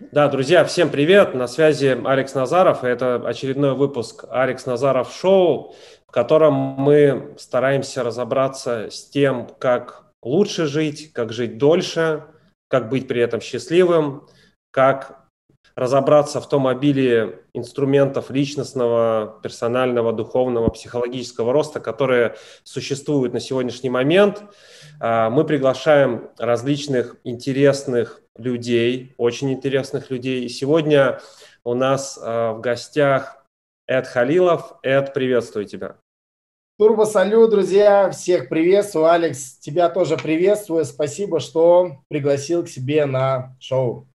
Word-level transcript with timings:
Да, 0.00 0.28
друзья, 0.28 0.64
всем 0.64 0.88
привет! 0.88 1.34
На 1.34 1.46
связи 1.46 2.00
Алекс 2.06 2.34
Назаров. 2.34 2.84
Это 2.84 3.16
очередной 3.16 3.74
выпуск 3.74 4.24
Алекс 4.30 4.64
Назаров 4.64 5.12
Шоу, 5.12 5.74
в 6.08 6.10
котором 6.10 6.54
мы 6.54 7.34
стараемся 7.38 8.02
разобраться 8.02 8.88
с 8.90 9.04
тем, 9.10 9.46
как 9.58 10.06
лучше 10.22 10.64
жить, 10.64 11.12
как 11.12 11.34
жить 11.34 11.58
дольше, 11.58 12.24
как 12.68 12.88
быть 12.88 13.08
при 13.08 13.20
этом 13.20 13.42
счастливым, 13.42 14.26
как 14.70 15.19
разобраться 15.74 16.40
в 16.40 16.48
том 16.48 16.66
обилии 16.66 17.38
инструментов 17.54 18.30
личностного, 18.30 19.38
персонального, 19.42 20.12
духовного, 20.12 20.68
психологического 20.70 21.52
роста, 21.52 21.80
которые 21.80 22.36
существуют 22.64 23.32
на 23.32 23.40
сегодняшний 23.40 23.90
момент. 23.90 24.42
А, 25.00 25.30
мы 25.30 25.44
приглашаем 25.44 26.28
различных 26.38 27.16
интересных 27.24 28.22
людей, 28.36 29.14
очень 29.18 29.52
интересных 29.52 30.10
людей. 30.10 30.44
И 30.44 30.48
сегодня 30.48 31.20
у 31.64 31.74
нас 31.74 32.18
э, 32.20 32.52
в 32.52 32.60
гостях 32.60 33.44
Эд 33.86 34.06
Халилов. 34.06 34.74
Эд, 34.82 35.12
приветствую 35.12 35.66
тебя. 35.66 35.96
Турбо 36.78 37.04
салют, 37.04 37.50
друзья, 37.50 38.10
всех 38.10 38.48
приветствую. 38.48 39.10
Алекс, 39.10 39.58
тебя 39.58 39.90
тоже 39.90 40.16
приветствую. 40.16 40.86
Спасибо, 40.86 41.38
что 41.38 41.98
пригласил 42.08 42.64
к 42.64 42.68
себе 42.68 43.04
на 43.04 43.54
шоу. 43.60 44.09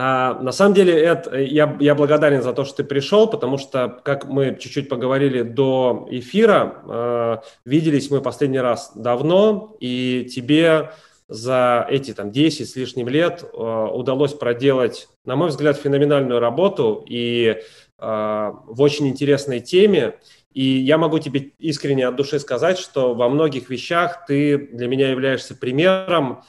А, 0.00 0.34
на 0.34 0.52
самом 0.52 0.74
деле, 0.74 0.94
Эд, 0.94 1.26
я, 1.32 1.76
я 1.80 1.96
благодарен 1.96 2.40
за 2.40 2.52
то, 2.52 2.64
что 2.64 2.76
ты 2.76 2.84
пришел, 2.84 3.26
потому 3.26 3.58
что, 3.58 3.88
как 4.04 4.26
мы 4.26 4.56
чуть-чуть 4.56 4.88
поговорили 4.88 5.42
до 5.42 6.06
эфира, 6.08 6.84
э, 6.86 7.38
виделись 7.64 8.08
мы 8.08 8.20
последний 8.20 8.60
раз 8.60 8.92
давно, 8.94 9.76
и 9.80 10.30
тебе 10.32 10.92
за 11.26 11.84
эти 11.90 12.14
там 12.14 12.30
10 12.30 12.70
с 12.70 12.76
лишним 12.76 13.08
лет 13.08 13.42
э, 13.42 13.88
удалось 13.92 14.34
проделать, 14.34 15.08
на 15.24 15.34
мой 15.34 15.48
взгляд, 15.48 15.76
феноменальную 15.76 16.38
работу 16.38 17.04
и 17.08 17.56
э, 17.56 17.60
в 17.98 18.80
очень 18.80 19.08
интересной 19.08 19.58
теме. 19.58 20.14
И 20.52 20.62
я 20.62 20.96
могу 20.96 21.18
тебе 21.18 21.50
искренне 21.58 22.06
от 22.06 22.14
души 22.14 22.38
сказать, 22.38 22.78
что 22.78 23.14
во 23.14 23.28
многих 23.28 23.68
вещах 23.68 24.26
ты 24.26 24.58
для 24.58 24.86
меня 24.86 25.10
являешься 25.10 25.56
примером, 25.56 26.44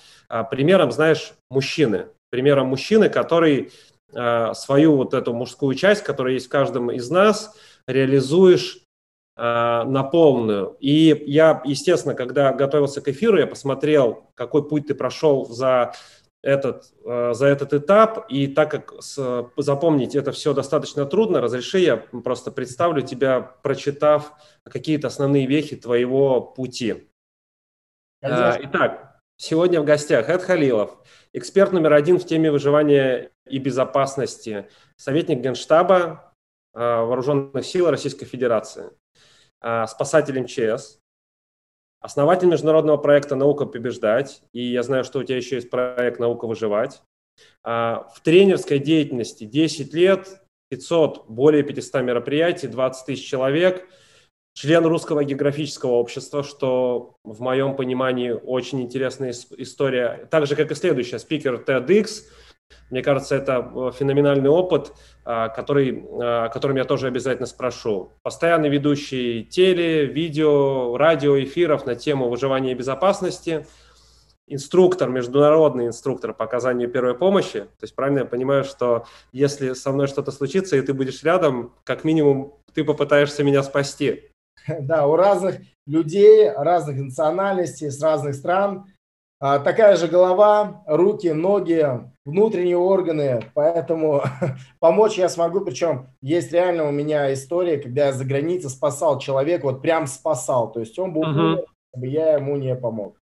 примером, 0.52 0.92
знаешь, 0.92 1.34
мужчины, 1.50 2.06
примером 2.30 2.68
мужчины, 2.68 3.10
который 3.10 3.72
э, 4.14 4.54
свою 4.54 4.96
вот 4.96 5.14
эту 5.14 5.34
мужскую 5.34 5.76
часть, 5.76 6.04
которая 6.04 6.34
есть 6.34 6.48
в 6.48 6.50
каждом 6.50 6.92
из 6.92 7.10
нас, 7.10 7.56
реализуешь 7.88 8.86
Э, 9.42 9.84
на 9.86 10.04
полную. 10.04 10.76
И 10.82 11.24
я, 11.26 11.62
естественно, 11.64 12.14
когда 12.14 12.52
готовился 12.52 13.00
к 13.00 13.08
эфиру, 13.08 13.40
я 13.40 13.48
посмотрел, 13.48 14.30
какой 14.36 14.68
путь 14.68 14.88
ты 14.88 14.96
прошел 14.96 15.46
за 15.46 15.94
этот, 16.44 16.92
э, 17.06 17.34
за 17.34 17.46
этот 17.46 17.74
этап, 17.74 18.26
и 18.30 18.48
так 18.48 18.70
как 18.70 19.02
с, 19.02 19.50
запомнить 19.56 20.14
это 20.14 20.34
все 20.34 20.54
достаточно 20.54 21.06
трудно, 21.06 21.40
разреши 21.40 21.80
я 21.80 21.96
просто 21.96 22.52
представлю 22.52 23.02
тебя, 23.02 23.40
прочитав 23.40 24.34
какие-то 24.66 25.08
основные 25.08 25.46
вехи 25.46 25.78
твоего 25.78 26.42
пути. 26.42 27.08
Конечно. 28.22 28.58
Э, 28.58 28.60
итак, 28.64 29.09
сегодня 29.40 29.82
в 29.82 29.86
гостях 29.86 30.30
Эд 30.30 30.44
Халилов, 30.44 30.98
эксперт 31.34 31.72
номер 31.72 31.94
один 31.94 32.20
в 32.20 32.26
теме 32.26 32.52
выживания 32.52 33.32
и 33.48 33.58
безопасности, 33.58 34.68
советник 34.98 35.40
Генштаба 35.40 36.36
Вооруженных 36.74 37.66
сил 37.66 37.90
Российской 37.90 38.26
Федерации. 38.26 38.92
А, 39.62 39.88
спасатель 39.88 40.40
МЧС, 40.40 41.00
основатель 42.00 42.48
международного 42.48 42.98
проекта 42.98 43.36
«Наука 43.36 43.66
побеждать», 43.66 44.44
и 44.54 44.62
я 44.62 44.84
знаю, 44.84 45.04
что 45.04 45.20
у 45.20 45.24
тебя 45.24 45.38
еще 45.38 45.56
есть 45.56 45.70
проект 45.70 46.20
«Наука 46.20 46.46
выживать». 46.46 47.02
А, 47.64 48.08
в 48.14 48.22
тренерской 48.22 48.78
деятельности 48.78 49.46
10 49.46 49.94
лет, 49.94 50.42
500, 50.70 51.28
более 51.28 51.64
500 51.64 52.04
мероприятий, 52.04 52.68
20 52.68 53.06
тысяч 53.06 53.28
человек, 53.28 53.90
член 54.54 54.86
Русского 54.86 55.24
географического 55.24 55.92
общества, 55.92 56.44
что 56.44 57.16
в 57.24 57.42
моем 57.42 57.76
понимании 57.76 58.32
очень 58.32 58.82
интересная 58.82 59.34
история. 59.58 60.28
Так 60.30 60.48
же, 60.48 60.56
как 60.56 60.72
и 60.72 60.76
следующая, 60.76 61.20
спикер 61.20 61.64
TEDx– 61.66 62.24
мне 62.90 63.04
кажется, 63.04 63.36
это 63.36 63.72
э, 63.74 63.92
феноменальный 63.98 64.50
опыт, 64.50 64.94
а, 65.24 65.50
который, 65.50 66.06
а, 66.22 66.46
о 66.46 66.50
котором 66.50 66.76
я 66.76 66.86
тоже 66.86 67.08
обязательно 67.08 67.46
спрошу. 67.46 68.14
Постоянный 68.24 68.70
ведущий 68.70 69.44
теле, 69.44 70.06
видео, 70.06 70.98
радио, 70.98 71.40
эфиров 71.40 71.86
на 71.86 71.96
тему 71.96 72.30
выживания 72.30 72.72
и 72.72 72.76
безопасности, 72.76 73.68
инструктор, 74.48 75.10
международный 75.10 75.88
инструктор 75.88 76.34
по 76.34 76.46
оказанию 76.46 76.90
первой 76.90 77.14
помощи. 77.14 77.60
То 77.60 77.84
есть 77.84 77.96
правильно 77.96 78.20
я 78.20 78.26
понимаю, 78.26 78.64
что 78.64 79.06
если 79.32 79.74
со 79.74 79.92
мной 79.92 80.08
что-то 80.08 80.32
случится, 80.32 80.76
и 80.76 80.82
ты 80.82 80.94
будешь 80.94 81.24
рядом, 81.24 81.74
как 81.84 82.04
минимум 82.04 82.56
ты 82.74 82.84
попытаешься 82.84 83.44
меня 83.44 83.62
спасти. 83.62 84.32
Да, 84.80 85.08
у 85.08 85.16
разных 85.16 85.60
людей, 85.86 86.50
разных 86.50 86.98
национальностей, 86.98 87.90
с 87.90 88.02
разных 88.02 88.36
стран 88.36 88.86
а, 89.42 89.60
такая 89.60 89.96
же 89.96 90.08
голова, 90.10 90.84
руки, 90.86 91.30
ноги, 91.30 91.88
внутренние 92.26 92.78
органы, 92.78 93.42
поэтому 93.54 94.22
помочь 94.80 95.18
я 95.18 95.30
смогу. 95.30 95.62
Причем 95.62 96.08
есть 96.22 96.52
реально 96.52 96.88
у 96.90 96.92
меня 96.92 97.32
история, 97.32 97.78
когда 97.78 98.08
я 98.08 98.12
за 98.12 98.26
границей 98.26 98.70
спасал 98.70 99.18
человека, 99.18 99.66
вот 99.66 99.82
прям 99.82 100.08
спасал. 100.08 100.72
То 100.72 100.82
есть 100.82 101.00
он 101.00 101.14
был 101.14 101.24
чтобы 101.92 102.08
я 102.08 102.34
ему 102.34 102.56
не 102.58 102.76
помог. 102.76 103.19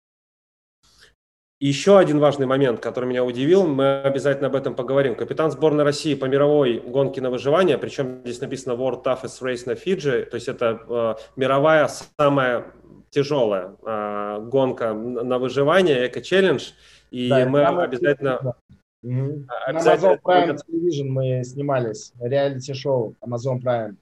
Еще 1.61 1.99
один 1.99 2.17
важный 2.17 2.47
момент, 2.47 2.79
который 2.79 3.05
меня 3.05 3.23
удивил, 3.23 3.67
мы 3.67 4.01
обязательно 4.01 4.47
об 4.47 4.55
этом 4.55 4.73
поговорим. 4.73 5.13
Капитан 5.13 5.51
сборной 5.51 5.83
России 5.83 6.15
по 6.15 6.25
мировой 6.25 6.79
гонке 6.79 7.21
на 7.21 7.29
выживание, 7.29 7.77
причем 7.77 8.21
здесь 8.23 8.41
написано 8.41 8.73
World 8.73 9.03
Toughest 9.03 9.43
Race 9.43 9.61
на 9.67 9.75
Фиджи, 9.75 10.25
то 10.25 10.35
есть 10.35 10.47
это 10.47 10.81
э, 10.89 11.13
мировая 11.35 11.87
самая 12.17 12.73
тяжелая 13.11 13.75
э, 13.85 14.39
гонка 14.41 14.93
на 14.93 15.37
выживание, 15.37 16.07
эко-челлендж, 16.07 16.71
и 17.11 17.29
да, 17.29 17.45
мы 17.45 17.63
обязательно... 17.63 18.39
Да. 18.41 18.55
Угу. 19.03 19.45
обязательно... 19.67 20.09
На 20.09 20.15
Amazon 20.15 20.21
Prime 20.23 20.57
Television 20.67 21.09
мы 21.09 21.43
снимались, 21.43 22.11
реалити-шоу 22.19 23.15
Amazon 23.21 23.61
Prime. 23.61 23.97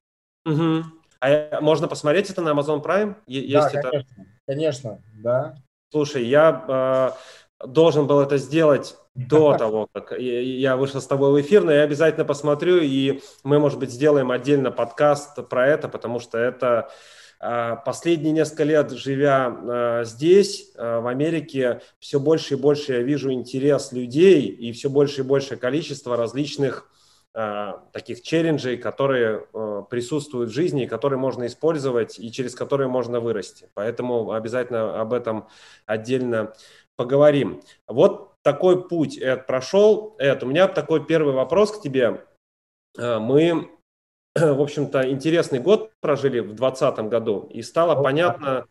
Угу. 0.46 0.86
А 1.20 1.60
можно 1.60 1.90
посмотреть 1.90 2.30
это 2.30 2.42
на 2.42 2.52
Amazon 2.52 2.82
Prime? 2.82 3.16
Есть 3.28 3.74
да, 3.74 3.80
это? 3.80 3.90
конечно, 3.90 4.26
конечно, 4.48 5.02
да. 5.22 5.56
Слушай, 5.92 6.24
я 6.24 6.64
э, 6.70 7.40
должен 7.66 8.08
был 8.08 8.20
это 8.20 8.38
сделать 8.38 8.96
до 9.16 9.54
того, 9.58 9.88
как 9.92 10.14
я 10.20 10.78
вышел 10.78 11.02
с 11.02 11.08
тобой 11.08 11.32
в 11.32 11.46
эфир, 11.46 11.64
но 11.64 11.72
я 11.72 11.84
обязательно 11.84 12.26
посмотрю, 12.26 12.80
и 12.82 13.22
мы, 13.44 13.60
может 13.60 13.80
быть, 13.80 13.92
сделаем 13.92 14.32
отдельно 14.32 14.72
подкаст 14.72 15.48
про 15.50 15.68
это, 15.68 15.90
потому 15.90 16.20
что 16.20 16.38
это 16.38 16.90
а, 17.42 17.78
последние 17.78 18.34
несколько 18.34 18.66
лет, 18.66 18.92
живя 18.92 19.48
а, 19.48 20.04
здесь, 20.04 20.72
а, 20.76 21.00
в 21.00 21.08
Америке, 21.08 21.82
все 22.00 22.20
больше 22.20 22.56
и 22.56 22.58
больше 22.58 22.94
я 22.94 23.02
вижу 23.02 23.32
интерес 23.32 23.94
людей 23.94 24.42
и 24.48 24.74
все 24.74 24.90
больше 24.90 25.22
и 25.22 25.24
большее 25.24 25.58
количество 25.58 26.18
различных 26.18 26.86
таких 27.94 28.24
челленджей, 28.24 28.76
которые 28.76 29.46
присутствуют 29.92 30.50
в 30.50 30.54
жизни, 30.54 30.88
которые 30.88 31.20
можно 31.20 31.46
использовать 31.46 32.20
и 32.20 32.32
через 32.32 32.56
которые 32.56 32.88
можно 32.88 33.20
вырасти. 33.20 33.70
Поэтому 33.76 34.32
обязательно 34.32 35.00
об 35.00 35.14
этом 35.14 35.48
отдельно 35.86 36.54
поговорим. 37.00 37.62
Вот 37.88 38.34
такой 38.44 38.88
путь 38.88 39.18
Эд 39.18 39.48
прошел. 39.48 40.18
Эд, 40.20 40.44
у 40.44 40.48
меня 40.48 40.68
такой 40.68 41.06
первый 41.06 41.34
вопрос 41.34 41.72
к 41.72 41.82
тебе. 41.82 42.26
Мы 42.98 43.70
в 44.36 44.62
общем-то, 44.62 45.10
интересный 45.10 45.60
год 45.60 45.92
прожили 46.02 46.40
в 46.40 46.54
2020 46.56 47.00
году, 47.10 47.48
и 47.50 47.62
стало 47.62 48.02
понятно, 48.02 48.66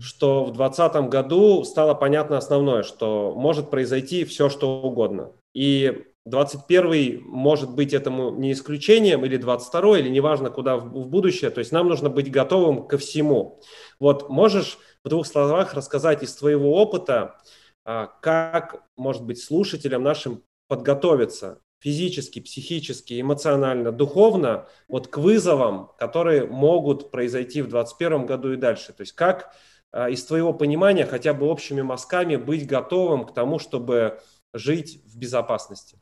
что 0.00 0.44
в 0.44 0.52
2020 0.52 1.08
году 1.08 1.64
стало 1.64 1.94
понятно 1.94 2.36
основное, 2.38 2.82
что 2.82 3.32
может 3.36 3.70
произойти 3.70 4.24
все, 4.24 4.48
что 4.48 4.82
угодно. 4.82 5.32
И 5.54 6.04
21 6.24 7.22
может 7.24 7.74
быть 7.74 7.92
этому 7.92 8.30
не 8.30 8.52
исключением, 8.52 9.24
или 9.24 9.36
22 9.36 9.98
или 10.00 10.08
неважно 10.08 10.50
куда 10.50 10.76
в, 10.76 11.08
будущее. 11.08 11.50
То 11.50 11.60
есть 11.60 11.72
нам 11.72 11.88
нужно 11.88 12.10
быть 12.10 12.30
готовым 12.30 12.86
ко 12.86 12.98
всему. 12.98 13.60
Вот 13.98 14.28
можешь 14.28 14.78
в 15.04 15.08
двух 15.08 15.26
словах 15.26 15.74
рассказать 15.74 16.22
из 16.22 16.34
твоего 16.34 16.74
опыта, 16.80 17.36
как, 17.84 18.84
может 18.96 19.24
быть, 19.24 19.42
слушателям 19.42 20.02
нашим 20.02 20.44
подготовиться 20.68 21.60
физически, 21.82 22.40
психически, 22.40 23.20
эмоционально, 23.20 23.90
духовно 23.90 24.68
вот 24.88 25.08
к 25.08 25.18
вызовам, 25.18 25.90
которые 25.98 26.46
могут 26.46 27.10
произойти 27.10 27.60
в 27.60 27.68
2021 27.68 28.26
году 28.26 28.52
и 28.52 28.56
дальше. 28.56 28.92
То 28.92 29.00
есть 29.00 29.12
как 29.14 29.52
а, 29.90 30.08
из 30.08 30.24
твоего 30.24 30.54
понимания 30.54 31.04
хотя 31.06 31.34
бы 31.34 31.46
общими 31.46 31.82
мазками 31.82 32.36
быть 32.36 32.68
готовым 32.68 33.26
к 33.26 33.34
тому, 33.34 33.58
чтобы 33.58 34.20
жить 34.54 35.02
в 35.04 35.18
безопасности? 35.18 36.00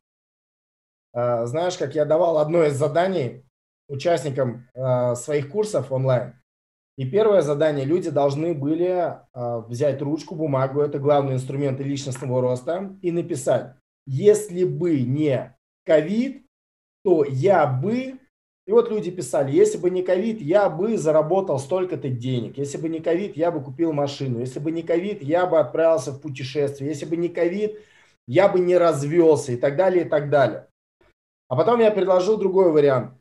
А, 1.14 1.46
знаешь, 1.46 1.78
как 1.78 1.94
я 1.94 2.04
давал 2.04 2.38
одно 2.38 2.64
из 2.64 2.74
заданий 2.74 3.46
участникам 3.88 4.68
а, 4.74 5.14
своих 5.14 5.50
курсов 5.50 5.90
онлайн. 5.90 6.34
И 7.00 7.06
первое 7.06 7.40
задание, 7.40 7.86
люди 7.86 8.10
должны 8.10 8.52
были 8.52 9.16
взять 9.32 10.02
ручку, 10.02 10.34
бумагу, 10.34 10.82
это 10.82 10.98
главный 10.98 11.32
инструмент 11.32 11.80
личностного 11.80 12.42
роста, 12.42 12.94
и 13.00 13.10
написать, 13.10 13.72
если 14.06 14.64
бы 14.64 15.00
не 15.00 15.56
ковид, 15.86 16.44
то 17.02 17.24
я 17.24 17.66
бы 17.66 18.18
и 18.66 18.72
вот 18.72 18.90
люди 18.90 19.10
писали, 19.10 19.50
если 19.50 19.78
бы 19.78 19.88
не 19.88 20.02
ковид, 20.02 20.42
я 20.42 20.68
бы 20.68 20.98
заработал 20.98 21.58
столько-то 21.58 22.10
денег. 22.10 22.58
Если 22.58 22.76
бы 22.76 22.90
не 22.90 23.00
ковид, 23.00 23.34
я 23.34 23.50
бы 23.50 23.64
купил 23.64 23.94
машину. 23.94 24.38
Если 24.38 24.60
бы 24.60 24.70
не 24.70 24.82
ковид, 24.82 25.22
я 25.22 25.46
бы 25.46 25.58
отправился 25.58 26.12
в 26.12 26.20
путешествие. 26.20 26.90
Если 26.90 27.06
бы 27.06 27.16
не 27.16 27.30
ковид, 27.30 27.80
я 28.28 28.46
бы 28.46 28.60
не 28.60 28.76
развелся 28.76 29.52
и 29.52 29.56
так 29.56 29.74
далее, 29.76 30.04
и 30.04 30.08
так 30.08 30.28
далее. 30.28 30.68
А 31.48 31.56
потом 31.56 31.80
я 31.80 31.90
предложил 31.90 32.36
другой 32.36 32.70
вариант. 32.70 33.14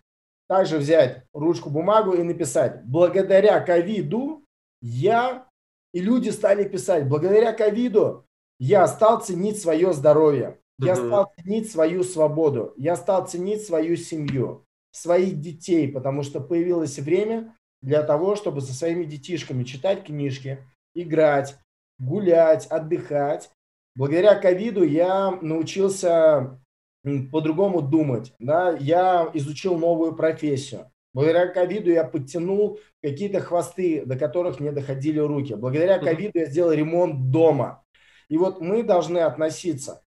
Также 0.50 0.80
взять 0.80 1.26
ручку, 1.32 1.70
бумагу 1.70 2.14
и 2.14 2.24
написать, 2.24 2.84
благодаря 2.84 3.60
ковиду 3.60 4.44
я, 4.82 5.48
и 5.94 6.00
люди 6.02 6.30
стали 6.30 6.68
писать, 6.68 7.08
благодаря 7.08 7.54
ковиду 7.54 8.26
я 8.60 8.88
стал 8.88 9.22
ценить 9.22 9.62
свое 9.62 9.94
здоровье, 9.94 10.60
я 10.80 10.96
стал 10.96 11.32
ценить 11.38 11.72
свою 11.72 12.04
свободу, 12.04 12.74
я 12.78 12.96
стал 12.96 13.28
ценить 13.28 13.64
свою 13.64 13.96
семью 13.96 14.66
своих 14.92 15.40
детей, 15.40 15.88
потому 15.88 16.24
что 16.24 16.42
появилось 16.42 16.98
время 16.98 17.56
для 17.84 18.02
того, 18.02 18.36
чтобы 18.36 18.62
со 18.62 18.74
своими 18.74 19.06
детишками 19.06 19.64
читать 19.64 20.04
книжки, 20.04 20.66
играть, 20.96 21.58
гулять, 22.00 22.66
отдыхать. 22.68 23.52
Благодаря 23.96 24.34
ковиду 24.34 24.84
я 24.84 25.30
научился 25.42 26.60
по-другому 27.32 27.82
думать, 27.82 28.34
да, 28.40 28.76
я 28.80 29.30
изучил 29.34 29.78
новую 29.78 30.16
профессию. 30.16 30.92
Благодаря 31.14 31.48
ковиду 31.48 31.90
я 31.92 32.04
подтянул 32.04 32.80
какие-то 33.02 33.40
хвосты, 33.40 34.06
до 34.06 34.18
которых 34.18 34.60
не 34.60 34.72
доходили 34.72 35.20
руки. 35.20 35.56
Благодаря 35.56 35.98
ковиду 35.98 36.38
я 36.40 36.46
сделал 36.46 36.72
ремонт 36.72 37.32
дома. 37.32 37.84
И 38.28 38.38
вот 38.38 38.62
мы 38.62 38.84
должны 38.84 39.20
относиться 39.20 40.04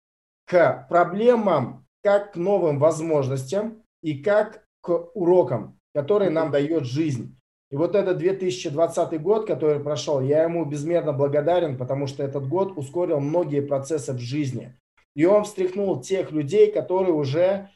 к 0.47 0.87
проблемам 0.89 1.87
как 2.03 2.33
к 2.33 2.37
новым 2.37 2.79
возможностям 2.79 3.83
и 4.03 4.23
как 4.23 4.65
к 4.81 4.91
урокам, 5.15 5.79
которые 5.95 6.31
нам 6.31 6.51
дает 6.51 6.85
жизнь. 6.85 7.37
И 7.71 7.77
вот 7.77 7.95
этот 7.95 8.19
2020 8.19 9.21
год, 9.23 9.47
который 9.47 9.81
прошел, 9.81 10.21
я 10.21 10.43
ему 10.43 10.65
безмерно 10.67 11.13
благодарен, 11.13 11.79
потому 11.79 12.07
что 12.07 12.23
этот 12.23 12.47
год 12.47 12.77
ускорил 12.77 13.19
многие 13.19 13.63
процессы 13.63 14.13
в 14.13 14.19
жизни. 14.19 14.77
И 15.15 15.25
он 15.25 15.45
встряхнул 15.45 16.01
тех 16.01 16.31
людей, 16.33 16.73
которые 16.73 17.13
уже 17.13 17.69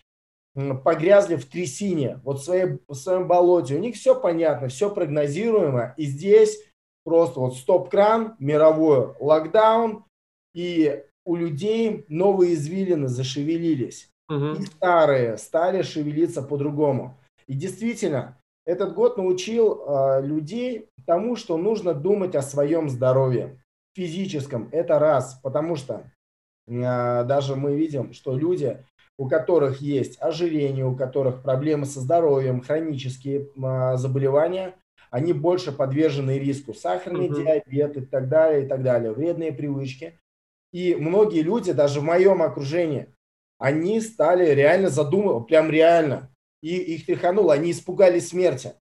погрязли 0.85 1.37
в 1.37 1.45
трясине, 1.45 2.21
вот 2.25 2.41
в, 2.41 2.45
своей, 2.45 2.79
в 2.89 2.95
своем 2.95 3.29
болоте. 3.29 3.77
У 3.77 3.79
них 3.79 3.95
все 3.95 4.19
понятно, 4.19 4.69
все 4.69 4.93
прогнозируемо. 4.93 5.95
И 5.99 6.05
здесь 6.05 6.59
просто 7.05 7.41
вот 7.41 7.57
стоп-кран, 7.57 8.37
мировой 8.39 9.15
локдаун, 9.21 10.05
и 10.55 11.05
у 11.27 11.37
людей 11.37 12.07
новые 12.09 12.55
извилины 12.55 13.09
зашевелились 13.09 14.11
угу. 14.29 14.53
и 14.53 14.63
старые 14.63 15.37
стали 15.39 15.83
шевелиться 15.83 16.43
по-другому. 16.43 17.19
И 17.47 17.55
действительно, 17.55 18.39
этот 18.65 18.95
год 18.95 19.17
научил 19.17 19.85
э, 19.87 20.23
людей 20.27 20.89
тому, 21.07 21.37
что 21.37 21.57
нужно 21.57 21.95
думать 21.95 22.35
о 22.35 22.43
своем 22.43 22.89
здоровье 22.89 23.63
физическом. 23.95 24.69
Это 24.73 24.99
раз, 24.99 25.39
потому 25.43 25.77
что 25.77 26.11
даже 26.67 27.57
мы 27.57 27.77
видим, 27.77 28.13
что 28.13 28.37
люди, 28.37 28.85
у 29.19 29.29
которых 29.29 29.81
есть 29.81 30.21
ожирение, 30.21 30.85
у 30.85 30.97
которых 30.97 31.43
проблемы 31.43 31.87
со 31.87 32.01
здоровьем, 32.01 32.61
хронические 32.61 33.49
э, 33.57 33.97
заболевания, 33.97 34.75
они 35.11 35.33
больше 35.33 35.73
подвержены 35.73 36.39
риску. 36.39 36.75
Сахарный 36.75 37.27
угу. 37.27 37.41
диабет 37.41 37.97
и 37.97 38.01
так 38.01 38.29
далее, 38.29 38.65
и 38.65 38.69
так 38.69 38.83
далее, 38.83 39.13
вредные 39.13 39.53
привычки. 39.53 40.19
И 40.73 40.95
многие 40.95 41.43
люди, 41.43 41.73
даже 41.73 42.01
в 42.01 42.05
моем 42.05 42.43
окружении, 42.43 43.09
они 43.59 44.01
стали 44.01 44.51
реально 44.53 44.91
задумываться, 44.91 45.47
прям 45.47 45.71
реально. 45.71 46.31
И 46.63 46.77
их 46.77 47.07
тряхануло, 47.07 47.55
они 47.55 47.71
испугались 47.71 48.29
смерти. 48.29 48.75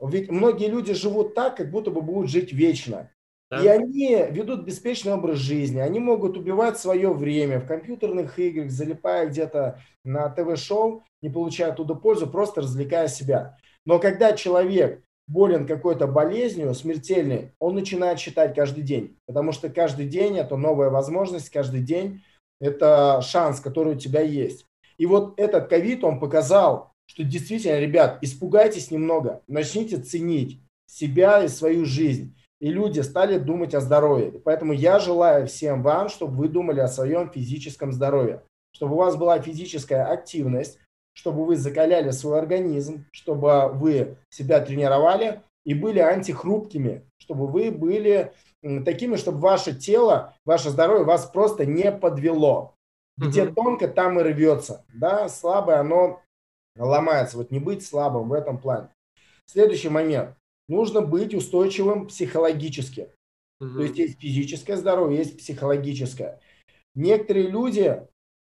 Ведь 0.00 0.30
многие 0.30 0.68
люди 0.68 0.92
живут 0.92 1.34
так, 1.34 1.56
как 1.56 1.70
будто 1.70 1.90
бы 1.90 2.02
будут 2.02 2.30
жить 2.30 2.52
вечно. 2.52 3.10
Да. 3.50 3.62
И 3.62 3.66
они 3.68 4.24
ведут 4.30 4.64
беспечный 4.64 5.12
образ 5.12 5.38
жизни, 5.38 5.78
они 5.78 6.00
могут 6.00 6.36
убивать 6.36 6.78
свое 6.78 7.12
время 7.12 7.60
в 7.60 7.66
компьютерных 7.66 8.38
играх, 8.40 8.70
залипая 8.70 9.28
где-то 9.28 9.80
на 10.04 10.28
ТВ-шоу, 10.28 11.04
не 11.22 11.30
получая 11.30 11.70
оттуда 11.70 11.94
пользу, 11.94 12.26
просто 12.26 12.62
развлекая 12.62 13.06
себя. 13.06 13.56
Но 13.84 14.00
когда 14.00 14.32
человек 14.32 15.04
болен 15.28 15.66
какой-то 15.66 16.08
болезнью 16.08 16.74
смертельной, 16.74 17.52
он 17.60 17.74
начинает 17.74 18.18
читать 18.18 18.54
каждый 18.54 18.82
день, 18.82 19.16
потому 19.26 19.52
что 19.52 19.68
каждый 19.68 20.06
день 20.06 20.38
это 20.38 20.56
новая 20.56 20.90
возможность, 20.90 21.50
каждый 21.50 21.82
день 21.82 22.22
это 22.60 23.20
шанс, 23.22 23.60
который 23.60 23.94
у 23.94 23.98
тебя 23.98 24.22
есть. 24.22 24.66
И 24.98 25.06
вот 25.06 25.38
этот 25.38 25.68
ковид, 25.68 26.04
он 26.04 26.18
показал, 26.18 26.92
что 27.06 27.22
действительно, 27.22 27.78
ребят, 27.78 28.18
испугайтесь 28.22 28.90
немного, 28.90 29.42
начните 29.46 29.98
ценить 29.98 30.60
себя 30.86 31.44
и 31.44 31.48
свою 31.48 31.84
жизнь. 31.84 32.36
И 32.60 32.70
люди 32.70 33.00
стали 33.00 33.38
думать 33.38 33.74
о 33.74 33.80
здоровье. 33.80 34.32
поэтому 34.32 34.72
я 34.72 34.98
желаю 34.98 35.46
всем 35.46 35.82
вам, 35.82 36.08
чтобы 36.08 36.36
вы 36.36 36.48
думали 36.48 36.80
о 36.80 36.88
своем 36.88 37.30
физическом 37.30 37.92
здоровье, 37.92 38.42
чтобы 38.72 38.94
у 38.94 38.98
вас 38.98 39.16
была 39.16 39.38
физическая 39.40 40.06
активность, 40.06 40.78
чтобы 41.12 41.44
вы 41.44 41.56
закаляли 41.56 42.10
свой 42.10 42.38
организм, 42.38 43.06
чтобы 43.12 43.68
вы 43.68 44.16
себя 44.30 44.60
тренировали 44.60 45.42
и 45.64 45.74
были 45.74 45.98
антихрупкими, 45.98 47.02
чтобы 47.18 47.46
вы 47.46 47.70
были 47.70 48.32
такими, 48.84 49.16
чтобы 49.16 49.38
ваше 49.38 49.74
тело, 49.74 50.34
ваше 50.44 50.70
здоровье 50.70 51.04
вас 51.04 51.26
просто 51.26 51.66
не 51.66 51.92
подвело. 51.92 52.74
Где 53.18 53.44
угу. 53.44 53.54
тонко, 53.54 53.88
там 53.88 54.20
и 54.20 54.22
рвется. 54.22 54.84
Да, 54.92 55.28
слабое, 55.28 55.80
оно 55.80 56.20
ломается. 56.76 57.38
Вот 57.38 57.50
не 57.50 57.58
быть 57.58 57.84
слабым 57.84 58.28
в 58.28 58.32
этом 58.32 58.58
плане. 58.58 58.88
Следующий 59.46 59.88
момент. 59.88 60.36
Нужно 60.68 61.00
быть 61.00 61.34
устойчивым 61.34 62.06
психологически. 62.06 63.10
Угу. 63.60 63.74
То 63.74 63.82
есть 63.82 63.98
есть 63.98 64.20
физическое 64.20 64.76
здоровье, 64.76 65.18
есть 65.18 65.38
психологическое. 65.38 66.40
Некоторые 66.94 67.48
люди, 67.48 68.02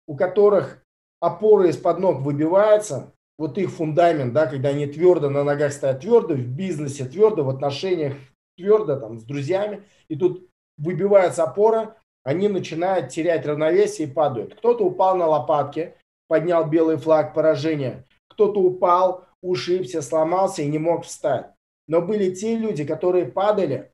у 0.07 0.15
которых 0.15 0.83
опора 1.19 1.69
из-под 1.69 1.99
ног 1.99 2.21
выбивается, 2.21 3.13
вот 3.37 3.57
их 3.57 3.71
фундамент, 3.71 4.33
да, 4.33 4.47
когда 4.47 4.69
они 4.69 4.87
твердо 4.87 5.29
на 5.29 5.43
ногах 5.43 5.73
стоят 5.73 6.01
твердо, 6.01 6.35
в 6.35 6.47
бизнесе 6.47 7.05
твердо, 7.05 7.43
в 7.43 7.49
отношениях 7.49 8.15
твердо 8.57 8.97
там 8.97 9.19
с 9.19 9.23
друзьями, 9.23 9.83
и 10.07 10.15
тут 10.15 10.47
выбивается 10.77 11.43
опора, 11.43 11.97
они 12.23 12.47
начинают 12.47 13.09
терять 13.09 13.45
равновесие 13.45 14.07
и 14.07 14.11
падают. 14.11 14.55
Кто-то 14.55 14.85
упал 14.85 15.17
на 15.17 15.27
лопатки, 15.27 15.95
поднял 16.27 16.65
белый 16.65 16.97
флаг 16.97 17.33
поражения, 17.33 18.05
кто-то 18.29 18.61
упал, 18.61 19.25
ушибся, 19.43 20.01
сломался 20.01 20.61
и 20.61 20.67
не 20.67 20.79
мог 20.79 21.03
встать. 21.03 21.51
Но 21.87 22.01
были 22.01 22.33
те 22.33 22.55
люди, 22.57 22.83
которые 22.83 23.25
падали, 23.25 23.91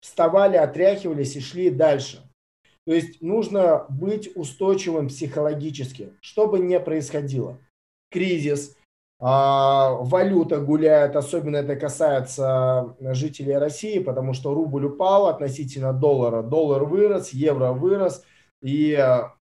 вставали, 0.00 0.56
отряхивались 0.56 1.36
и 1.36 1.40
шли 1.40 1.70
дальше. 1.70 2.22
То 2.86 2.92
есть 2.92 3.22
нужно 3.22 3.86
быть 3.88 4.30
устойчивым 4.34 5.08
психологически, 5.08 6.12
что 6.20 6.48
бы 6.48 6.58
ни 6.58 6.76
происходило. 6.78 7.58
Кризис, 8.10 8.76
а, 9.20 9.92
валюта 10.00 10.60
гуляет, 10.60 11.14
особенно 11.14 11.58
это 11.58 11.76
касается 11.76 12.96
жителей 13.00 13.56
России, 13.56 14.00
потому 14.00 14.34
что 14.34 14.52
рубль 14.52 14.86
упал 14.86 15.28
относительно 15.28 15.92
доллара, 15.92 16.42
доллар 16.42 16.82
вырос, 16.84 17.30
евро 17.30 17.72
вырос, 17.72 18.24
и 18.62 18.98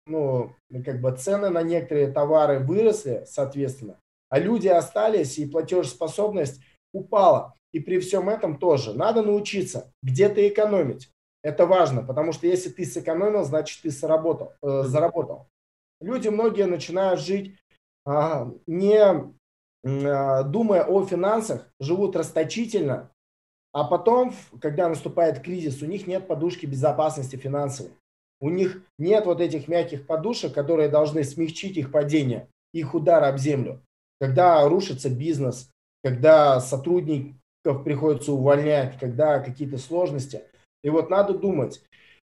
ну, 0.05 0.53
как 0.83 0.99
бы 0.99 1.15
цены 1.15 1.49
на 1.49 1.61
некоторые 1.61 2.11
товары 2.11 2.59
выросли, 2.59 3.23
соответственно, 3.25 3.95
а 4.29 4.39
люди 4.39 4.67
остались, 4.67 5.37
и 5.37 5.45
платежеспособность 5.45 6.61
упала. 6.93 7.53
И 7.71 7.79
при 7.79 7.99
всем 7.99 8.29
этом 8.29 8.57
тоже 8.57 8.93
надо 8.93 9.21
научиться 9.21 9.91
где-то 10.01 10.47
экономить. 10.47 11.09
Это 11.43 11.65
важно, 11.65 12.03
потому 12.03 12.33
что 12.33 12.47
если 12.47 12.69
ты 12.69 12.85
сэкономил, 12.85 13.43
значит 13.43 13.81
ты 13.81 13.89
заработал. 13.89 14.53
Э, 14.61 14.83
заработал. 14.83 15.47
Люди 16.01 16.27
многие 16.29 16.65
начинают 16.65 17.19
жить 17.19 17.55
а, 18.05 18.51
не 18.65 18.97
а, 18.97 20.43
думая 20.43 20.83
о 20.83 21.05
финансах, 21.05 21.67
живут 21.79 22.15
расточительно, 22.15 23.11
а 23.71 23.83
потом, 23.83 24.33
когда 24.59 24.89
наступает 24.89 25.41
кризис, 25.41 25.81
у 25.81 25.85
них 25.85 26.07
нет 26.07 26.27
подушки 26.27 26.65
безопасности 26.65 27.35
финансовой. 27.35 27.91
У 28.41 28.49
них 28.49 28.81
нет 28.97 29.25
вот 29.25 29.41
этих 29.41 29.67
мягких 29.67 30.07
подушек, 30.07 30.53
которые 30.53 30.89
должны 30.89 31.23
смягчить 31.23 31.77
их 31.77 31.91
падение, 31.91 32.47
их 32.73 32.95
удар 32.95 33.23
об 33.23 33.37
землю. 33.37 33.81
Когда 34.19 34.67
рушится 34.67 35.09
бизнес, 35.09 35.69
когда 36.03 36.59
сотрудников 36.59 37.35
приходится 37.63 38.33
увольнять, 38.33 38.97
когда 38.99 39.39
какие-то 39.39 39.77
сложности. 39.77 40.43
И 40.83 40.89
вот 40.89 41.09
надо 41.09 41.37
думать, 41.37 41.81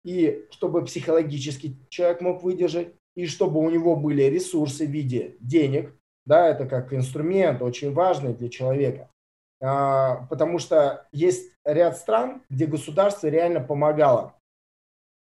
и 0.04 0.47
чтобы 0.50 0.85
психологически 0.85 1.76
человек 1.90 2.20
мог 2.20 2.42
выдержать, 2.42 2.94
и 3.14 3.26
чтобы 3.26 3.61
у 3.61 3.68
него 3.68 3.97
были 3.97 4.23
ресурсы 4.23 4.87
в 4.87 4.90
виде 4.90 5.37
денег, 5.40 5.94
да, 6.25 6.49
это 6.49 6.66
как 6.66 6.92
инструмент 6.92 7.62
очень 7.62 7.92
важный 7.92 8.35
для 8.35 8.49
человека, 8.49 9.11
а, 9.61 10.26
потому 10.30 10.58
что 10.58 11.06
есть 11.12 11.52
ряд 11.64 11.97
стран, 11.97 12.42
где 12.49 12.66
государство 12.66 13.26
реально 13.26 13.61
помогало 13.61 14.35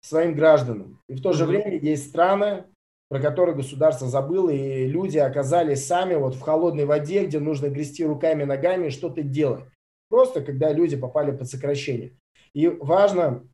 своим 0.02 0.36
гражданам, 0.36 1.02
и 1.08 1.16
в 1.16 1.22
то 1.22 1.34
же 1.34 1.46
время 1.46 1.78
есть 1.78 2.10
страны, 2.10 2.66
про 3.10 3.20
который 3.20 3.54
государство 3.54 4.08
забыло, 4.08 4.50
и 4.50 4.88
люди 4.88 5.18
оказались 5.18 5.86
сами 5.86 6.16
вот 6.16 6.34
в 6.34 6.40
холодной 6.40 6.86
воде, 6.86 7.26
где 7.26 7.40
нужно 7.40 7.68
грести 7.68 8.06
руками, 8.06 8.46
ногами 8.46 8.88
и 8.88 8.92
что-то 8.92 9.22
делать. 9.22 9.66
Просто 10.12 10.42
когда 10.42 10.74
люди 10.74 10.98
попали 10.98 11.32
под 11.32 11.50
сокращение. 11.50 12.12
И 12.54 12.68
важно, 12.68 13.48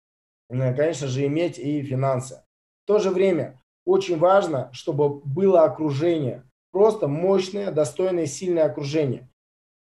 конечно 0.50 1.08
же, 1.08 1.24
иметь 1.28 1.60
и 1.60 1.84
финансы. 1.84 2.44
В 2.84 2.88
то 2.88 2.98
же 2.98 3.12
время 3.12 3.62
очень 3.86 4.18
важно, 4.18 4.72
чтобы 4.74 5.22
было 5.22 5.62
окружение, 5.66 6.44
просто 6.72 7.08
мощное, 7.08 7.72
достойное, 7.72 8.26
сильное 8.26 8.66
окружение. 8.66 9.30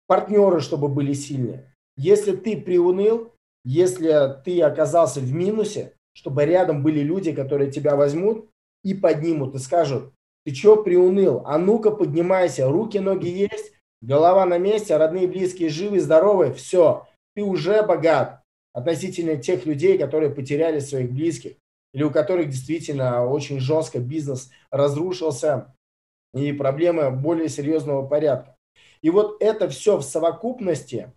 Партнеры, 0.07 0.61
чтобы 0.61 0.87
были 0.87 1.15
сильные. 1.15 1.75
Если 1.97 2.37
ты 2.37 2.57
приуныл, 2.57 3.33
если 3.65 4.41
ты 4.45 4.63
оказался 4.63 5.19
в 5.19 5.33
минусе, 5.33 5.95
чтобы 6.13 6.45
рядом 6.45 6.85
были 6.85 7.01
люди, 7.01 7.33
которые 7.33 7.73
тебя 7.73 7.97
возьмут 7.97 8.49
и 8.85 8.95
поднимут 8.95 9.57
и 9.57 9.59
скажут, 9.59 10.13
ты 10.45 10.55
что 10.55 10.81
приуныл? 10.81 11.43
А 11.45 11.59
ну-ка 11.59 11.91
поднимайся, 11.91 12.69
руки, 12.69 12.99
ноги 12.99 13.29
есть, 13.29 13.73
голова 14.03 14.45
на 14.45 14.59
месте, 14.59 14.97
родные, 14.97 15.27
близкие 15.27 15.71
живы, 15.71 16.01
здоровы, 16.01 16.53
все, 16.53 17.07
ты 17.35 17.43
уже 17.43 17.83
богат 17.83 18.43
относительно 18.75 19.37
тех 19.37 19.65
людей, 19.65 19.97
которые 19.97 20.31
потеряли 20.31 20.81
своих 20.81 21.11
близких 21.11 21.53
или 21.95 22.03
у 22.03 22.11
которых 22.11 22.49
действительно 22.49 23.27
очень 23.27 23.61
жестко 23.61 23.99
бизнес 23.99 24.51
разрушился 24.71 25.75
и 26.35 26.53
проблемы 26.53 27.11
более 27.11 27.49
серьезного 27.49 28.07
порядка. 28.07 28.57
И 29.03 29.11
вот 29.11 29.37
это 29.41 29.69
все 29.69 29.99
в 29.99 30.03
совокупности 30.03 31.13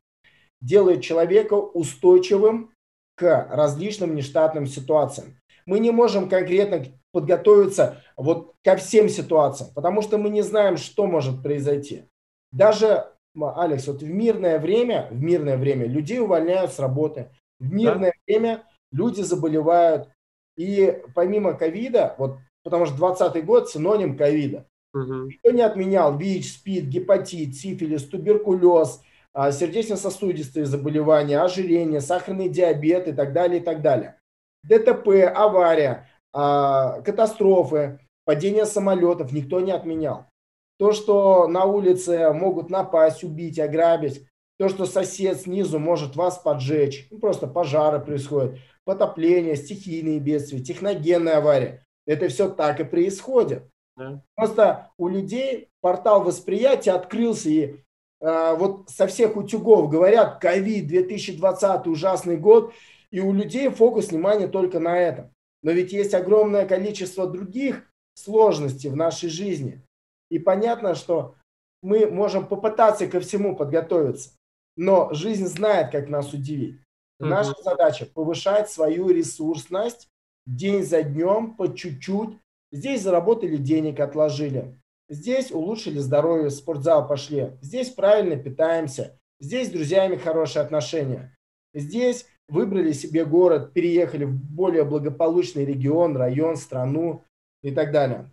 делает 0.62 1.02
человека 1.02 1.54
устойчивым 1.54 2.72
к 3.16 3.48
различным 3.50 4.16
нештатным 4.16 4.68
ситуациям. 4.68 5.38
Мы 5.66 5.80
не 5.80 5.92
можем 5.92 6.28
конкретно 6.28 6.86
подготовиться 7.14 8.04
вот 8.18 8.54
ко 8.64 8.76
всем 8.76 9.08
ситуациям, 9.08 9.70
потому 9.74 10.02
что 10.02 10.18
мы 10.18 10.30
не 10.30 10.42
знаем, 10.42 10.76
что 10.76 11.08
может 11.08 11.42
произойти. 11.42 12.04
Даже, 12.52 13.08
Алекс, 13.36 13.88
вот 13.88 14.02
в 14.02 14.10
мирное 14.10 14.60
время, 14.60 15.08
в 15.12 15.22
мирное 15.22 15.58
время 15.58 15.88
людей 15.88 16.20
увольняют 16.20 16.72
с 16.72 16.80
работы, 16.80 17.30
в 17.60 17.72
мирное 17.74 18.12
да? 18.12 18.18
время 18.26 18.64
люди 18.92 19.22
заболевают. 19.22 20.10
И 20.58 21.02
помимо 21.14 21.54
ковида, 21.54 22.16
вот, 22.18 22.38
потому 22.64 22.86
что 22.86 22.96
20 22.96 23.46
год 23.46 23.70
синоним 23.70 24.18
ковида, 24.18 24.66
угу. 24.94 25.26
никто 25.26 25.52
не 25.52 25.62
отменял 25.62 26.18
ВИЧ, 26.18 26.54
СПИД, 26.54 26.86
гепатит, 26.86 27.56
сифилис, 27.56 28.04
туберкулез, 28.04 29.02
а, 29.34 29.52
сердечно-сосудистые 29.52 30.66
заболевания, 30.66 31.42
ожирение, 31.42 32.00
сахарный 32.00 32.48
диабет 32.48 33.10
и 33.10 33.12
так 33.12 33.34
далее, 33.34 33.60
и 33.60 33.64
так 33.64 33.82
далее. 33.82 34.18
ДТП, 34.64 35.30
авария, 35.36 36.10
а, 36.32 37.02
катастрофы, 37.02 38.00
падение 38.24 38.66
самолетов 38.66 39.34
никто 39.34 39.60
не 39.60 39.74
отменял. 39.74 40.28
То, 40.78 40.92
что 40.92 41.48
на 41.48 41.66
улице 41.66 42.32
могут 42.32 42.70
напасть, 42.70 43.24
убить, 43.24 43.60
ограбить, 43.60 44.26
то, 44.58 44.70
что 44.70 44.86
сосед 44.86 45.42
снизу 45.42 45.80
может 45.80 46.16
вас 46.16 46.38
поджечь, 46.38 47.08
ну, 47.12 47.20
просто 47.20 47.48
пожары 47.48 48.00
происходят, 48.00 48.58
потопление, 48.86 49.56
стихийные 49.56 50.20
бедствия, 50.20 50.60
техногенная 50.60 51.38
авария. 51.38 51.86
Это 52.06 52.28
все 52.30 52.50
так 52.50 52.80
и 52.80 52.84
происходит. 52.84 53.64
Да. 53.98 54.22
Просто 54.36 54.92
у 54.98 55.08
людей 55.08 55.70
портал 55.82 56.24
восприятия 56.24 56.92
открылся, 56.92 57.50
и 57.50 57.76
э, 58.22 58.56
вот 58.56 58.90
со 58.90 59.08
всех 59.08 59.36
утюгов 59.38 59.90
говорят, 59.90 60.40
ковид 60.40 60.88
2020 60.88 61.88
ужасный 61.88 62.38
год, 62.38 62.74
и 63.12 63.20
у 63.20 63.32
людей 63.34 63.70
фокус 63.70 64.10
внимания 64.10 64.48
только 64.48 64.80
на 64.80 64.98
этом. 64.98 65.32
Но 65.64 65.72
ведь 65.72 65.94
есть 65.94 66.14
огромное 66.14 66.66
количество 66.66 67.28
других 67.28 67.90
сложностей 68.14 68.90
в 68.90 68.96
нашей 68.96 69.30
жизни. 69.30 69.82
И 70.30 70.40
понятно, 70.40 70.96
что 70.96 71.36
мы 71.82 72.08
можем 72.08 72.48
попытаться 72.48 73.08
ко 73.08 73.20
всему 73.20 73.56
подготовиться. 73.56 74.32
Но 74.76 75.14
жизнь 75.14 75.46
знает, 75.46 75.92
как 75.92 76.10
нас 76.10 76.34
удивить. 76.34 76.80
Наша 77.20 77.52
mm 77.52 77.64
задача 77.64 78.06
повышать 78.06 78.70
свою 78.70 79.10
ресурсность 79.10 80.10
день 80.46 80.84
за 80.84 81.04
днем, 81.04 81.56
по 81.56 81.74
чуть-чуть. 81.74 82.38
Здесь 82.72 83.02
заработали 83.02 83.58
денег, 83.58 84.00
отложили. 84.00 84.78
Здесь 85.08 85.52
улучшили 85.52 86.00
здоровье, 86.00 86.50
в 86.50 86.52
спортзал 86.54 87.08
пошли. 87.08 87.52
Здесь 87.62 87.90
правильно 87.90 88.36
питаемся. 88.36 89.20
Здесь 89.40 89.68
с 89.68 89.72
друзьями 89.72 90.16
хорошие 90.16 90.64
отношения. 90.64 91.38
Здесь 91.74 92.26
выбрали 92.48 92.92
себе 92.92 93.26
город, 93.26 93.74
переехали 93.74 94.26
в 94.26 94.34
более 94.34 94.84
благополучный 94.84 95.66
регион, 95.66 96.16
район, 96.18 96.56
страну 96.56 97.24
и 97.62 97.72
так 97.72 97.92
далее. 97.92 98.32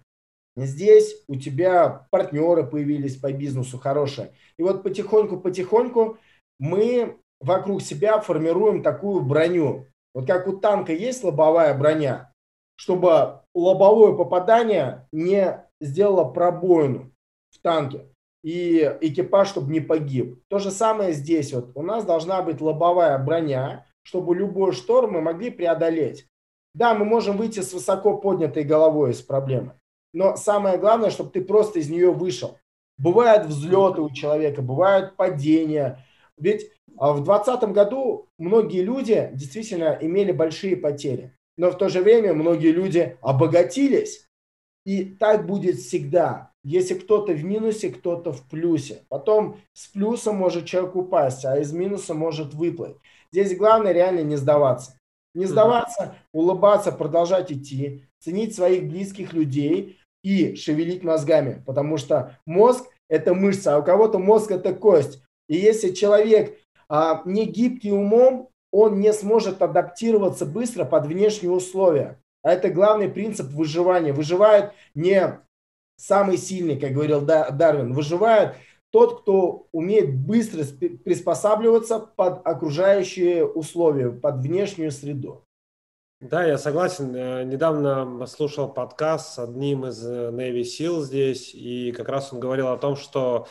Здесь 0.56 1.23
у 1.28 1.37
тебя 1.37 2.06
партнеры 2.11 2.64
появились 2.66 3.16
по 3.16 3.32
бизнесу 3.32 3.78
хорошие. 3.78 4.35
И 4.59 4.62
вот 4.62 4.82
потихоньку-потихоньку 4.82 6.18
мы 6.59 7.18
вокруг 7.40 7.82
себя 7.82 8.21
формируем 8.21 8.82
такую 8.82 9.23
броню. 9.23 9.87
Вот 10.14 10.26
как 10.26 10.47
у 10.47 10.59
танка 10.59 10.92
есть 10.92 11.25
лобовая 11.25 11.76
броня, 11.76 12.32
чтобы 12.76 13.40
лобовое 13.54 14.14
попадание 14.14 15.09
не 15.11 15.64
сделало 15.80 16.25
пробоину 16.25 17.12
в 17.50 17.59
танке 17.61 18.09
и 18.42 18.97
экипаж, 19.00 19.49
чтобы 19.49 19.73
не 19.73 19.80
погиб. 19.80 20.42
То 20.49 20.59
же 20.59 20.71
самое 20.71 21.12
здесь. 21.12 21.52
Вот 21.52 21.71
у 21.75 21.82
нас 21.82 22.04
должна 22.04 22.42
быть 22.42 22.61
лобовая 22.61 23.16
броня, 23.18 23.87
чтобы 24.02 24.35
любой 24.35 24.73
шторм 24.73 25.12
мы 25.12 25.21
могли 25.21 25.50
преодолеть. 25.50 26.26
Да, 26.75 26.94
мы 26.94 27.04
можем 27.04 27.37
выйти 27.37 27.61
с 27.61 27.73
высоко 27.73 28.16
поднятой 28.16 28.64
головой 28.64 29.11
из 29.11 29.21
проблемы, 29.21 29.75
но 30.12 30.37
самое 30.37 30.78
главное, 30.78 31.11
чтобы 31.11 31.31
ты 31.31 31.42
просто 31.42 31.78
из 31.78 31.90
нее 31.90 32.12
вышел. 32.12 32.59
Бывают 32.99 33.47
взлеты 33.47 34.02
у 34.02 34.11
человека, 34.11 34.62
бывают 34.62 35.16
падения, 35.16 36.04
ведь 36.37 36.71
а, 36.99 37.12
в 37.12 37.25
2020 37.25 37.73
году 37.73 38.28
многие 38.38 38.83
люди 38.83 39.31
действительно 39.35 39.97
имели 40.00 40.33
большие 40.33 40.76
потери, 40.76 41.37
но 41.57 41.71
в 41.71 41.78
то 41.78 41.88
же 41.88 42.02
время 42.02 42.35
многие 42.35 42.73
люди 42.73 43.16
обогатились. 43.21 44.28
И 44.85 45.04
так 45.04 45.47
будет 45.47 45.76
всегда. 45.76 46.50
Если 46.64 46.95
кто-то 46.95 47.33
в 47.33 47.45
минусе, 47.45 47.90
кто-то 47.90 48.33
в 48.33 48.49
плюсе. 48.49 49.04
Потом 49.09 49.59
с 49.73 49.87
плюса 49.87 50.33
может 50.33 50.66
человек 50.66 50.97
упасть, 50.97 51.45
а 51.45 51.59
из 51.59 51.73
минуса 51.73 52.14
может 52.14 52.52
выплыть. 52.52 52.97
Здесь 53.31 53.57
главное 53.57 53.92
реально 53.92 54.21
не 54.21 54.37
сдаваться. 54.37 54.99
Не 55.35 55.47
сдаваться, 55.47 56.16
улыбаться, 56.33 56.92
продолжать 56.92 57.50
идти, 57.50 58.04
ценить 58.19 58.54
своих 58.54 58.88
близких 58.88 59.33
людей 59.33 59.99
и 60.23 60.55
шевелить 60.55 61.02
мозгами. 61.02 61.62
Потому 61.67 61.97
что 61.97 62.38
мозг– 62.47 62.87
это 63.09 63.35
мышца, 63.35 63.75
а 63.75 63.79
у 63.79 63.85
кого-то 63.85 64.19
мозг– 64.19 64.50
это 64.52 64.75
кость. 64.75 65.23
И 65.49 65.57
если 65.57 65.91
человек 65.91 66.59
а, 66.88 67.23
не 67.25 67.47
гибкий 67.47 67.93
умом, 67.93 68.49
он 68.71 69.00
не 69.00 69.12
сможет 69.12 69.61
адаптироваться 69.61 70.47
быстро 70.47 70.85
под 70.85 71.07
внешние 71.07 71.52
условия. 71.52 72.21
А 72.43 72.52
это 72.52 72.71
главный 72.71 73.09
принцип 73.09 73.49
выживания. 73.49 74.12
Выживает 74.12 74.73
не 74.95 75.41
самый 75.97 76.38
сильный, 76.38 76.79
как 76.79 76.93
говорил 76.93 77.21
Дарвин, 77.21 77.93
выживает 77.93 78.57
тот, 78.91 79.23
кто 79.23 79.69
умеет 79.73 80.14
быстро 80.14 80.64
приспосабливаться 81.05 81.99
под 81.99 82.47
окружающие 82.47 83.47
условия, 83.47 84.11
под 84.11 84.43
внешнюю 84.43 84.91
среду. 84.91 85.45
Да, 86.23 86.45
я 86.45 86.57
согласен. 86.57 87.12
Э, 87.17 87.43
недавно 87.43 88.25
слушал 88.26 88.73
подкаст 88.73 89.35
с 89.35 89.38
одним 89.41 89.87
из 89.87 90.07
э, 90.07 90.31
Navy 90.31 90.61
SEAL 90.61 91.02
здесь, 91.02 91.52
и 91.52 91.91
как 91.91 92.09
раз 92.09 92.33
он 92.33 92.38
говорил 92.38 92.69
о 92.69 92.79
том, 92.79 92.95
что 92.95 93.49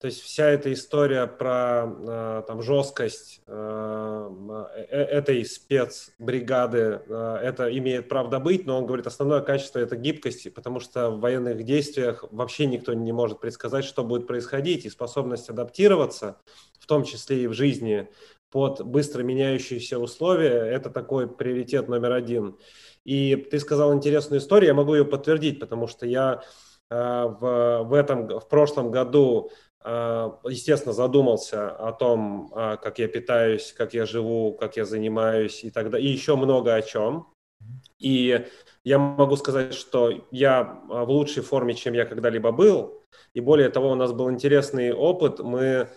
то 0.00 0.06
есть 0.06 0.22
вся 0.22 0.46
эта 0.46 0.72
история 0.72 1.26
про 1.26 1.84
э, 1.86 2.42
там 2.46 2.62
жесткость 2.62 3.42
этой 3.46 5.44
спецбригады, 5.44 7.02
это 7.08 7.68
имеет 7.76 8.08
правда 8.08 8.40
быть, 8.40 8.64
но 8.64 8.78
он 8.78 8.86
говорит, 8.86 9.06
основное 9.06 9.42
качество 9.42 9.78
это 9.78 9.96
гибкость, 9.96 10.52
потому 10.54 10.80
что 10.80 11.10
в 11.10 11.20
военных 11.20 11.62
действиях 11.62 12.24
вообще 12.30 12.64
никто 12.64 12.94
не 12.94 13.12
может 13.12 13.38
предсказать, 13.40 13.84
что 13.84 14.02
будет 14.02 14.26
происходить, 14.26 14.86
и 14.86 14.90
способность 14.90 15.50
адаптироваться, 15.50 16.38
в 16.78 16.86
том 16.86 17.04
числе 17.04 17.44
и 17.44 17.46
в 17.46 17.52
жизни, 17.52 18.08
под 18.54 18.86
быстро 18.86 19.24
меняющиеся 19.24 19.98
условия, 19.98 20.60
это 20.70 20.88
такой 20.88 21.28
приоритет 21.28 21.88
номер 21.88 22.12
один. 22.12 22.56
И 23.04 23.34
ты 23.34 23.58
сказал 23.58 23.92
интересную 23.92 24.40
историю, 24.40 24.68
я 24.68 24.74
могу 24.74 24.94
ее 24.94 25.04
подтвердить, 25.04 25.58
потому 25.58 25.88
что 25.88 26.06
я 26.06 26.42
в, 26.88 27.82
в 27.84 27.92
этом, 27.92 28.28
в 28.28 28.48
прошлом 28.48 28.92
году 28.92 29.50
а, 29.86 30.38
естественно, 30.44 30.94
задумался 30.94 31.70
о 31.70 31.92
том, 31.92 32.50
а, 32.54 32.76
как 32.78 32.98
я 32.98 33.06
питаюсь, 33.06 33.74
как 33.76 33.92
я 33.92 34.06
живу, 34.06 34.54
как 34.54 34.78
я 34.78 34.86
занимаюсь 34.86 35.62
и 35.62 35.70
далее, 35.70 36.00
и 36.00 36.10
еще 36.10 36.36
много 36.36 36.74
о 36.74 36.80
чем. 36.80 37.28
И 37.98 38.46
я 38.82 38.98
могу 38.98 39.36
сказать, 39.36 39.74
что 39.74 40.26
я 40.30 40.80
в 40.88 41.10
лучшей 41.10 41.42
форме, 41.42 41.74
чем 41.74 41.92
я 41.92 42.06
когда-либо 42.06 42.50
был. 42.50 43.02
И 43.34 43.40
более 43.40 43.68
того, 43.68 43.90
у 43.90 43.94
нас 43.94 44.12
был 44.12 44.30
интересный 44.30 44.92
опыт. 44.92 45.38
Мы 45.40 45.88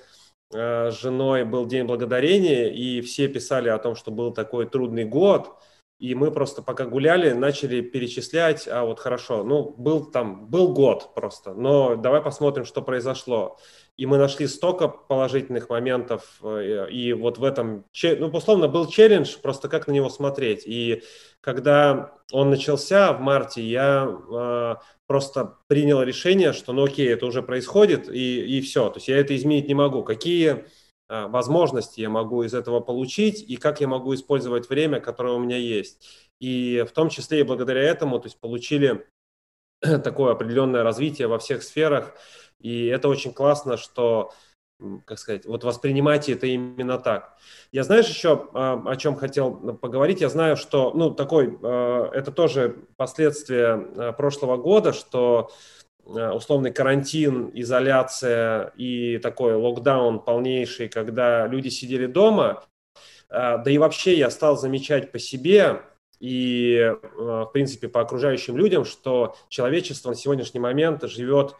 с 0.51 0.93
женой 1.01 1.43
был 1.43 1.65
День 1.65 1.85
Благодарения, 1.85 2.67
и 2.69 3.01
все 3.01 3.27
писали 3.27 3.69
о 3.69 3.77
том, 3.79 3.95
что 3.95 4.11
был 4.11 4.33
такой 4.33 4.67
трудный 4.69 5.05
год. 5.05 5.57
и 5.99 6.13
мы 6.13 6.31
просто 6.31 6.61
пока 6.61 6.85
гуляли, 6.85 7.31
начали 7.31 7.81
перечислять, 7.81 8.67
а 8.67 8.83
вот 8.85 8.99
хорошо, 8.99 9.43
ну, 9.43 9.73
был 9.77 10.05
там, 10.05 10.47
был 10.47 10.73
год 10.73 11.13
просто, 11.15 11.53
но 11.53 11.95
давай 11.95 12.21
посмотрим, 12.21 12.65
что 12.65 12.81
произошло. 12.83 13.57
И 13.97 14.05
мы 14.05 14.17
нашли 14.17 14.47
столько 14.47 14.87
положительных 14.87 15.69
моментов, 15.69 16.39
э, 16.41 16.87
и 16.89 17.13
вот 17.13 17.37
в 17.39 17.43
этом, 17.43 17.85
ну, 18.03 18.27
условно, 18.27 18.67
был 18.67 18.87
челлендж, 18.87 19.37
просто 19.41 19.67
как 19.67 19.87
на 19.87 19.91
него 19.91 20.09
смотреть. 20.09 20.63
И 20.65 21.03
когда 21.41 22.13
он 22.31 22.49
начался 22.49 23.11
в 23.13 23.21
марте, 23.21 23.61
я 23.61 24.07
э, 24.07 24.75
просто 25.07 25.57
принял 25.67 26.01
решение, 26.03 26.53
что, 26.53 26.73
ну, 26.73 26.85
окей, 26.85 27.11
это 27.11 27.25
уже 27.25 27.41
происходит, 27.41 28.07
и, 28.07 28.57
и 28.57 28.61
все, 28.61 28.89
то 28.89 28.97
есть 28.97 29.07
я 29.07 29.17
это 29.17 29.35
изменить 29.35 29.67
не 29.67 29.73
могу. 29.73 30.03
Какие 30.03 30.65
а, 31.09 31.27
возможности 31.27 32.01
я 32.01 32.09
могу 32.09 32.43
из 32.43 32.53
этого 32.53 32.79
получить 32.79 33.43
и 33.47 33.55
как 33.55 33.79
я 33.81 33.87
могу 33.87 34.13
использовать 34.13 34.69
время, 34.69 34.99
которое 34.99 35.33
у 35.33 35.39
меня 35.39 35.57
есть. 35.57 36.05
И 36.39 36.85
в 36.87 36.91
том 36.91 37.09
числе 37.09 37.39
и 37.39 37.43
благодаря 37.43 37.81
этому, 37.81 38.19
то 38.19 38.27
есть 38.27 38.39
получили 38.39 39.07
такое 39.81 40.33
определенное 40.33 40.83
развитие 40.83 41.27
во 41.27 41.39
всех 41.39 41.63
сферах. 41.63 42.13
И 42.59 42.87
это 42.87 43.07
очень 43.07 43.33
классно, 43.33 43.77
что, 43.77 44.31
как 45.05 45.19
сказать, 45.19 45.45
вот 45.45 45.63
воспринимайте 45.63 46.33
это 46.33 46.47
именно 46.47 46.97
так. 46.97 47.37
Я 47.71 47.83
знаешь 47.83 48.07
еще, 48.07 48.47
а, 48.53 48.81
о 48.85 48.95
чем 48.95 49.15
хотел 49.15 49.51
поговорить? 49.77 50.21
Я 50.21 50.29
знаю, 50.29 50.57
что, 50.57 50.91
ну, 50.93 51.11
такой, 51.11 51.57
а, 51.61 52.09
это 52.11 52.31
тоже 52.31 52.85
последствия 52.95 54.13
прошлого 54.13 54.57
года, 54.57 54.93
что 54.93 55.51
условный 56.05 56.71
карантин, 56.71 57.51
изоляция 57.53 58.71
и 58.77 59.17
такой 59.17 59.55
локдаун 59.55 60.21
полнейший, 60.21 60.87
когда 60.87 61.47
люди 61.47 61.67
сидели 61.67 62.05
дома, 62.05 62.63
да 63.29 63.65
и 63.65 63.77
вообще 63.77 64.17
я 64.17 64.29
стал 64.29 64.55
замечать 64.55 65.11
по 65.11 65.19
себе 65.19 65.81
и, 66.21 66.93
в 67.17 67.49
принципе, 67.51 67.89
по 67.89 67.99
окружающим 67.99 68.55
людям, 68.55 68.85
что 68.85 69.35
человечество 69.49 70.11
на 70.11 70.15
сегодняшний 70.15 70.61
момент 70.61 71.03
живет 71.03 71.57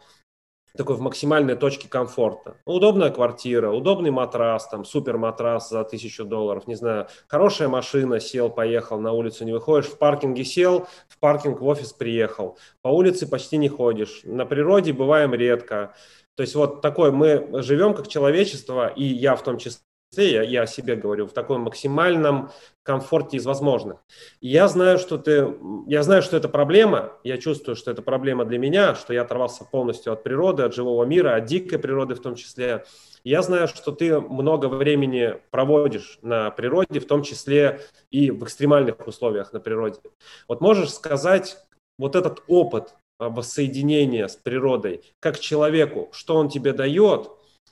такой 0.78 0.94
в 0.94 1.00
максимальной 1.00 1.56
точке 1.56 1.88
комфорта. 1.88 2.56
Удобная 2.64 3.10
квартира, 3.10 3.70
удобный 3.70 4.12
матрас, 4.12 4.68
там 4.68 4.84
супер 4.84 5.18
матрас 5.18 5.68
за 5.68 5.82
тысячу 5.82 6.24
долларов, 6.24 6.68
не 6.68 6.76
знаю, 6.76 7.08
хорошая 7.26 7.68
машина, 7.68 8.20
сел, 8.20 8.48
поехал, 8.48 9.00
на 9.00 9.12
улицу 9.12 9.44
не 9.44 9.52
выходишь, 9.52 9.90
в 9.90 9.98
паркинге 9.98 10.44
сел, 10.44 10.86
в 11.08 11.18
паркинг 11.18 11.60
в 11.60 11.66
офис 11.66 11.92
приехал, 11.92 12.56
по 12.80 12.88
улице 12.88 13.28
почти 13.28 13.56
не 13.56 13.68
ходишь, 13.68 14.20
на 14.22 14.46
природе 14.46 14.92
бываем 14.92 15.34
редко. 15.34 15.94
То 16.36 16.42
есть 16.42 16.54
вот 16.54 16.80
такой 16.80 17.10
мы 17.10 17.62
живем 17.62 17.92
как 17.94 18.06
человечество, 18.06 18.86
и 18.86 19.02
я 19.02 19.34
в 19.34 19.42
том 19.42 19.58
числе, 19.58 19.80
я, 20.16 20.42
я 20.42 20.62
о 20.62 20.66
себе 20.66 20.96
говорю, 20.96 21.26
в 21.26 21.32
таком 21.32 21.62
максимальном 21.62 22.50
комфорте 22.82 23.36
из 23.36 23.44
возможных. 23.44 23.98
Я 24.40 24.66
знаю, 24.68 24.98
что 24.98 25.18
ты, 25.18 25.54
я 25.86 26.02
знаю, 26.02 26.22
что 26.22 26.36
это 26.36 26.48
проблема, 26.48 27.12
я 27.24 27.36
чувствую, 27.36 27.76
что 27.76 27.90
это 27.90 28.00
проблема 28.00 28.44
для 28.44 28.58
меня, 28.58 28.94
что 28.94 29.12
я 29.12 29.22
оторвался 29.22 29.64
полностью 29.64 30.12
от 30.12 30.22
природы, 30.22 30.62
от 30.62 30.74
живого 30.74 31.04
мира, 31.04 31.34
от 31.36 31.44
дикой 31.44 31.78
природы 31.78 32.14
в 32.14 32.20
том 32.20 32.34
числе. 32.34 32.84
Я 33.24 33.42
знаю, 33.42 33.68
что 33.68 33.92
ты 33.92 34.18
много 34.20 34.66
времени 34.66 35.36
проводишь 35.50 36.18
на 36.22 36.50
природе, 36.50 37.00
в 37.00 37.06
том 37.06 37.22
числе 37.22 37.80
и 38.10 38.30
в 38.30 38.42
экстремальных 38.44 39.06
условиях 39.06 39.52
на 39.52 39.60
природе. 39.60 40.00
Вот 40.48 40.60
можешь 40.60 40.92
сказать 40.92 41.58
вот 41.98 42.16
этот 42.16 42.42
опыт 42.46 42.94
воссоединения 43.18 44.28
с 44.28 44.36
природой, 44.36 45.02
как 45.20 45.38
человеку, 45.38 46.08
что 46.12 46.36
он 46.36 46.48
тебе 46.48 46.72
дает 46.72 47.30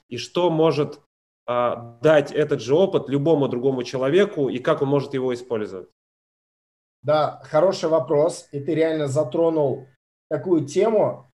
и 0.08 0.18
что 0.18 0.50
может 0.50 0.98
а, 0.98 1.00
дать 1.46 2.32
этот 2.32 2.60
же 2.60 2.74
опыт 2.74 3.08
любому 3.08 3.48
другому 3.48 3.84
человеку 3.84 4.48
и 4.48 4.58
как 4.58 4.82
он 4.82 4.88
может 4.88 5.14
его 5.14 5.32
использовать? 5.32 5.88
Да, 7.02 7.40
хороший 7.44 7.88
вопрос. 7.88 8.48
И 8.50 8.60
ты 8.60 8.74
реально 8.74 9.06
затронул 9.06 9.86
такую 10.28 10.66
тему, 10.66 11.30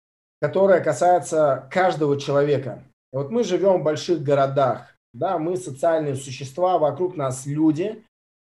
которая 0.42 0.82
касается 0.82 1.68
каждого 1.72 2.20
человека. 2.20 2.84
Вот 3.12 3.32
мы 3.32 3.44
живем 3.44 3.82
в 3.82 3.84
больших 3.84 4.22
городах, 4.22 4.96
да, 5.14 5.38
мы 5.38 5.58
социальные 5.58 6.16
существа, 6.16 6.78
вокруг 6.78 7.16
нас 7.16 7.46
люди, 7.46 8.04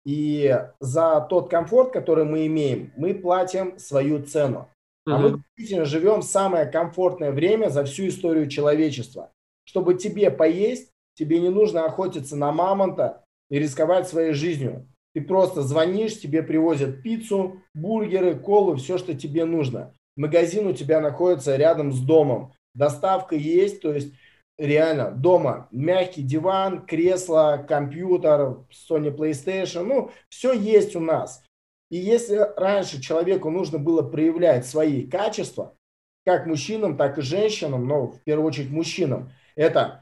и 0.05 0.59
за 0.81 1.27
тот 1.29 1.51
комфорт, 1.51 1.93
который 1.93 2.25
мы 2.25 2.47
имеем, 2.47 2.93
мы 2.97 3.15
платим 3.15 3.79
свою 3.79 4.23
цену. 4.23 4.69
А 5.05 5.19
мы 5.19 5.31
действительно 5.57 5.85
живем 5.85 6.21
в 6.21 6.25
самое 6.25 6.67
комфортное 6.67 7.33
время 7.33 7.71
за 7.71 7.85
всю 7.85 8.07
историю 8.09 8.49
человечества. 8.49 9.33
Чтобы 9.65 9.95
тебе 9.95 10.31
поесть, 10.31 10.92
Тебе 11.15 11.41
не 11.41 11.51
нужно 11.51 11.85
охотиться 11.85 12.37
на 12.37 12.53
мамонта 12.53 13.25
и 13.51 13.59
рисковать 13.59 14.09
своей 14.09 14.33
жизнью. 14.33 14.89
Ты 15.15 15.21
просто 15.21 15.63
звонишь, 15.63 16.19
тебе 16.19 16.43
привозят 16.43 17.03
пиццу, 17.03 17.63
бургеры, 17.75 18.39
колу, 18.39 18.77
все, 18.77 18.97
что 18.97 19.15
тебе 19.15 19.45
нужно. 19.45 19.95
Магазин 20.17 20.67
у 20.67 20.73
тебя 20.73 21.01
находится 21.01 21.57
рядом 21.57 21.93
с 21.93 22.01
домом. 22.01 22.53
Доставка 22.75 23.37
есть, 23.37 23.83
то 23.83 23.93
есть 23.93 24.15
реально 24.59 25.11
дома 25.11 25.69
мягкий 25.71 26.23
диван, 26.23 26.87
кресло, 26.87 27.65
компьютер, 27.69 28.59
Sony 28.71 29.15
PlayStation, 29.15 29.83
ну, 29.83 30.11
все 30.29 30.53
есть 30.53 30.97
у 30.97 31.01
нас. 31.01 31.45
И 31.91 31.99
если 31.99 32.39
раньше 32.57 33.03
человеку 33.03 33.51
нужно 33.51 33.79
было 33.79 34.03
проявлять 34.03 34.67
свои 34.67 35.07
качества, 35.07 35.77
как 36.25 36.47
мужчинам, 36.47 36.97
так 36.97 37.19
и 37.19 37.23
женщинам, 37.23 37.87
но 37.87 38.07
в 38.07 38.23
первую 38.23 38.47
очередь 38.47 38.71
мужчинам, 38.71 39.31
это 39.57 40.02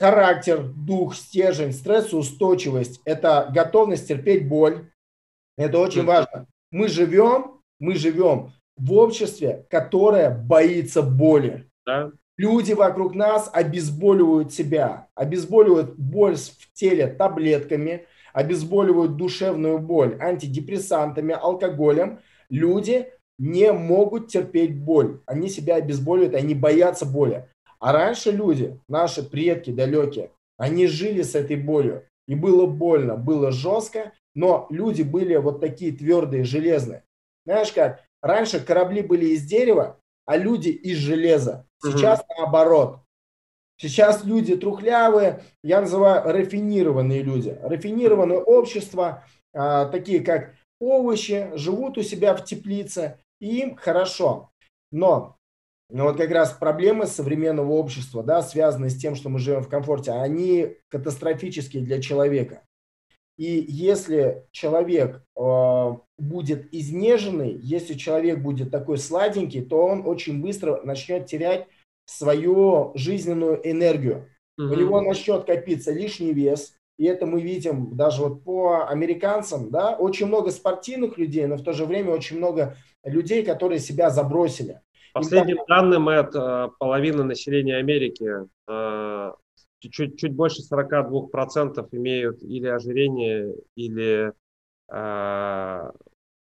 характер, 0.00 0.62
дух, 0.62 1.14
стержень, 1.14 1.72
стрессоустойчивость– 1.72 3.02
это 3.04 3.50
готовность 3.54 4.08
терпеть 4.08 4.48
боль. 4.48 4.90
Это 5.58 5.78
очень 5.78 6.04
важно. 6.06 6.46
Мы 6.70 6.88
живем, 6.88 7.60
мы 7.78 7.94
живем 7.96 8.54
в 8.78 8.94
обществе, 8.94 9.66
которое 9.68 10.30
боится 10.30 11.02
боли. 11.02 11.68
Да. 11.84 12.12
Люди 12.38 12.72
вокруг 12.72 13.14
нас 13.14 13.50
обезболивают 13.52 14.54
себя, 14.54 15.08
обезболивают 15.14 15.96
боль 15.98 16.36
в 16.36 16.72
теле 16.72 17.06
таблетками, 17.06 18.06
обезболивают 18.32 19.16
душевную 19.16 19.78
боль 19.80 20.16
антидепрессантами, 20.18 21.34
алкоголем. 21.38 22.20
Люди 22.48 23.08
не 23.38 23.70
могут 23.72 24.28
терпеть 24.28 24.78
боль. 24.82 25.20
Они 25.26 25.50
себя 25.50 25.74
обезболивают, 25.74 26.34
они 26.34 26.54
боятся 26.54 27.04
боли. 27.04 27.50
А 27.80 27.92
раньше 27.92 28.30
люди, 28.30 28.78
наши 28.88 29.22
предки 29.22 29.70
далекие, 29.70 30.30
они 30.58 30.86
жили 30.86 31.22
с 31.22 31.34
этой 31.34 31.56
болью. 31.56 32.04
И 32.28 32.34
было 32.34 32.66
больно, 32.66 33.16
было 33.16 33.50
жестко, 33.50 34.12
но 34.34 34.66
люди 34.70 35.02
были 35.02 35.34
вот 35.36 35.60
такие 35.60 35.90
твердые, 35.90 36.44
железные. 36.44 37.02
Знаешь 37.46 37.72
как, 37.72 38.04
раньше 38.22 38.60
корабли 38.60 39.02
были 39.02 39.26
из 39.26 39.44
дерева, 39.44 39.98
а 40.26 40.36
люди 40.36 40.68
из 40.68 40.98
железа. 40.98 41.66
Сейчас 41.82 42.20
угу. 42.20 42.28
наоборот. 42.38 43.00
Сейчас 43.78 44.24
люди 44.24 44.56
трухлявые, 44.56 45.42
я 45.64 45.80
называю 45.80 46.22
рафинированные 46.22 47.22
люди. 47.22 47.58
Рафинированное 47.62 48.36
общество, 48.36 49.24
а, 49.54 49.86
такие 49.86 50.20
как 50.20 50.54
овощи, 50.78 51.50
живут 51.54 51.96
у 51.96 52.02
себя 52.02 52.34
в 52.34 52.44
теплице, 52.44 53.18
и 53.40 53.60
им 53.60 53.76
хорошо. 53.76 54.50
Но 54.92 55.38
но 55.90 56.04
вот 56.04 56.16
как 56.16 56.30
раз 56.30 56.52
проблемы 56.52 57.06
современного 57.06 57.72
общества, 57.72 58.22
да, 58.22 58.42
связанные 58.42 58.90
с 58.90 58.96
тем, 58.96 59.14
что 59.14 59.28
мы 59.28 59.38
живем 59.38 59.62
в 59.62 59.68
комфорте, 59.68 60.12
они 60.12 60.76
катастрофические 60.88 61.82
для 61.82 62.00
человека. 62.00 62.62
И 63.36 63.64
если 63.68 64.44
человек 64.50 65.22
э, 65.34 65.96
будет 66.18 66.74
изнеженный, 66.74 67.52
если 67.54 67.94
человек 67.94 68.40
будет 68.40 68.70
такой 68.70 68.98
сладенький, 68.98 69.62
то 69.62 69.82
он 69.82 70.06
очень 70.06 70.42
быстро 70.42 70.82
начнет 70.84 71.26
терять 71.26 71.66
свою 72.04 72.92
жизненную 72.94 73.60
энергию. 73.68 74.28
Угу. 74.58 74.66
У 74.66 74.74
него 74.74 75.00
начнет 75.00 75.44
копиться 75.44 75.90
лишний 75.90 76.34
вес, 76.34 76.74
и 76.98 77.06
это 77.06 77.24
мы 77.24 77.40
видим 77.40 77.96
даже 77.96 78.20
вот 78.20 78.44
по 78.44 78.86
американцам, 78.86 79.70
да, 79.70 79.96
очень 79.96 80.26
много 80.26 80.50
спортивных 80.50 81.16
людей, 81.16 81.46
но 81.46 81.56
в 81.56 81.62
то 81.62 81.72
же 81.72 81.86
время 81.86 82.10
очень 82.10 82.36
много 82.36 82.76
людей, 83.04 83.42
которые 83.42 83.78
себя 83.78 84.10
забросили. 84.10 84.82
Последним 85.12 85.58
данным, 85.66 86.08
это 86.08 86.72
половина 86.78 87.24
населения 87.24 87.76
Америки, 87.76 88.48
э, 88.68 89.32
чуть, 89.80 90.18
чуть 90.18 90.34
больше 90.34 90.62
42% 90.62 91.88
имеют 91.92 92.42
или 92.42 92.66
ожирение, 92.66 93.54
или 93.74 94.32
э, 94.92 95.90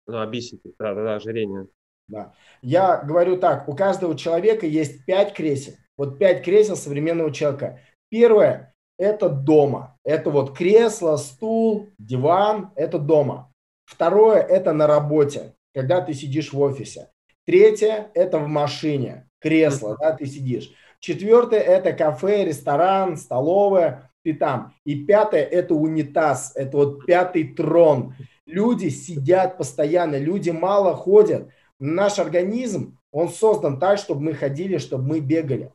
ну, 0.08 0.20
обисити, 0.20 0.74
да, 0.80 0.94
да, 0.94 1.04
да, 1.04 1.16
ожирение. 1.16 1.68
Да. 2.08 2.34
Я 2.62 3.04
говорю 3.04 3.38
так, 3.38 3.68
у 3.68 3.76
каждого 3.76 4.18
человека 4.18 4.66
есть 4.66 5.06
пять 5.06 5.34
кресел. 5.34 5.74
Вот 5.98 6.18
пять 6.18 6.44
кресел 6.44 6.76
современного 6.76 7.34
человека. 7.34 7.80
Первое– 8.10 8.74
это 8.98 9.30
дома. 9.30 9.98
Это 10.04 10.30
вот 10.30 10.56
кресло, 10.56 11.18
стул, 11.18 11.90
диван– 11.98 12.72
это 12.76 12.98
дома. 12.98 13.52
Второе– 13.86 14.42
это 14.42 14.74
на 14.74 14.88
работе, 14.88 15.56
когда 15.74 16.02
ты 16.02 16.14
сидишь 16.14 16.54
в 16.54 16.60
офисе. 16.60 17.10
Третье– 17.48 18.12
это 18.14 18.40
в 18.40 18.48
машине, 18.50 19.26
кресло, 19.40 19.96
да, 19.98 20.12
ты 20.12 20.26
сидишь. 20.26 20.70
Четвертое– 21.00 21.60
это 21.62 21.94
кафе, 21.94 22.44
ресторан, 22.44 23.16
столовая, 23.16 24.12
ты 24.26 24.34
там. 24.34 24.74
И 24.84 25.06
пятое– 25.06 25.44
это 25.52 25.74
унитаз, 25.74 26.52
это 26.56 26.76
вот 26.76 27.06
пятый 27.06 27.54
трон. 27.54 28.16
Люди 28.46 28.90
сидят 28.90 29.58
постоянно, 29.58 30.18
люди 30.18 30.50
мало 30.50 30.94
ходят. 30.94 31.48
Наш 31.80 32.20
организм, 32.20 32.98
он 33.14 33.30
создан 33.30 33.80
так, 33.80 33.98
чтобы 33.98 34.24
мы 34.24 34.34
ходили, 34.34 34.78
чтобы 34.78 35.08
мы 35.08 35.20
бегали. 35.22 35.72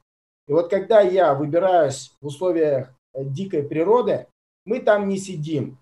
И 0.49 0.53
вот 0.53 0.69
когда 0.69 1.01
я 1.01 1.33
выбираюсь 1.33 2.15
в 2.21 2.27
условиях 2.27 2.93
э, 3.15 3.25
дикой 3.25 3.63
природы, 3.63 4.27
мы 4.67 4.81
там 4.81 5.09
не 5.09 5.17
сидим. 5.17 5.79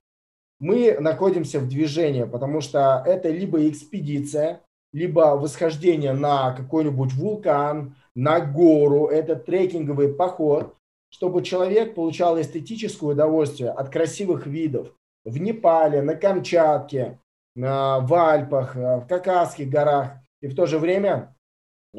Мы 0.61 0.99
находимся 1.01 1.59
в 1.59 1.69
движении, 1.69 2.23
потому 2.23 2.61
что 2.61 3.03
это 3.05 3.29
либо 3.29 3.69
экспедиция, 3.69 4.61
либо 4.93 5.37
восхождение 5.37 6.13
на 6.13 6.53
какой-нибудь 6.53 7.13
вулкан, 7.15 7.97
на 8.15 8.41
гору, 8.41 9.07
это 9.07 9.37
трекинговый 9.37 10.13
поход, 10.13 10.77
чтобы 11.11 11.43
человек 11.43 11.95
получал 11.95 12.41
эстетическое 12.41 13.11
удовольствие 13.11 13.71
от 13.71 13.91
красивых 13.91 14.47
видов 14.47 14.93
в 15.25 15.39
Непале, 15.39 16.03
на 16.03 16.15
Камчатке, 16.15 17.19
в 17.55 18.15
Альпах, 18.15 18.75
в 18.75 19.07
Кавказских 19.09 19.69
горах. 19.69 20.13
И 20.41 20.49
в 20.49 20.55
то 20.57 20.67
же 20.67 20.79
время, 20.79 21.37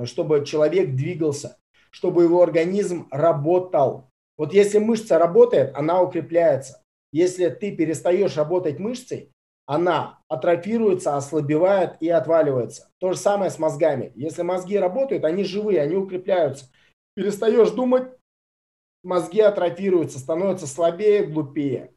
чтобы 0.04 0.45
человек 0.45 0.95
двигался, 0.95 1.58
чтобы 1.91 2.23
его 2.23 2.41
организм 2.41 3.08
работал. 3.12 4.10
Вот 4.38 4.54
если 4.54 4.80
мышца 4.80 5.19
работает, 5.19 5.75
она 5.75 6.01
укрепляется. 6.01 6.82
Если 7.12 7.49
ты 7.49 7.75
перестаешь 7.75 8.38
работать 8.38 8.80
мышцей, 8.80 9.32
она 9.65 10.19
атрофируется, 10.28 11.15
ослабевает 11.15 11.95
и 12.02 12.10
отваливается. 12.10 12.89
То 13.00 13.13
же 13.13 13.17
самое 13.17 13.52
с 13.52 13.60
мозгами. 13.60 14.12
Если 14.15 14.41
мозги 14.41 14.78
работают, 14.78 15.24
они 15.24 15.43
живые, 15.43 15.82
они 15.82 15.95
укрепляются. 15.95 16.69
Перестаешь 17.15 17.71
думать, 17.71 18.12
мозги 19.04 19.41
атрофируются, 19.41 20.19
становятся 20.19 20.67
слабее, 20.67 21.26
глупее. 21.26 21.93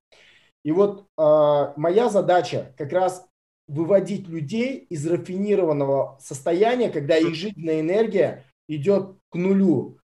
И 0.65 0.73
вот 0.73 1.07
э, 1.19 1.73
моя 1.77 2.09
задача 2.09 2.75
как 2.79 2.93
раз 2.93 3.27
выводить 3.67 4.29
людей 4.29 4.79
из 4.79 5.07
рафинированного 5.07 6.19
состояния, 6.21 6.91
когда 6.91 7.17
их 7.17 7.35
жизненная 7.35 7.81
энергия 7.81 8.45
идет 8.69 9.17
к 9.31 9.37
нулю, 9.37 9.99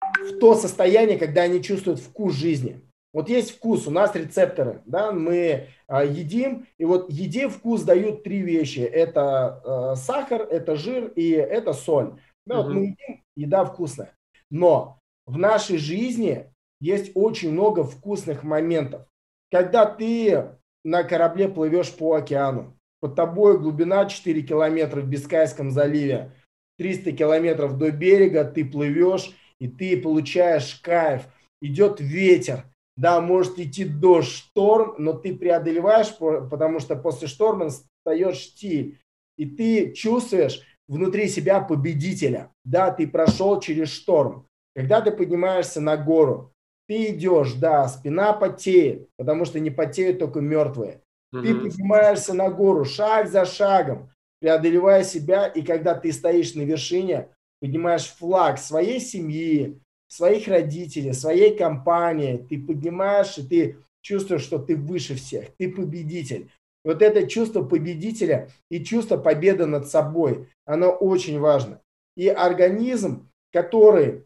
в 0.00 0.38
то 0.38 0.54
состояние, 0.54 1.18
когда 1.18 1.42
они 1.42 1.62
чувствуют 1.62 2.00
вкус 2.00 2.34
жизни. 2.34 2.80
Вот 3.18 3.28
есть 3.28 3.56
вкус, 3.56 3.88
у 3.88 3.90
нас 3.90 4.14
рецепторы, 4.14 4.80
да, 4.86 5.10
мы 5.10 5.70
а, 5.88 6.04
едим, 6.04 6.68
и 6.78 6.84
вот 6.84 7.10
еде 7.10 7.48
вкус 7.48 7.82
дают 7.82 8.22
три 8.22 8.42
вещи. 8.42 8.78
Это 8.78 9.90
а, 9.90 9.96
сахар, 9.96 10.42
это 10.42 10.76
жир 10.76 11.08
и 11.16 11.30
это 11.30 11.72
соль. 11.72 12.20
Да, 12.46 12.60
угу. 12.60 12.68
вот 12.68 12.74
мы 12.76 12.80
едим, 12.82 13.24
еда 13.34 13.64
вкусная. 13.64 14.14
Но 14.52 15.00
в 15.26 15.36
нашей 15.36 15.78
жизни 15.78 16.46
есть 16.80 17.10
очень 17.16 17.50
много 17.50 17.82
вкусных 17.82 18.44
моментов. 18.44 19.04
Когда 19.50 19.84
ты 19.84 20.50
на 20.84 21.02
корабле 21.02 21.48
плывешь 21.48 21.92
по 21.92 22.14
океану, 22.14 22.78
под 23.00 23.16
тобой 23.16 23.58
глубина 23.58 24.06
4 24.06 24.42
километра 24.42 25.00
в 25.00 25.08
Бискайском 25.08 25.72
заливе, 25.72 26.30
300 26.78 27.10
километров 27.10 27.78
до 27.78 27.90
берега, 27.90 28.44
ты 28.44 28.64
плывешь, 28.64 29.32
и 29.58 29.66
ты 29.66 30.00
получаешь 30.00 30.76
кайф. 30.76 31.26
Идет 31.60 31.98
ветер, 31.98 32.64
да, 32.98 33.20
может 33.20 33.60
идти 33.60 33.84
дождь, 33.84 34.28
шторм, 34.28 34.96
но 34.98 35.12
ты 35.12 35.34
преодолеваешь, 35.36 36.12
потому 36.18 36.80
что 36.80 36.96
после 36.96 37.28
шторма 37.28 37.68
встает 37.70 38.34
штиль, 38.34 38.98
и 39.36 39.46
ты 39.46 39.92
чувствуешь 39.92 40.62
внутри 40.88 41.28
себя 41.28 41.60
победителя. 41.60 42.50
Да, 42.64 42.90
ты 42.90 43.06
прошел 43.06 43.60
через 43.60 43.90
шторм. 43.90 44.48
Когда 44.74 45.00
ты 45.00 45.12
поднимаешься 45.12 45.80
на 45.80 45.96
гору, 45.96 46.52
ты 46.88 47.10
идешь, 47.10 47.52
да, 47.52 47.86
спина 47.86 48.32
потеет, 48.32 49.08
потому 49.16 49.44
что 49.44 49.60
не 49.60 49.70
потеют 49.70 50.18
только 50.18 50.40
мертвые. 50.40 51.02
Mm-hmm. 51.32 51.42
Ты 51.42 51.54
поднимаешься 51.54 52.34
на 52.34 52.50
гору 52.50 52.84
шаг 52.84 53.28
за 53.28 53.44
шагом, 53.44 54.10
преодолевая 54.40 55.04
себя, 55.04 55.46
и 55.46 55.62
когда 55.62 55.94
ты 55.94 56.10
стоишь 56.10 56.54
на 56.56 56.62
вершине, 56.62 57.28
поднимаешь 57.60 58.06
флаг 58.06 58.58
своей 58.58 58.98
семьи, 58.98 59.80
своих 60.08 60.48
родителей, 60.48 61.12
своей 61.12 61.56
компании, 61.56 62.44
ты 62.48 62.58
поднимаешь, 62.60 63.38
и 63.38 63.42
ты 63.42 63.76
чувствуешь, 64.00 64.42
что 64.42 64.58
ты 64.58 64.76
выше 64.76 65.14
всех, 65.14 65.50
ты 65.58 65.70
победитель. 65.70 66.50
Вот 66.84 67.02
это 67.02 67.26
чувство 67.26 67.62
победителя 67.62 68.50
и 68.70 68.82
чувство 68.82 69.16
победы 69.16 69.66
над 69.66 69.88
собой, 69.88 70.48
оно 70.64 70.90
очень 70.90 71.38
важно. 71.38 71.80
И 72.16 72.28
организм, 72.28 73.28
который 73.52 74.24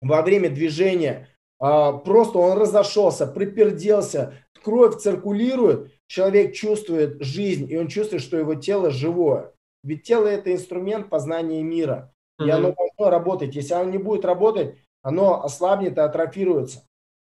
во 0.00 0.22
время 0.22 0.50
движения 0.50 1.28
а, 1.58 1.92
просто 1.92 2.38
он 2.38 2.58
разошелся, 2.58 3.26
приперделся, 3.26 4.34
кровь 4.62 4.98
циркулирует, 4.98 5.92
человек 6.06 6.54
чувствует 6.54 7.22
жизнь, 7.22 7.70
и 7.70 7.76
он 7.76 7.88
чувствует, 7.88 8.22
что 8.22 8.36
его 8.36 8.54
тело 8.56 8.90
живое. 8.90 9.52
Ведь 9.84 10.02
тело– 10.02 10.26
это 10.28 10.52
инструмент 10.52 11.08
познания 11.08 11.62
мира. 11.62 12.12
И 12.38 12.50
оно 12.50 12.72
должно 12.72 13.10
работать. 13.10 13.54
Если 13.54 13.74
оно 13.74 13.90
не 13.90 13.98
будет 13.98 14.24
работать, 14.24 14.76
оно 15.02 15.42
ослабнет 15.42 15.98
и 15.98 16.00
атрофируется. 16.00 16.86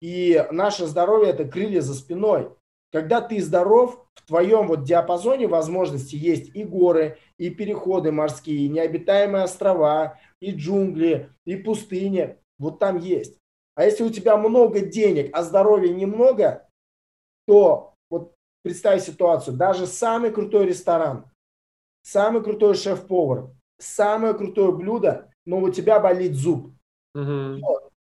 И 0.02 0.46
наше 0.52 0.86
здоровье– 0.86 1.30
это 1.32 1.46
крылья 1.46 1.82
за 1.82 1.94
спиной. 1.94 2.50
Когда 2.92 3.22
ты 3.22 3.42
здоров, 3.42 4.06
в 4.14 4.28
твоем 4.28 4.68
вот 4.68 4.84
диапазоне 4.84 5.48
возможностей 5.48 6.18
есть 6.18 6.56
и 6.56 6.64
горы, 6.64 7.18
и 7.38 7.50
переходы 7.50 8.12
морские, 8.12 8.66
и 8.66 8.70
необитаемые 8.70 9.46
острова, 9.46 10.20
и 10.40 10.52
джунгли, 10.52 11.32
и 11.46 11.56
пустыни. 11.56 12.38
Вот 12.60 12.80
там 12.80 13.00
есть. 13.00 13.40
А 13.76 13.86
если 13.86 14.04
у 14.04 14.10
тебя 14.10 14.38
много 14.38 14.82
денег, 14.82 15.36
а 15.36 15.42
здоровья 15.42 15.92
немного, 15.92 16.68
то 17.48 17.96
вот 18.10 18.36
представь 18.62 19.04
ситуацию, 19.04 19.58
даже 19.58 19.88
самый 19.88 20.32
крутой 20.32 20.68
ресторан, 20.68 21.32
самый 22.04 22.44
крутой 22.44 22.76
шеф-повар, 22.76 23.50
самое 23.80 24.34
крутое 24.34 24.72
блюдо, 24.72 25.32
но 25.46 25.60
у 25.60 25.72
тебя 25.72 26.00
болит 26.00 26.34
зуб. 26.34 26.74
Угу. 27.16 27.62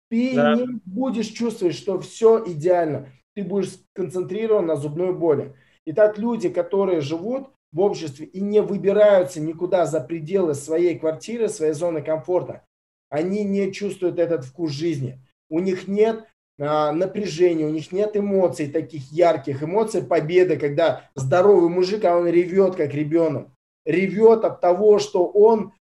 Ты 0.09 0.35
да. 0.35 0.55
не 0.55 0.81
будешь 0.85 1.27
чувствовать, 1.27 1.75
что 1.75 1.99
все 1.99 2.43
идеально. 2.45 3.09
Ты 3.35 3.43
будешь 3.43 3.73
сконцентрирован 3.93 4.65
на 4.65 4.75
зубной 4.75 5.13
боли. 5.13 5.55
Итак, 5.85 6.17
люди, 6.17 6.49
которые 6.49 7.01
живут 7.01 7.49
в 7.71 7.79
обществе 7.79 8.25
и 8.25 8.41
не 8.41 8.61
выбираются 8.61 9.39
никуда 9.39 9.85
за 9.85 10.01
пределы 10.01 10.55
своей 10.55 10.97
квартиры, 10.97 11.49
своей 11.49 11.73
зоны 11.73 12.01
комфорта, 12.01 12.65
они 13.09 13.43
не 13.43 13.71
чувствуют 13.71 14.19
этот 14.19 14.45
вкус 14.45 14.71
жизни. 14.71 15.19
У 15.49 15.59
них 15.59 15.87
нет 15.87 16.25
а, 16.59 16.91
напряжения, 16.91 17.65
у 17.65 17.71
них 17.71 17.91
нет 17.91 18.17
эмоций 18.17 18.69
таких 18.69 19.11
ярких, 19.11 19.63
эмоций 19.63 20.03
победы, 20.03 20.57
когда 20.57 21.09
здоровый 21.15 21.69
мужик, 21.69 22.03
а 22.05 22.17
он 22.17 22.27
ревет, 22.27 22.75
как 22.75 22.93
ребенок. 22.93 23.47
Ревет 23.85 24.43
от 24.43 24.61
того, 24.61 24.99
что 24.99 25.25
он 25.25 25.73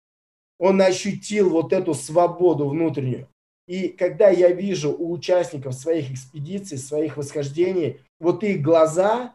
он 0.59 0.81
ощутил 0.81 1.49
вот 1.49 1.73
эту 1.73 1.93
свободу 1.93 2.67
внутреннюю. 2.67 3.27
И 3.67 3.89
когда 3.89 4.29
я 4.29 4.51
вижу 4.51 4.91
у 4.91 5.11
участников 5.11 5.73
своих 5.73 6.11
экспедиций, 6.11 6.77
своих 6.77 7.17
восхождений, 7.17 7.99
вот 8.19 8.43
их 8.43 8.61
глаза 8.61 9.33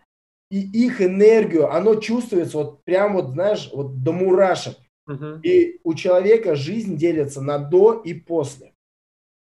и 0.50 0.60
их 0.60 1.02
энергию, 1.02 1.72
оно 1.72 1.96
чувствуется 1.96 2.58
вот 2.58 2.84
прям 2.84 3.14
вот, 3.14 3.30
знаешь, 3.30 3.70
вот 3.72 4.02
до 4.02 4.12
мурашек. 4.12 4.76
Uh-huh. 5.08 5.40
И 5.42 5.80
у 5.84 5.94
человека 5.94 6.54
жизнь 6.54 6.96
делится 6.96 7.42
на 7.42 7.58
до 7.58 7.92
и 7.92 8.14
после. 8.14 8.72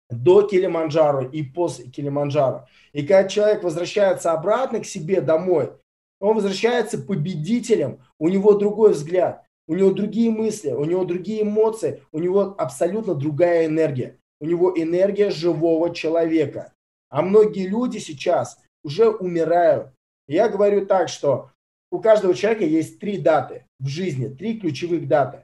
До 0.09 0.41
Килиманджаро 0.41 1.23
и 1.23 1.41
после 1.41 1.85
Килиманджаро. 1.85 2.67
И 2.91 3.01
когда 3.01 3.29
человек 3.29 3.63
возвращается 3.63 4.33
обратно 4.33 4.81
к 4.81 4.85
себе 4.85 5.21
домой, 5.21 5.71
он 6.19 6.35
возвращается 6.35 6.97
победителем, 6.97 8.03
у 8.19 8.27
него 8.27 8.55
другой 8.55 8.91
взгляд 8.91 9.45
у 9.67 9.75
него 9.75 9.91
другие 9.91 10.31
мысли, 10.31 10.71
у 10.71 10.85
него 10.85 11.05
другие 11.05 11.43
эмоции, 11.43 12.03
у 12.11 12.19
него 12.19 12.55
абсолютно 12.57 13.15
другая 13.15 13.67
энергия. 13.67 14.17
У 14.39 14.45
него 14.45 14.73
энергия 14.75 15.29
живого 15.29 15.93
человека. 15.93 16.73
А 17.09 17.21
многие 17.21 17.67
люди 17.67 17.99
сейчас 17.99 18.59
уже 18.83 19.09
умирают. 19.09 19.91
Я 20.27 20.49
говорю 20.49 20.85
так, 20.85 21.09
что 21.09 21.51
у 21.91 21.99
каждого 21.99 22.33
человека 22.33 22.63
есть 22.63 22.99
три 22.99 23.17
даты 23.17 23.65
в 23.79 23.87
жизни, 23.87 24.27
три 24.27 24.59
ключевых 24.59 25.07
даты. 25.07 25.43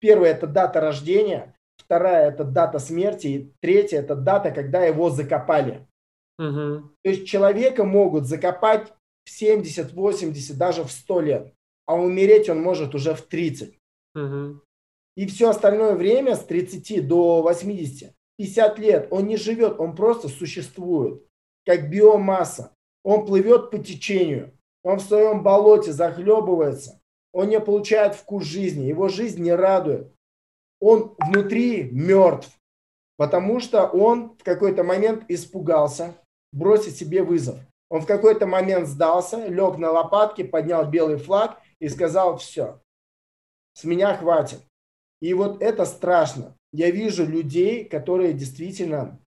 Первая– 0.00 0.32
это 0.34 0.46
дата 0.46 0.80
рождения, 0.80 1.54
вторая– 1.78 2.28
это 2.30 2.44
дата 2.44 2.78
смерти, 2.78 3.26
и 3.28 3.52
третья– 3.60 3.98
это 4.00 4.14
дата, 4.14 4.50
когда 4.50 4.84
его 4.84 5.08
закопали. 5.08 5.86
Угу. 6.38 6.90
То 7.02 7.10
есть 7.10 7.26
человека 7.26 7.84
могут 7.84 8.26
закопать 8.26 8.92
в 9.24 9.30
70, 9.30 9.92
80, 9.92 10.58
даже 10.58 10.84
в 10.84 10.90
100 10.90 11.20
лет 11.20 11.54
а 11.86 11.94
умереть 11.94 12.48
он 12.48 12.60
может 12.60 12.94
уже 12.94 13.14
в 13.14 13.22
30. 13.22 13.78
Угу. 14.14 14.60
И 15.16 15.26
все 15.26 15.50
остальное 15.50 15.94
время 15.94 16.34
с 16.34 16.44
30 16.44 17.06
до 17.06 17.42
80, 17.42 18.12
50 18.36 18.78
лет 18.78 19.08
он 19.10 19.26
не 19.26 19.36
живет, 19.36 19.78
он 19.78 19.94
просто 19.94 20.28
существует, 20.28 21.22
как 21.64 21.90
биомасса. 21.90 22.74
Он 23.04 23.26
плывет 23.26 23.70
по 23.70 23.78
течению, 23.78 24.58
он 24.82 24.98
в 24.98 25.02
своем 25.02 25.42
болоте 25.42 25.92
захлебывается, 25.92 27.02
он 27.32 27.48
не 27.48 27.60
получает 27.60 28.14
вкус 28.14 28.44
жизни, 28.44 28.86
его 28.86 29.08
жизнь 29.08 29.42
не 29.42 29.52
радует. 29.52 30.10
Он 30.80 31.14
внутри 31.18 31.90
мертв, 31.90 32.48
потому 33.16 33.60
что 33.60 33.86
он 33.86 34.36
в 34.38 34.42
какой-то 34.42 34.84
момент 34.84 35.24
испугался 35.28 36.14
бросить 36.52 36.96
себе 36.96 37.22
вызов. 37.22 37.58
Он 37.90 38.00
в 38.00 38.06
какой-то 38.06 38.46
момент 38.46 38.88
сдался, 38.88 39.46
лег 39.46 39.76
на 39.76 39.90
лопатки, 39.90 40.42
поднял 40.42 40.88
белый 40.88 41.18
флаг 41.18 41.60
и 41.84 41.88
сказал, 41.90 42.38
все, 42.38 42.80
с 43.74 43.84
меня 43.84 44.16
хватит. 44.16 44.62
И 45.20 45.34
вот 45.34 45.60
это 45.60 45.84
страшно. 45.84 46.56
Я 46.72 46.90
вижу 46.90 47.26
людей, 47.26 47.84
которые 47.84 48.32
действительно 48.32 49.20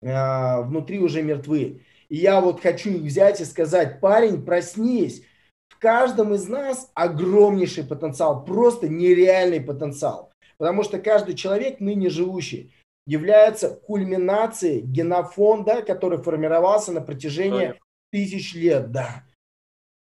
э, 0.00 0.62
внутри 0.62 1.00
уже 1.00 1.22
мертвы. 1.22 1.82
И 2.08 2.16
я 2.16 2.40
вот 2.40 2.62
хочу 2.62 2.92
их 2.92 3.02
взять 3.02 3.42
и 3.42 3.44
сказать, 3.44 4.00
парень, 4.00 4.42
проснись. 4.42 5.22
В 5.68 5.78
каждом 5.78 6.32
из 6.32 6.48
нас 6.48 6.90
огромнейший 6.94 7.84
потенциал, 7.84 8.42
просто 8.42 8.88
нереальный 8.88 9.60
потенциал. 9.60 10.32
Потому 10.56 10.84
что 10.84 10.98
каждый 10.98 11.34
человек, 11.34 11.78
ныне 11.78 12.08
живущий, 12.08 12.72
является 13.06 13.68
кульминацией 13.68 14.80
генофонда, 14.80 15.82
который 15.82 16.22
формировался 16.22 16.90
на 16.90 17.02
протяжении 17.02 17.74
тысяч 18.10 18.54
лет. 18.54 18.92
Да. 18.92 19.24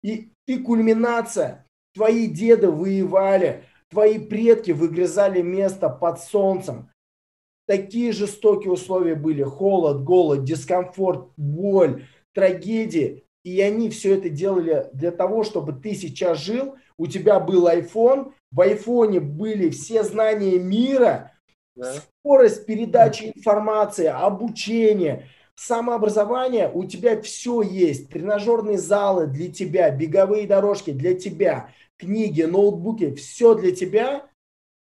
И 0.02 0.32
ты 0.48 0.64
кульминация. 0.64 1.68
Твои 1.94 2.28
деды 2.28 2.70
воевали, 2.70 3.64
твои 3.90 4.20
предки 4.20 4.72
выгрызали 4.72 5.42
место 5.42 5.90
под 5.90 6.20
солнцем. 6.20 6.90
Такие 7.68 8.12
жестокие 8.12 8.72
условия 8.72 9.16
были. 9.16 9.44
Холод, 9.44 10.04
голод, 10.04 10.44
дискомфорт, 10.44 11.30
боль, 11.38 12.06
трагедии. 12.34 13.26
И 13.44 13.60
они 13.62 13.90
все 13.90 14.18
это 14.18 14.30
делали 14.30 14.90
для 14.94 15.12
того, 15.12 15.44
чтобы 15.44 15.74
ты 15.74 15.96
сейчас 15.96 16.40
жил, 16.40 16.76
у 16.98 17.08
тебя 17.08 17.40
был 17.40 17.68
iPhone, 17.68 18.34
в 18.52 18.62
айфоне 18.62 19.20
были 19.20 19.70
все 19.70 20.04
знания 20.04 20.60
мира, 20.60 21.32
да. 21.76 21.94
скорость 21.94 22.66
передачи 22.68 23.32
информации, 23.36 24.06
обучение, 24.06 25.28
самообразование, 25.62 26.71
у 26.74 26.86
тебя 26.86 27.21
все 27.21 27.62
есть. 27.62 28.10
Тренажерные 28.10 28.78
залы 28.78 29.28
для 29.28 29.52
тебя, 29.52 29.91
беговые 29.91 30.47
дорожки 30.47 30.91
для 30.91 31.13
тебя, 31.13 31.69
книги, 31.97 32.41
ноутбуки, 32.41 33.13
все 33.13 33.54
для 33.54 33.76
тебя, 33.76 34.26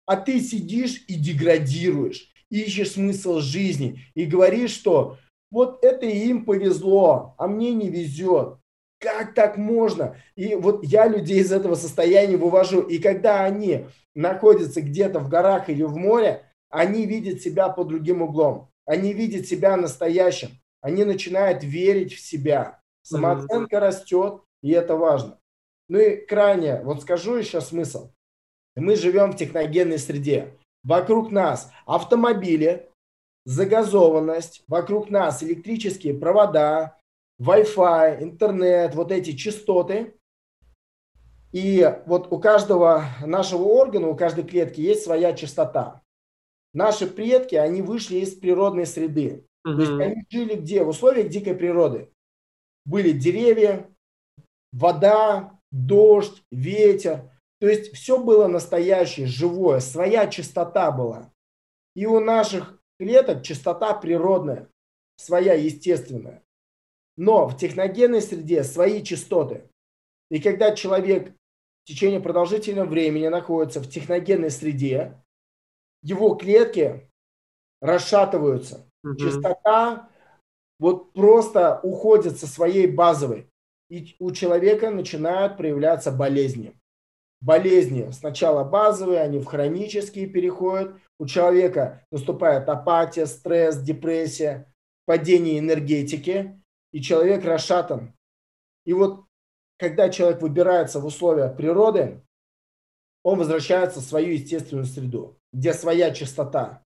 а 0.05 0.17
ты 0.17 0.39
сидишь 0.39 1.03
и 1.07 1.15
деградируешь, 1.15 2.29
ищешь 2.49 2.91
смысл 2.91 3.39
жизни 3.39 4.01
и 4.13 4.25
говоришь, 4.25 4.71
что 4.71 5.17
вот 5.49 5.83
это 5.83 6.05
им 6.05 6.43
повезло, 6.43 7.35
а 7.37 7.47
мне 7.47 7.73
не 7.73 7.89
везет. 7.89 8.57
Как 8.99 9.33
так 9.33 9.57
можно? 9.57 10.17
И 10.35 10.55
вот 10.55 10.83
я 10.83 11.07
людей 11.07 11.39
из 11.39 11.51
этого 11.51 11.75
состояния 11.75 12.37
вывожу. 12.37 12.81
И 12.81 12.97
когда 12.97 13.43
они 13.45 13.85
находятся 14.13 14.81
где-то 14.81 15.19
в 15.19 15.29
горах 15.29 15.69
или 15.69 15.83
в 15.83 15.95
море, 15.95 16.43
они 16.69 17.05
видят 17.05 17.41
себя 17.41 17.69
под 17.69 17.87
другим 17.89 18.21
углом. 18.21 18.69
Они 18.85 19.13
видят 19.13 19.47
себя 19.47 19.77
настоящим. 19.77 20.49
Они 20.85 21.03
начинают 21.03 21.63
верить 21.63 22.13
в 22.13 22.19
себя. 22.19 22.79
Самооценка 23.01 23.79
растет, 23.79 24.43
и 24.61 24.69
это 24.69 24.95
важно. 24.95 25.39
Ну 25.89 25.97
и 25.97 26.23
крайне, 26.23 26.79
вот 26.83 27.01
скажу 27.01 27.37
еще 27.37 27.59
смысл. 27.59 28.11
Мы 28.75 28.95
живем 28.95 29.31
в 29.31 29.35
техногенной 29.35 29.97
среде. 29.97 30.59
Вокруг 30.83 31.31
нас 31.31 31.71
автомобили, 31.87 32.87
загазованность, 33.45 34.63
вокруг 34.67 35.09
нас 35.09 35.41
электрические 35.41 36.13
провода, 36.13 36.95
Wi-Fi, 37.41 38.21
интернет, 38.21 38.93
вот 38.93 39.11
эти 39.11 39.31
частоты. 39.31 40.13
И 41.51 41.99
вот 42.05 42.31
у 42.31 42.37
каждого 42.39 43.05
нашего 43.25 43.63
органа, 43.63 44.07
у 44.07 44.15
каждой 44.15 44.43
клетки 44.43 44.81
есть 44.81 45.03
своя 45.03 45.33
частота. 45.33 46.03
Наши 46.73 47.07
предки, 47.07 47.55
они 47.55 47.81
вышли 47.81 48.17
из 48.17 48.35
природной 48.35 48.85
среды. 48.85 49.47
Угу. 49.65 49.75
То 49.75 49.81
есть 49.81 49.91
они 49.99 50.25
жили 50.29 50.55
где? 50.55 50.83
В 50.83 50.89
условиях 50.89 51.29
дикой 51.29 51.55
природы. 51.55 52.11
Были 52.85 53.11
деревья, 53.11 53.89
вода, 54.71 55.59
дождь, 55.71 56.43
ветер. 56.51 57.31
То 57.59 57.67
есть 57.67 57.93
все 57.93 58.21
было 58.21 58.47
настоящее, 58.47 59.25
живое, 59.25 59.79
своя 59.79 60.27
частота 60.27 60.91
была. 60.91 61.33
И 61.95 62.05
у 62.05 62.19
наших 62.19 62.79
клеток 62.99 63.43
частота 63.43 63.93
природная, 63.93 64.69
своя 65.17 65.53
естественная. 65.53 66.43
Но 67.17 67.47
в 67.47 67.57
техногенной 67.57 68.21
среде 68.21 68.63
свои 68.63 69.03
частоты. 69.03 69.69
И 70.29 70.41
когда 70.41 70.75
человек 70.75 71.33
в 71.83 71.87
течение 71.87 72.19
продолжительного 72.19 72.87
времени 72.87 73.27
находится 73.27 73.79
в 73.79 73.89
техногенной 73.89 74.51
среде, 74.51 75.23
его 76.03 76.35
клетки 76.35 77.09
расшатываются. 77.81 78.89
Угу. 79.05 79.17
Частота 79.17 80.09
вот 80.79 81.13
просто 81.13 81.79
уходит 81.83 82.37
со 82.37 82.47
своей 82.47 82.87
базовой. 82.87 83.49
И 83.89 84.15
у 84.19 84.31
человека 84.31 84.89
начинают 84.89 85.57
проявляться 85.57 86.11
болезни. 86.11 86.75
Болезни 87.39 88.09
сначала 88.11 88.63
базовые, 88.63 89.21
они 89.21 89.39
в 89.39 89.45
хронические 89.45 90.25
переходят. 90.25 90.95
У 91.19 91.27
человека 91.27 92.03
наступает 92.11 92.67
апатия, 92.67 93.27
стресс, 93.27 93.79
депрессия, 93.79 94.73
падение 95.05 95.59
энергетики 95.59 96.59
и 96.91 97.01
человек 97.01 97.45
расшатан. 97.45 98.15
И 98.85 98.93
вот 98.93 99.25
когда 99.77 100.09
человек 100.09 100.41
выбирается 100.41 100.99
в 100.99 101.05
условия 101.05 101.49
природы, 101.49 102.21
он 103.23 103.37
возвращается 103.37 103.99
в 103.99 104.03
свою 104.03 104.33
естественную 104.33 104.85
среду, 104.85 105.37
где 105.53 105.73
своя 105.73 106.11
чистота. 106.11 106.84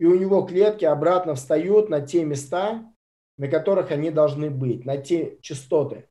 И 0.00 0.06
у 0.06 0.18
него 0.18 0.42
клетки 0.42 0.86
обратно 0.86 1.34
встают 1.34 1.90
на 1.90 2.00
те 2.00 2.24
места, 2.24 2.82
на 3.36 3.48
которых 3.48 3.90
они 3.90 4.10
должны 4.10 4.48
быть, 4.48 4.86
на 4.86 4.96
те 4.96 5.38
частоты. 5.42 6.08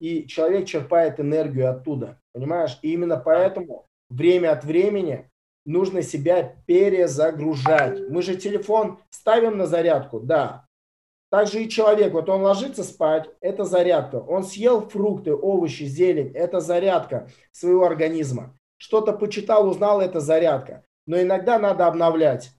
И 0.00 0.26
человек 0.26 0.66
черпает 0.66 1.20
энергию 1.20 1.70
оттуда, 1.70 2.18
понимаешь? 2.32 2.78
И 2.80 2.92
именно 2.94 3.18
поэтому 3.18 3.88
время 4.08 4.52
от 4.52 4.64
времени 4.64 5.30
нужно 5.66 6.00
себя 6.00 6.56
перезагружать. 6.66 8.08
Мы 8.08 8.22
же 8.22 8.36
телефон 8.36 9.00
ставим 9.10 9.58
на 9.58 9.66
зарядку, 9.66 10.18
да, 10.18 10.66
также 11.30 11.62
и 11.62 11.68
человек, 11.68 12.14
вот 12.14 12.30
он 12.30 12.40
ложится 12.40 12.84
спать, 12.84 13.28
это 13.42 13.64
зарядка. 13.64 14.16
Он 14.16 14.44
съел 14.44 14.88
фрукты, 14.88 15.34
овощи, 15.34 15.82
зелень, 15.82 16.32
это 16.32 16.60
зарядка 16.60 17.28
своего 17.52 17.84
организма. 17.84 18.58
Что-то 18.78 19.12
почитал, 19.12 19.68
узнал, 19.68 20.00
это 20.00 20.20
зарядка. 20.20 20.84
Но 21.04 21.20
иногда 21.20 21.58
надо 21.58 21.86
обновлять 21.86 22.55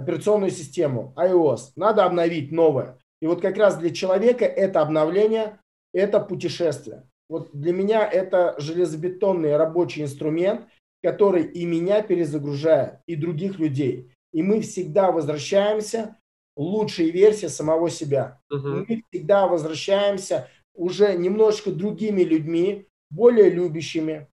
операционную 0.00 0.50
систему, 0.50 1.14
iOS. 1.16 1.72
Надо 1.76 2.04
обновить 2.04 2.50
новое. 2.52 2.98
И 3.20 3.26
вот 3.26 3.40
как 3.40 3.56
раз 3.56 3.76
для 3.76 3.90
человека 3.90 4.44
это 4.44 4.80
обновление, 4.80 5.60
это 5.92 6.20
путешествие. 6.20 7.08
Вот 7.28 7.50
для 7.52 7.72
меня 7.72 8.08
это 8.08 8.54
железобетонный 8.58 9.56
рабочий 9.56 10.02
инструмент, 10.02 10.62
который 11.02 11.44
и 11.44 11.64
меня 11.64 12.02
перезагружает, 12.02 13.00
и 13.06 13.14
других 13.14 13.58
людей. 13.58 14.12
И 14.32 14.42
мы 14.42 14.60
всегда 14.62 15.12
возвращаемся 15.12 16.16
лучшей 16.56 17.10
версии 17.10 17.46
самого 17.46 17.90
себя. 17.90 18.40
Угу. 18.50 18.68
Мы 18.88 19.04
всегда 19.10 19.46
возвращаемся 19.46 20.48
уже 20.74 21.14
немножко 21.14 21.70
другими 21.70 22.22
людьми, 22.22 22.86
более 23.10 23.50
любящими, 23.50 24.28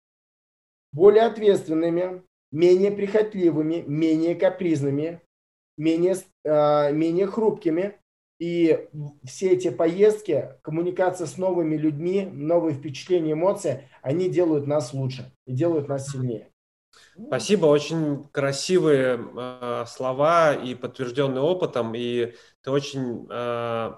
более 0.92 1.24
ответственными, 1.24 2.22
менее 2.52 2.90
прихотливыми, 2.92 3.84
менее 3.86 4.34
капризными, 4.34 5.20
менее, 5.76 6.16
э, 6.44 6.92
менее 6.92 7.26
хрупкими. 7.26 7.98
И 8.38 8.88
все 9.24 9.52
эти 9.52 9.70
поездки, 9.70 10.50
коммуникация 10.62 11.26
с 11.26 11.38
новыми 11.38 11.76
людьми, 11.76 12.28
новые 12.30 12.74
впечатления, 12.74 13.32
эмоции, 13.32 13.88
они 14.02 14.28
делают 14.28 14.66
нас 14.66 14.92
лучше 14.92 15.32
и 15.46 15.52
делают 15.54 15.88
нас 15.88 16.08
сильнее. 16.10 16.50
Спасибо, 17.28 17.66
очень 17.66 18.24
красивые 18.32 19.18
э, 19.18 19.84
слова 19.86 20.54
и 20.54 20.74
подтвержденные 20.74 21.40
опытом, 21.40 21.94
и 21.94 22.34
ты 22.62 22.70
очень 22.70 23.26
э, 23.30 23.92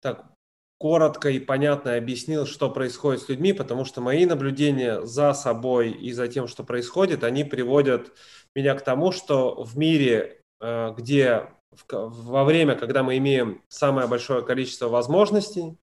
так 0.00 0.32
коротко 0.78 1.28
и 1.28 1.38
понятно 1.38 1.94
объяснил, 1.94 2.44
что 2.44 2.68
происходит 2.68 3.22
с 3.22 3.28
людьми, 3.28 3.52
потому 3.52 3.84
что 3.84 4.00
мои 4.00 4.26
наблюдения 4.26 5.02
за 5.02 5.32
собой 5.32 5.92
и 5.92 6.12
за 6.12 6.26
тем, 6.26 6.48
что 6.48 6.64
происходит, 6.64 7.22
они 7.22 7.44
приводят 7.44 8.12
меня 8.54 8.74
к 8.74 8.82
тому, 8.82 9.12
что 9.12 9.62
в 9.62 9.78
мире, 9.78 10.41
где 10.62 11.48
в, 11.70 11.86
во 11.90 12.44
время, 12.44 12.76
когда 12.76 13.02
мы 13.02 13.18
имеем 13.18 13.62
самое 13.68 14.06
большое 14.06 14.42
количество 14.42 14.88
возможностей, 14.88 15.76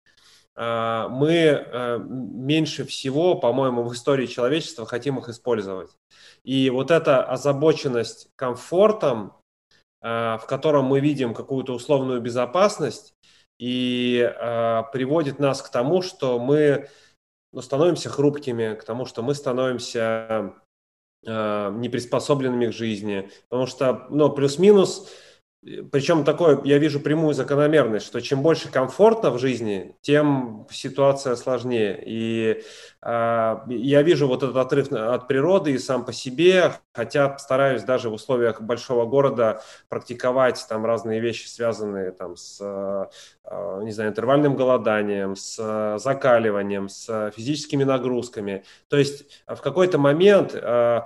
э, 0.56 1.08
мы 1.10 1.34
э, 1.34 2.00
меньше 2.00 2.86
всего, 2.86 3.36
по-моему, 3.36 3.84
в 3.84 3.94
истории 3.94 4.26
человечества 4.26 4.86
хотим 4.86 5.20
их 5.20 5.30
использовать. 5.30 5.92
И 6.44 6.70
вот 6.70 6.92
эта 6.92 7.24
озабоченность 7.24 8.30
комфортом, 8.36 9.34
в 10.02 10.44
котором 10.48 10.86
мы 10.86 11.02
видим 11.02 11.34
какую-то 11.34 11.74
условную 11.74 12.22
безопасность, 12.22 13.14
и 13.58 14.34
приводит 14.94 15.40
нас 15.40 15.62
к 15.62 15.70
тому, 15.70 16.02
что 16.02 16.40
мы 16.40 16.88
ну, 17.52 17.62
становимся 17.62 18.10
хрупкими, 18.10 18.76
к 18.76 18.84
тому, 18.84 19.06
что 19.06 19.24
мы 19.24 19.34
становимся 19.34 20.54
а, 21.28 21.72
неприспособленными 21.72 22.68
к 22.68 22.74
жизни. 22.74 23.30
Потому 23.50 23.68
что, 23.68 24.08
ну, 24.10 24.30
плюс-минус, 24.30 25.10
причем 25.92 26.24
такое, 26.24 26.62
я 26.64 26.78
вижу 26.78 27.02
прямую 27.02 27.34
закономерность, 27.34 28.06
что 28.06 28.22
чем 28.22 28.42
больше 28.42 28.72
комфортно 28.72 29.30
в 29.30 29.40
жизни, 29.40 29.94
тем 30.02 30.66
ситуация 30.72 31.36
сложнее. 31.36 32.02
И 32.06 32.64
э, 33.02 33.58
я 33.68 34.02
вижу 34.02 34.28
вот 34.28 34.44
этот 34.44 34.56
отрыв 34.56 34.90
от 34.94 35.28
природы 35.28 35.74
и 35.74 35.78
сам 35.78 36.06
по 36.06 36.14
себе, 36.14 36.76
хотя 36.94 37.38
стараюсь 37.38 37.84
даже 37.84 38.10
в 38.10 38.14
условиях 38.14 38.62
большого 38.62 39.06
города 39.06 39.62
практиковать 39.90 40.66
там 40.70 40.86
разные 40.86 41.20
вещи, 41.20 41.48
связанные 41.48 42.12
там 42.12 42.38
с, 42.38 42.60
э, 42.62 43.82
не 43.84 43.92
знаю, 43.92 44.12
интервальным 44.12 44.56
голоданием, 44.56 45.36
с 45.36 45.98
закаливанием, 46.00 46.88
с 46.88 47.32
физическими 47.36 47.84
нагрузками. 47.84 48.64
То 48.88 48.96
есть 48.96 49.44
в 49.46 49.58
какой-то 49.58 49.98
момент 49.98 50.52
э, 50.54 51.02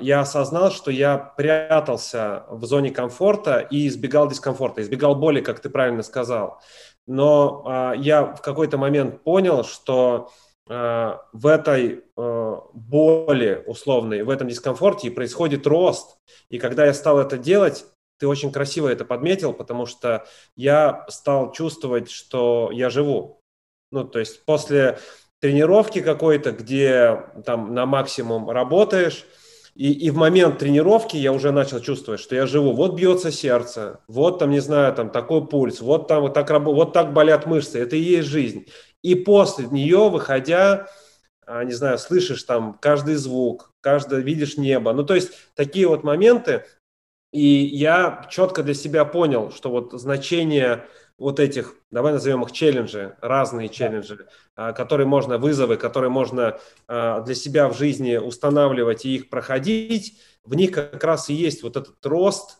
я 0.00 0.20
осознал, 0.20 0.70
что 0.70 0.90
я 0.90 1.18
прятался 1.18 2.44
в 2.48 2.64
зоне 2.64 2.90
комфорта 2.90 3.58
и 3.58 3.88
избегал 3.88 4.28
дискомфорта, 4.28 4.82
избегал 4.82 5.16
боли, 5.16 5.40
как 5.40 5.60
ты 5.60 5.68
правильно 5.68 6.02
сказал. 6.02 6.60
Но 7.06 7.64
а, 7.66 7.92
я 7.94 8.24
в 8.24 8.40
какой-то 8.40 8.78
момент 8.78 9.22
понял, 9.22 9.64
что 9.64 10.30
а, 10.68 11.22
в 11.32 11.46
этой 11.46 12.04
боли 12.16 13.62
условной, 13.66 14.22
в 14.22 14.30
этом 14.30 14.48
дискомфорте 14.48 15.10
происходит 15.10 15.66
рост. 15.66 16.18
И 16.48 16.58
когда 16.58 16.86
я 16.86 16.94
стал 16.94 17.18
это 17.18 17.36
делать, 17.36 17.84
ты 18.18 18.28
очень 18.28 18.52
красиво 18.52 18.88
это 18.88 19.04
подметил, 19.04 19.52
потому 19.52 19.86
что 19.86 20.24
я 20.56 21.04
стал 21.08 21.52
чувствовать, 21.52 22.10
что 22.10 22.70
я 22.72 22.88
живу. 22.88 23.42
Ну, 23.90 24.04
то 24.04 24.18
есть 24.18 24.44
после 24.44 24.98
тренировки 25.40 26.00
какой-то, 26.00 26.52
где 26.52 27.22
там 27.44 27.74
на 27.74 27.86
максимум 27.86 28.48
работаешь, 28.48 29.26
и, 29.74 29.92
и 29.92 30.10
в 30.10 30.16
момент 30.16 30.58
тренировки 30.58 31.16
я 31.16 31.32
уже 31.32 31.50
начал 31.50 31.80
чувствовать, 31.80 32.20
что 32.20 32.36
я 32.36 32.46
живу. 32.46 32.72
Вот 32.72 32.94
бьется 32.94 33.32
сердце, 33.32 34.00
вот 34.06 34.38
там, 34.38 34.50
не 34.50 34.60
знаю, 34.60 34.94
там 34.94 35.10
такой 35.10 35.46
пульс, 35.46 35.80
вот 35.80 36.06
там 36.06 36.22
вот 36.22 36.34
так, 36.34 36.48
вот 36.50 36.92
так 36.92 37.12
болят 37.12 37.46
мышцы. 37.46 37.80
Это 37.80 37.96
и 37.96 38.00
есть 38.00 38.28
жизнь. 38.28 38.66
И 39.02 39.16
после 39.16 39.66
нее, 39.66 40.08
выходя, 40.08 40.86
а, 41.44 41.64
не 41.64 41.72
знаю, 41.72 41.98
слышишь 41.98 42.44
там 42.44 42.78
каждый 42.80 43.16
звук, 43.16 43.72
каждый, 43.80 44.22
видишь 44.22 44.56
небо. 44.56 44.92
Ну, 44.92 45.02
то 45.02 45.14
есть 45.14 45.32
такие 45.56 45.88
вот 45.88 46.04
моменты. 46.04 46.64
И 47.32 47.40
я 47.40 48.26
четко 48.30 48.62
для 48.62 48.74
себя 48.74 49.04
понял, 49.04 49.50
что 49.50 49.70
вот 49.70 49.92
значение 49.92 50.84
вот 51.18 51.38
этих, 51.38 51.74
давай 51.90 52.12
назовем 52.12 52.42
их 52.42 52.52
челленджи, 52.52 53.16
разные 53.20 53.68
челленджи, 53.68 54.26
а, 54.56 54.72
которые 54.72 55.06
можно, 55.06 55.38
вызовы, 55.38 55.76
которые 55.76 56.10
можно 56.10 56.58
а, 56.88 57.20
для 57.20 57.34
себя 57.34 57.68
в 57.68 57.76
жизни 57.76 58.16
устанавливать 58.16 59.04
и 59.04 59.16
их 59.16 59.30
проходить, 59.30 60.20
в 60.44 60.54
них 60.54 60.72
как 60.72 61.02
раз 61.04 61.30
и 61.30 61.34
есть 61.34 61.62
вот 61.62 61.76
этот 61.76 62.04
рост 62.04 62.58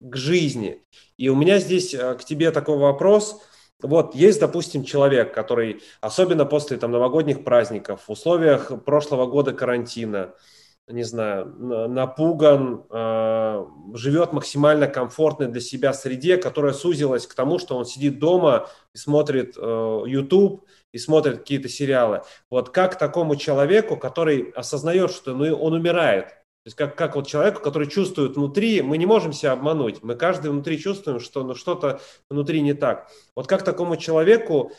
к 0.00 0.16
жизни. 0.16 0.84
И 1.16 1.28
у 1.28 1.34
меня 1.34 1.58
здесь 1.58 1.94
а, 1.94 2.14
к 2.14 2.24
тебе 2.24 2.50
такой 2.52 2.78
вопрос. 2.78 3.42
Вот 3.82 4.14
есть, 4.14 4.40
допустим, 4.40 4.84
человек, 4.84 5.34
который, 5.34 5.82
особенно 6.00 6.46
после 6.46 6.76
там, 6.78 6.92
новогодних 6.92 7.44
праздников, 7.44 8.04
в 8.06 8.10
условиях 8.10 8.84
прошлого 8.84 9.26
года 9.26 9.52
карантина, 9.52 10.34
не 10.88 11.02
знаю, 11.02 11.46
напуган, 11.88 12.84
э, 12.90 13.66
живет 13.94 14.32
максимально 14.32 14.86
комфортной 14.86 15.48
для 15.48 15.60
себя 15.60 15.92
среде, 15.92 16.36
которая 16.36 16.72
сузилась 16.72 17.26
к 17.26 17.34
тому, 17.34 17.58
что 17.58 17.76
он 17.76 17.84
сидит 17.84 18.18
дома 18.20 18.68
и 18.94 18.98
смотрит 18.98 19.56
э, 19.56 20.02
YouTube 20.06 20.64
и 20.92 20.98
смотрит 20.98 21.38
какие-то 21.38 21.68
сериалы. 21.68 22.22
Вот 22.50 22.70
как 22.70 22.98
такому 22.98 23.34
человеку, 23.34 23.96
который 23.96 24.50
осознает, 24.50 25.10
что 25.10 25.34
ну, 25.34 25.54
он 25.56 25.72
умирает, 25.72 26.28
то 26.66 26.68
есть 26.68 26.76
как, 26.76 26.96
как 26.96 27.14
вот 27.14 27.28
человеку, 27.28 27.60
который 27.60 27.88
чувствует 27.88 28.36
внутри, 28.36 28.82
мы 28.82 28.98
не 28.98 29.06
можем 29.06 29.32
себя 29.32 29.52
обмануть, 29.52 30.02
мы 30.02 30.16
каждый 30.16 30.50
внутри 30.50 30.78
чувствуем, 30.78 31.20
что 31.20 31.44
ну, 31.44 31.54
что-то 31.54 32.00
внутри 32.28 32.60
не 32.60 32.74
так. 32.74 33.08
Вот 33.36 33.46
как 33.46 33.62
такому 33.62 33.96
человеку 33.96 34.72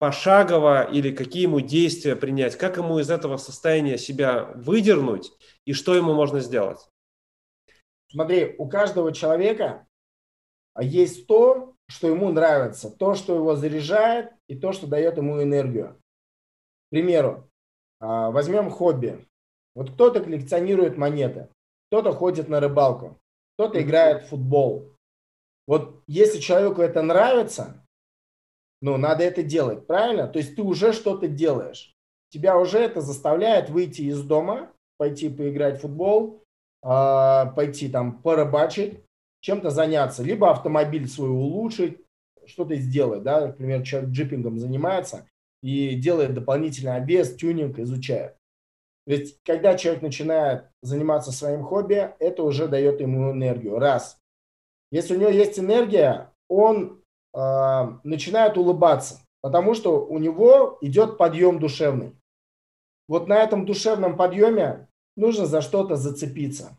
пошагово 0.00 0.82
или 0.90 1.14
какие 1.14 1.42
ему 1.42 1.60
действия 1.60 2.16
принять, 2.16 2.56
как 2.56 2.78
ему 2.78 2.98
из 2.98 3.10
этого 3.10 3.36
состояния 3.36 3.98
себя 3.98 4.44
выдернуть 4.54 5.30
и 5.66 5.74
что 5.74 5.94
ему 5.94 6.14
можно 6.14 6.40
сделать? 6.40 6.88
Смотри, 8.10 8.56
у 8.58 8.66
каждого 8.66 9.12
человека 9.12 9.86
есть 10.80 11.26
то, 11.26 11.74
что 11.86 12.08
ему 12.08 12.32
нравится, 12.32 12.90
то, 12.90 13.14
что 13.14 13.34
его 13.34 13.56
заряжает 13.56 14.32
и 14.48 14.56
то, 14.56 14.72
что 14.72 14.86
дает 14.86 15.18
ему 15.18 15.42
энергию. 15.42 16.00
К 16.88 16.90
примеру, 16.90 17.50
а, 18.00 18.30
возьмем 18.30 18.70
хобби. 18.70 19.28
Вот 19.74 19.92
кто-то 19.92 20.20
коллекционирует 20.20 20.96
монеты, 20.96 21.50
кто-то 21.88 22.12
ходит 22.12 22.48
на 22.48 22.58
рыбалку, 22.58 23.20
кто-то 23.54 23.82
играет 23.82 24.24
в 24.24 24.28
футбол. 24.30 24.96
Вот 25.66 26.02
если 26.06 26.40
человеку 26.40 26.80
это 26.80 27.02
нравится, 27.02 27.79
ну, 28.80 28.96
надо 28.96 29.24
это 29.24 29.42
делать, 29.42 29.86
правильно? 29.86 30.26
То 30.26 30.38
есть 30.38 30.56
ты 30.56 30.62
уже 30.62 30.92
что-то 30.92 31.28
делаешь. 31.28 31.94
Тебя 32.30 32.58
уже 32.58 32.78
это 32.78 33.00
заставляет 33.00 33.70
выйти 33.70 34.02
из 34.02 34.22
дома, 34.22 34.70
пойти 34.96 35.28
поиграть 35.28 35.78
в 35.78 35.82
футбол, 35.82 36.44
а, 36.82 37.46
пойти 37.46 37.88
там 37.88 38.22
порыбачить, 38.22 39.00
чем-то 39.40 39.70
заняться, 39.70 40.22
либо 40.22 40.50
автомобиль 40.50 41.08
свой 41.08 41.30
улучшить, 41.30 41.98
что-то 42.46 42.74
сделать, 42.76 43.22
да, 43.22 43.48
например, 43.48 43.82
человек 43.82 44.10
джипингом 44.10 44.58
занимается 44.58 45.26
и 45.62 45.94
делает 45.94 46.34
дополнительный 46.34 46.96
обвес, 46.96 47.34
тюнинг, 47.34 47.78
изучает. 47.78 48.36
Есть, 49.06 49.38
когда 49.44 49.76
человек 49.76 50.02
начинает 50.02 50.64
заниматься 50.82 51.32
своим 51.32 51.64
хобби, 51.64 52.14
это 52.18 52.42
уже 52.42 52.68
дает 52.68 53.00
ему 53.00 53.32
энергию. 53.32 53.78
Раз. 53.78 54.18
Если 54.90 55.16
у 55.16 55.20
него 55.20 55.30
есть 55.30 55.58
энергия, 55.58 56.32
он 56.48 56.99
э, 57.34 57.98
начинает 58.04 58.56
улыбаться, 58.56 59.20
потому 59.40 59.74
что 59.74 60.04
у 60.04 60.18
него 60.18 60.78
идет 60.80 61.18
подъем 61.18 61.58
душевный. 61.58 62.16
Вот 63.08 63.28
на 63.28 63.34
этом 63.34 63.66
душевном 63.66 64.16
подъеме 64.16 64.88
нужно 65.16 65.46
за 65.46 65.60
что-то 65.60 65.96
зацепиться. 65.96 66.76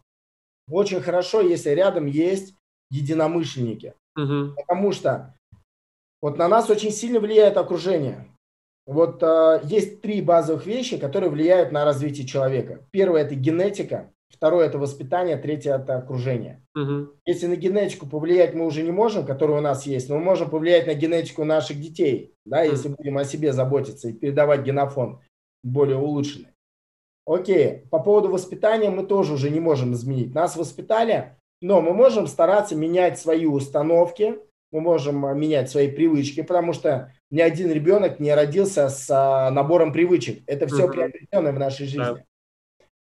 Очень 0.69 1.01
хорошо, 1.01 1.41
если 1.41 1.71
рядом 1.71 2.05
есть 2.05 2.55
единомышленники, 2.89 3.93
угу. 4.15 4.55
потому 4.55 4.91
что 4.91 5.35
вот 6.21 6.37
на 6.37 6.47
нас 6.47 6.69
очень 6.69 6.91
сильно 6.91 7.19
влияет 7.19 7.57
окружение. 7.57 8.27
Вот 8.85 9.21
э, 9.23 9.61
есть 9.63 10.01
три 10.01 10.21
базовых 10.21 10.65
вещи, 10.65 10.97
которые 10.97 11.29
влияют 11.29 11.71
на 11.71 11.85
развитие 11.85 12.27
человека. 12.27 12.85
Первое– 12.91 13.21
это 13.23 13.35
генетика. 13.35 14.11
Второе– 14.32 14.65
это 14.67 14.78
воспитание, 14.78 15.38
третье– 15.38 15.76
это 15.76 15.98
окружение. 15.98 16.65
Угу. 16.76 17.10
Если 17.26 17.48
на 17.48 17.56
генетику 17.56 18.08
повлиять 18.08 18.54
мы 18.54 18.65
уже 18.65 18.82
не 18.82 18.91
можем, 18.91 19.26
которая 19.26 19.60
у 19.60 19.62
нас 19.62 19.86
есть, 19.86 20.10
но 20.10 20.17
мы 20.17 20.24
можем 20.24 20.50
повлиять 20.50 20.88
на 20.88 20.94
генетику 20.94 21.44
наших 21.44 21.80
детей, 21.80 22.34
да, 22.46 22.62
угу. 22.62 22.72
если 22.72 22.89
будем 22.89 23.17
о 23.17 23.26
себе 23.26 23.54
заботиться 23.54 24.10
и 24.10 24.13
передавать 24.13 24.63
генофон 24.63 25.22
более 25.63 25.98
улучшенный. 25.98 26.50
Окей, 27.26 27.84
по 27.91 28.00
поводу 28.00 28.30
воспитания 28.30 28.89
мы 28.89 29.06
тоже 29.06 29.34
уже 29.34 29.50
не 29.50 29.60
можем 29.60 29.94
изменить. 29.94 30.34
Нас 30.34 30.56
воспитали, 30.56 31.36
но 31.62 31.82
мы 31.82 31.94
можем 31.94 32.28
стараться 32.28 32.76
менять 32.76 33.20
свои 33.20 33.46
установки, 33.46 34.39
мы 34.72 34.82
можем 34.82 35.26
а, 35.26 35.34
менять 35.34 35.70
свои 35.70 35.89
привычки, 35.89 36.41
потому 36.41 36.74
что 36.74 37.13
ни 37.30 37.41
один 37.41 37.72
ребенок 37.72 38.20
не 38.20 38.34
родился 38.34 38.89
с 38.89 39.08
а, 39.10 39.52
набором 39.52 39.94
привычек. 39.94 40.44
Это 40.48 40.67
все 40.67 40.86
угу. 40.86 40.94
приобретенное 40.94 41.52
в 41.52 41.60
нашей 41.60 41.86
жизни. 41.86 42.00
Да. 42.00 42.24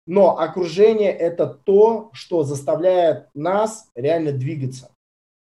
Но 0.05 0.37
окружение– 0.37 1.11
это 1.11 1.47
то, 1.47 2.09
что 2.13 2.43
заставляет 2.43 3.29
нас 3.33 3.89
реально 3.95 4.33
двигаться. 4.33 4.91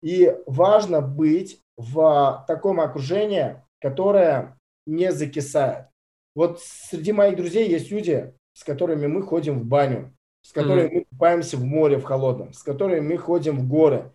И 0.03 0.37
важно 0.47 1.01
быть 1.01 1.61
в 1.77 2.45
таком 2.47 2.81
окружении, 2.81 3.57
которое 3.81 4.59
не 4.87 5.13
закисает. 5.13 5.87
Вот 6.35 6.61
среди 6.61 7.13
моих 7.13 7.37
друзей 7.37 7.69
есть 7.69 7.91
люди, 7.91 8.35
с 8.53 8.65
которыми 8.65 9.07
мы 9.07 9.23
ходим 9.23 9.61
в 9.61 9.65
баню, 9.65 10.15
с 10.43 10.53
которыми 10.53 10.89
mm-hmm. 10.89 10.95
мы 10.95 11.05
купаемся 11.05 11.57
в 11.57 11.65
море 11.65 11.99
в 11.99 12.05
холодном, 12.05 12.53
с 12.53 12.63
которыми 12.63 13.01
мы 13.01 13.17
ходим 13.17 13.59
в 13.59 13.69
горы. 13.69 14.13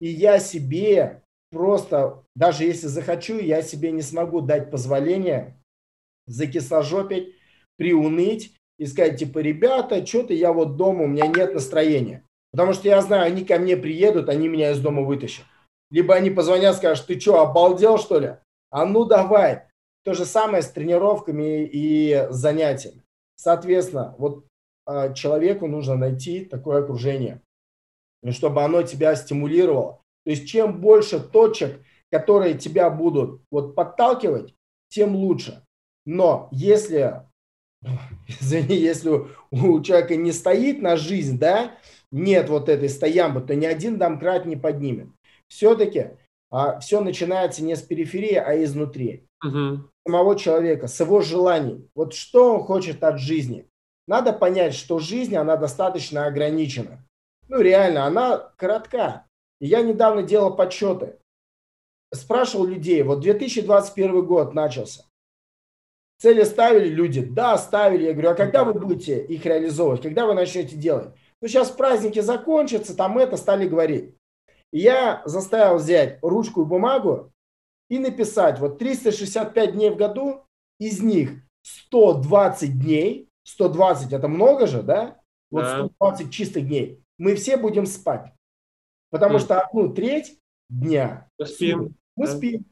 И 0.00 0.08
я 0.08 0.38
себе 0.38 1.22
просто, 1.50 2.24
даже 2.34 2.64
если 2.64 2.86
захочу, 2.86 3.38
я 3.38 3.62
себе 3.62 3.92
не 3.92 4.02
смогу 4.02 4.40
дать 4.40 4.70
позволение 4.70 5.60
закисложопить, 6.26 7.34
приуныть 7.76 8.56
и 8.78 8.86
сказать, 8.86 9.18
типа, 9.18 9.38
ребята, 9.38 10.04
что-то 10.04 10.34
я 10.34 10.52
вот 10.52 10.76
дома, 10.76 11.04
у 11.04 11.06
меня 11.06 11.26
нет 11.26 11.54
настроения. 11.54 12.24
Потому 12.52 12.72
что 12.72 12.88
я 12.88 13.00
знаю, 13.02 13.24
они 13.24 13.44
ко 13.44 13.58
мне 13.58 13.76
приедут, 13.76 14.28
они 14.28 14.48
меня 14.48 14.70
из 14.70 14.80
дома 14.80 15.02
вытащат. 15.02 15.44
Либо 15.90 16.14
они 16.14 16.30
позвонят, 16.30 16.76
скажут, 16.76 17.06
ты 17.06 17.20
что, 17.20 17.40
обалдел, 17.40 17.98
что 17.98 18.18
ли? 18.18 18.36
А 18.70 18.84
ну 18.84 19.04
давай. 19.04 19.64
То 20.04 20.14
же 20.14 20.24
самое 20.24 20.62
с 20.62 20.70
тренировками 20.70 21.64
и 21.64 22.26
занятиями. 22.30 23.02
Соответственно, 23.36 24.14
вот 24.18 24.44
э, 24.88 25.14
человеку 25.14 25.66
нужно 25.66 25.96
найти 25.96 26.44
такое 26.44 26.82
окружение, 26.82 27.42
чтобы 28.30 28.62
оно 28.62 28.82
тебя 28.82 29.14
стимулировало. 29.16 30.00
То 30.24 30.30
есть 30.30 30.48
чем 30.48 30.80
больше 30.80 31.20
точек, 31.20 31.82
которые 32.10 32.54
тебя 32.54 32.88
будут 32.90 33.42
вот 33.50 33.74
подталкивать, 33.74 34.54
тем 34.88 35.14
лучше. 35.14 35.64
Но 36.04 36.48
если 36.52 37.22
извини, 38.26 38.76
если 38.76 39.26
у 39.50 39.80
человека 39.82 40.16
не 40.16 40.32
стоит 40.32 40.80
на 40.80 40.96
жизнь, 40.96 41.38
да, 41.38 41.72
нет 42.10 42.48
вот 42.48 42.68
этой 42.68 42.88
стоямбы, 42.88 43.40
то 43.40 43.54
ни 43.54 43.66
один 43.66 43.98
домкрат 43.98 44.46
не 44.46 44.56
поднимет. 44.56 45.08
все-таки 45.48 46.10
а, 46.50 46.78
все 46.80 47.00
начинается 47.00 47.62
не 47.64 47.74
с 47.76 47.82
периферии, 47.82 48.36
а 48.36 48.62
изнутри. 48.62 49.26
Угу. 49.44 49.90
Самого 50.06 50.38
человека, 50.38 50.86
с 50.86 50.98
его 51.00 51.20
желаний. 51.20 51.88
Вот 51.94 52.14
что 52.14 52.54
он 52.54 52.62
хочет 52.62 53.02
от 53.02 53.18
жизни. 53.18 53.68
Надо 54.06 54.32
понять, 54.32 54.74
что 54.74 54.98
жизнь, 54.98 55.36
она 55.36 55.56
достаточно 55.56 56.26
ограничена. 56.26 57.04
Ну, 57.48 57.60
реально, 57.60 58.06
она 58.06 58.52
коротка. 58.56 59.26
И 59.60 59.66
я 59.66 59.82
недавно 59.82 60.22
делал 60.22 60.54
подсчеты. 60.54 61.18
Спрашивал 62.14 62.66
людей, 62.66 63.02
вот 63.02 63.20
2021 63.20 64.24
год 64.24 64.54
начался. 64.54 65.04
Цели 66.18 66.44
ставили 66.44 66.88
люди? 66.88 67.20
Да, 67.20 67.58
ставили. 67.58 68.04
Я 68.04 68.12
говорю, 68.12 68.30
а 68.30 68.34
когда 68.34 68.64
вы 68.64 68.74
будете 68.74 69.22
их 69.22 69.44
реализовывать? 69.44 70.02
Когда 70.02 70.26
вы 70.26 70.34
начнете 70.34 70.76
делать? 70.76 71.10
Ну, 71.40 71.48
сейчас 71.48 71.70
праздники 71.70 72.20
закончатся, 72.20 72.96
там 72.96 73.18
это 73.18 73.36
стали 73.36 73.68
говорить. 73.68 74.14
И 74.72 74.78
я 74.78 75.22
заставил 75.26 75.76
взять 75.76 76.18
ручку 76.22 76.62
и 76.62 76.66
бумагу 76.66 77.32
и 77.88 77.98
написать, 77.98 78.58
вот 78.58 78.78
365 78.78 79.72
дней 79.72 79.90
в 79.90 79.96
году, 79.96 80.44
из 80.78 81.02
них 81.02 81.32
120 81.62 82.80
дней, 82.80 83.28
120 83.44 84.12
это 84.12 84.28
много 84.28 84.66
же, 84.66 84.82
да? 84.82 85.20
Вот 85.50 85.64
да. 85.64 85.86
120 85.98 86.32
чистых 86.32 86.66
дней. 86.66 87.02
Мы 87.18 87.34
все 87.36 87.56
будем 87.56 87.86
спать. 87.86 88.32
Потому 89.10 89.38
что 89.38 89.60
одну 89.60 89.92
треть 89.92 90.38
дня 90.68 91.28
мы 91.38 91.46
спим. 91.46 91.94
Мы 92.16 92.26
спим. 92.26 92.64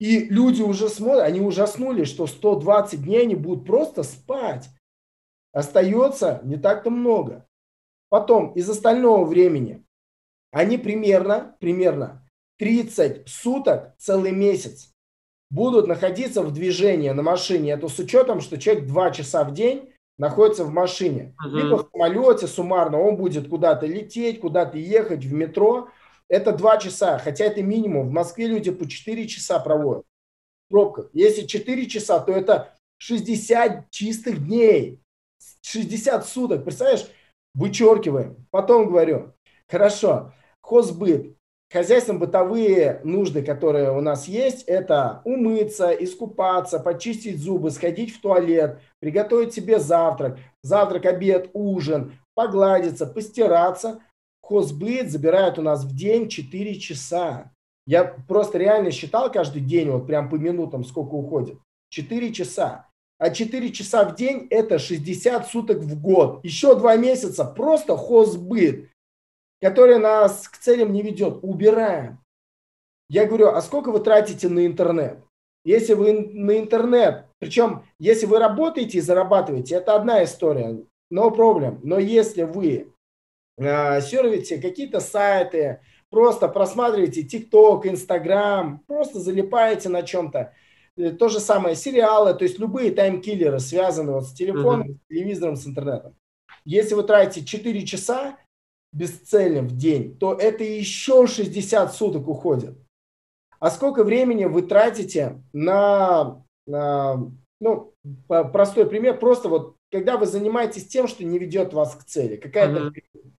И 0.00 0.24
люди 0.24 0.62
уже 0.62 0.88
смотрят, 0.88 1.24
они 1.24 1.40
ужаснулись, 1.40 2.08
что 2.08 2.26
120 2.26 3.04
дней 3.04 3.22
они 3.22 3.34
будут 3.36 3.66
просто 3.66 4.02
спать. 4.02 4.68
Остается 5.52 6.40
не 6.42 6.56
так-то 6.56 6.90
много. 6.90 7.46
Потом 8.08 8.52
из 8.54 8.68
остального 8.68 9.24
времени 9.24 9.84
они 10.52 10.78
примерно, 10.78 11.56
примерно 11.60 12.26
30 12.58 13.28
суток, 13.28 13.94
целый 13.98 14.32
месяц 14.32 14.92
будут 15.50 15.86
находиться 15.86 16.42
в 16.42 16.52
движении 16.52 17.10
на 17.10 17.22
машине. 17.22 17.72
Это 17.72 17.88
с 17.88 17.98
учетом, 17.98 18.40
что 18.40 18.58
человек 18.58 18.86
2 18.86 19.10
часа 19.10 19.44
в 19.44 19.52
день 19.52 19.92
находится 20.18 20.64
в 20.64 20.70
машине. 20.70 21.34
Угу. 21.44 21.56
Либо 21.56 21.76
в 21.76 21.90
самолете 21.92 22.46
суммарно 22.46 23.00
он 23.00 23.16
будет 23.16 23.48
куда-то 23.48 23.86
лететь, 23.86 24.40
куда-то 24.40 24.78
ехать, 24.78 25.24
в 25.24 25.32
метро. 25.32 25.88
Это 26.30 26.52
2 26.52 26.78
часа, 26.78 27.18
хотя 27.18 27.44
это 27.44 27.60
минимум. 27.62 28.08
В 28.08 28.12
Москве 28.12 28.46
люди 28.46 28.70
по 28.70 28.88
4 28.88 29.26
часа 29.26 29.58
проводят 29.58 30.04
в 30.66 30.70
пробках. 30.70 31.10
Если 31.12 31.42
4 31.42 31.86
часа, 31.86 32.20
то 32.20 32.32
это 32.32 32.72
60 32.98 33.90
чистых 33.90 34.46
дней. 34.46 35.00
60 35.62 36.24
суток. 36.24 36.64
Представляешь? 36.64 37.06
Вычеркиваем. 37.54 38.46
Потом 38.52 38.86
говорю, 38.86 39.34
хорошо, 39.68 40.32
хозбыт, 40.60 41.36
хозяйственно-бытовые 41.72 43.00
нужды, 43.02 43.42
которые 43.42 43.90
у 43.90 44.00
нас 44.00 44.28
есть, 44.28 44.62
это 44.64 45.22
умыться, 45.24 45.90
искупаться, 45.90 46.78
почистить 46.78 47.40
зубы, 47.40 47.72
сходить 47.72 48.14
в 48.14 48.20
туалет, 48.20 48.80
приготовить 49.00 49.52
себе 49.52 49.80
завтрак, 49.80 50.38
завтрак, 50.62 51.06
обед, 51.06 51.50
ужин, 51.54 52.18
погладиться, 52.34 53.04
постираться. 53.04 54.00
Хозбыт 54.50 55.12
забирает 55.12 55.60
у 55.60 55.62
нас 55.62 55.84
в 55.84 55.94
день 55.94 56.28
4 56.28 56.74
часа. 56.80 57.52
Я 57.86 58.02
просто 58.02 58.58
реально 58.58 58.90
считал 58.90 59.30
каждый 59.30 59.62
день, 59.62 59.88
вот 59.90 60.08
прям 60.08 60.28
по 60.28 60.34
минутам, 60.34 60.82
сколько 60.82 61.14
уходит. 61.14 61.60
4 61.90 62.32
часа. 62.32 62.88
А 63.18 63.30
4 63.30 63.70
часа 63.70 64.04
в 64.04 64.16
день– 64.16 64.48
это 64.50 64.80
60 64.80 65.46
суток 65.46 65.78
в 65.78 66.02
год. 66.02 66.44
Еще 66.44 66.74
два 66.74 66.96
месяца 66.96 67.44
просто 67.44 67.96
хозбыт, 67.96 68.90
который 69.62 69.98
нас 69.98 70.48
к 70.48 70.56
целям 70.56 70.92
не 70.92 71.02
ведет. 71.02 71.38
Убираем. 71.42 72.18
Я 73.08 73.26
говорю, 73.26 73.50
а 73.50 73.62
сколько 73.62 73.92
вы 73.92 74.00
тратите 74.00 74.48
на 74.48 74.66
интернет? 74.66 75.22
Если 75.64 75.94
вы 75.94 76.12
на 76.12 76.58
интернет, 76.58 77.26
причем 77.38 77.84
если 78.00 78.26
вы 78.26 78.40
работаете 78.40 78.98
и 78.98 79.00
зарабатываете, 79.00 79.76
это 79.76 79.94
одна 79.94 80.24
история, 80.24 80.84
no 81.12 81.32
problem. 81.32 81.78
Но 81.84 82.00
если 82.00 82.42
вы 82.42 82.92
сервите 83.60 84.58
какие-то 84.58 85.00
сайты, 85.00 85.80
просто 86.10 86.48
просматриваете 86.48 87.22
TikTok, 87.22 87.82
Instagram, 87.84 88.80
просто 88.86 89.20
залипаете 89.20 89.88
на 89.88 90.02
чем-то. 90.02 90.52
Э, 90.96 91.10
то 91.10 91.28
же 91.28 91.40
самое 91.40 91.76
сериалы, 91.76 92.34
то 92.34 92.44
есть 92.44 92.58
любые 92.58 92.90
таймкиллеры, 92.90 93.60
связанные 93.60 94.14
вот 94.14 94.26
с 94.26 94.32
телефоном, 94.32 94.90
mm-hmm. 94.90 94.98
с 95.04 95.08
телевизором, 95.08 95.56
с 95.56 95.66
интернетом. 95.66 96.16
Если 96.64 96.94
вы 96.94 97.04
тратите 97.04 97.46
4 97.46 97.86
часа 97.86 98.36
бесцельно 98.92 99.62
в 99.62 99.76
день, 99.76 100.16
то 100.18 100.34
это 100.34 100.64
еще 100.64 101.26
60 101.26 101.94
суток 101.94 102.28
уходит. 102.28 102.76
А 103.60 103.70
сколько 103.70 104.04
времени 104.04 104.46
вы 104.46 104.62
тратите 104.62 105.42
на, 105.52 106.42
на 106.66 107.30
ну, 107.60 107.94
простой 108.26 108.86
пример, 108.86 109.18
просто 109.18 109.48
вот 109.48 109.76
когда 109.92 110.16
вы 110.16 110.26
занимаетесь 110.26 110.86
тем, 110.86 111.08
что 111.08 111.24
не 111.24 111.38
ведет 111.38 111.72
вас 111.72 111.94
к 111.94 112.04
цели, 112.04 112.36
какая-то 112.36 112.88
mm-hmm. 112.88 113.32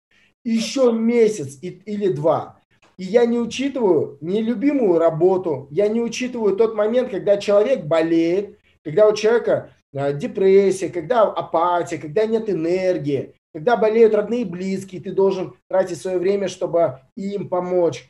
Еще 0.43 0.91
месяц 0.91 1.57
и, 1.61 1.69
или 1.69 2.11
два. 2.11 2.59
И 2.97 3.03
я 3.03 3.25
не 3.25 3.39
учитываю 3.39 4.17
нелюбимую 4.21 4.99
работу, 4.99 5.67
я 5.71 5.87
не 5.87 6.01
учитываю 6.01 6.55
тот 6.55 6.75
момент, 6.75 7.09
когда 7.09 7.37
человек 7.37 7.85
болеет, 7.85 8.59
когда 8.83 9.07
у 9.07 9.15
человека 9.15 9.71
а, 9.95 10.13
депрессия, 10.13 10.89
когда 10.89 11.23
апатия, 11.23 11.97
когда 11.97 12.25
нет 12.25 12.49
энергии, 12.49 13.35
когда 13.53 13.75
болеют 13.75 14.13
родные 14.13 14.41
и 14.41 14.45
близкие, 14.45 15.01
ты 15.01 15.11
должен 15.11 15.55
тратить 15.67 15.99
свое 15.99 16.17
время, 16.17 16.47
чтобы 16.47 17.01
им 17.15 17.49
помочь. 17.49 18.09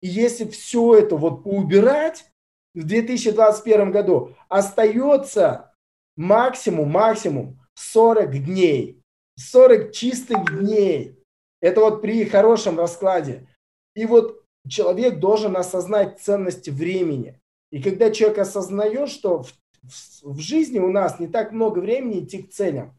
И 0.00 0.08
если 0.08 0.48
все 0.48 0.94
это 0.94 1.16
вот 1.16 1.42
убирать 1.44 2.24
в 2.74 2.84
2021 2.84 3.90
году, 3.90 4.34
остается 4.48 5.74
максимум, 6.16 6.90
максимум 6.90 7.58
40 7.74 8.44
дней. 8.44 9.02
40 9.36 9.92
чистых 9.92 10.60
дней. 10.60 11.17
Это 11.60 11.80
вот 11.80 12.02
при 12.02 12.24
хорошем 12.24 12.78
раскладе. 12.78 13.46
И 13.94 14.06
вот 14.06 14.44
человек 14.68 15.18
должен 15.18 15.56
осознать 15.56 16.20
ценность 16.20 16.68
времени. 16.68 17.40
И 17.70 17.82
когда 17.82 18.10
человек 18.10 18.38
осознает, 18.38 19.08
что 19.08 19.42
в, 19.42 19.52
в, 19.82 20.34
в 20.34 20.38
жизни 20.38 20.78
у 20.78 20.90
нас 20.90 21.18
не 21.18 21.26
так 21.26 21.52
много 21.52 21.80
времени 21.80 22.20
идти 22.20 22.42
к 22.42 22.50
целям, 22.50 22.94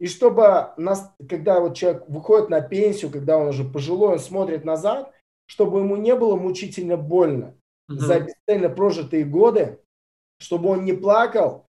и 0.00 0.06
чтобы 0.06 0.72
нас, 0.76 1.12
когда 1.28 1.60
вот 1.60 1.76
человек 1.76 2.04
выходит 2.08 2.50
на 2.50 2.60
пенсию, 2.60 3.10
когда 3.10 3.38
он 3.38 3.48
уже 3.48 3.64
пожилой, 3.64 4.14
он 4.14 4.18
смотрит 4.18 4.64
назад, 4.64 5.12
чтобы 5.46 5.80
ему 5.80 5.96
не 5.96 6.14
было 6.16 6.36
мучительно 6.36 6.96
больно 6.96 7.54
угу. 7.88 7.98
за 7.98 8.20
бесцельно 8.20 8.68
прожитые 8.68 9.24
годы, 9.24 9.80
чтобы 10.38 10.70
он 10.70 10.84
не 10.84 10.92
плакал 10.92 11.66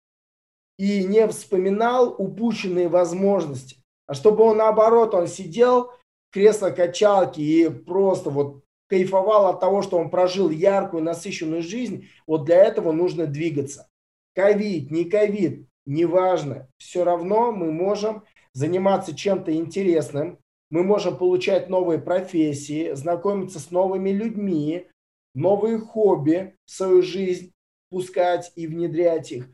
и 0.77 1.03
не 1.03 1.27
вспоминал 1.27 2.15
упущенные 2.17 2.87
возможности, 2.87 3.77
а 4.07 4.13
чтобы 4.13 4.43
он 4.43 4.57
наоборот, 4.57 5.13
он 5.13 5.27
сидел 5.27 5.91
кресло-качалки 6.33 7.39
и 7.39 7.69
просто 7.69 8.29
вот 8.29 8.63
кайфовал 8.87 9.47
от 9.47 9.59
того, 9.59 9.81
что 9.81 9.97
он 9.97 10.09
прожил 10.09 10.49
яркую, 10.49 11.03
насыщенную 11.03 11.61
жизнь, 11.61 12.07
вот 12.27 12.45
для 12.45 12.57
этого 12.57 12.91
нужно 12.91 13.27
двигаться. 13.27 13.87
Ковид, 14.35 14.91
не 14.91 15.05
ковид, 15.05 15.67
неважно. 15.85 16.67
Все 16.77 17.03
равно 17.03 17.51
мы 17.51 17.71
можем 17.71 18.23
заниматься 18.53 19.15
чем-то 19.15 19.53
интересным, 19.53 20.39
мы 20.69 20.83
можем 20.83 21.17
получать 21.17 21.69
новые 21.69 21.99
профессии, 21.99 22.93
знакомиться 22.93 23.59
с 23.59 23.69
новыми 23.71 24.09
людьми, 24.09 24.87
новые 25.35 25.77
хобби 25.77 26.55
в 26.65 26.71
свою 26.71 27.03
жизнь 27.03 27.51
пускать 27.89 28.51
и 28.55 28.65
внедрять 28.65 29.31
их. 29.31 29.49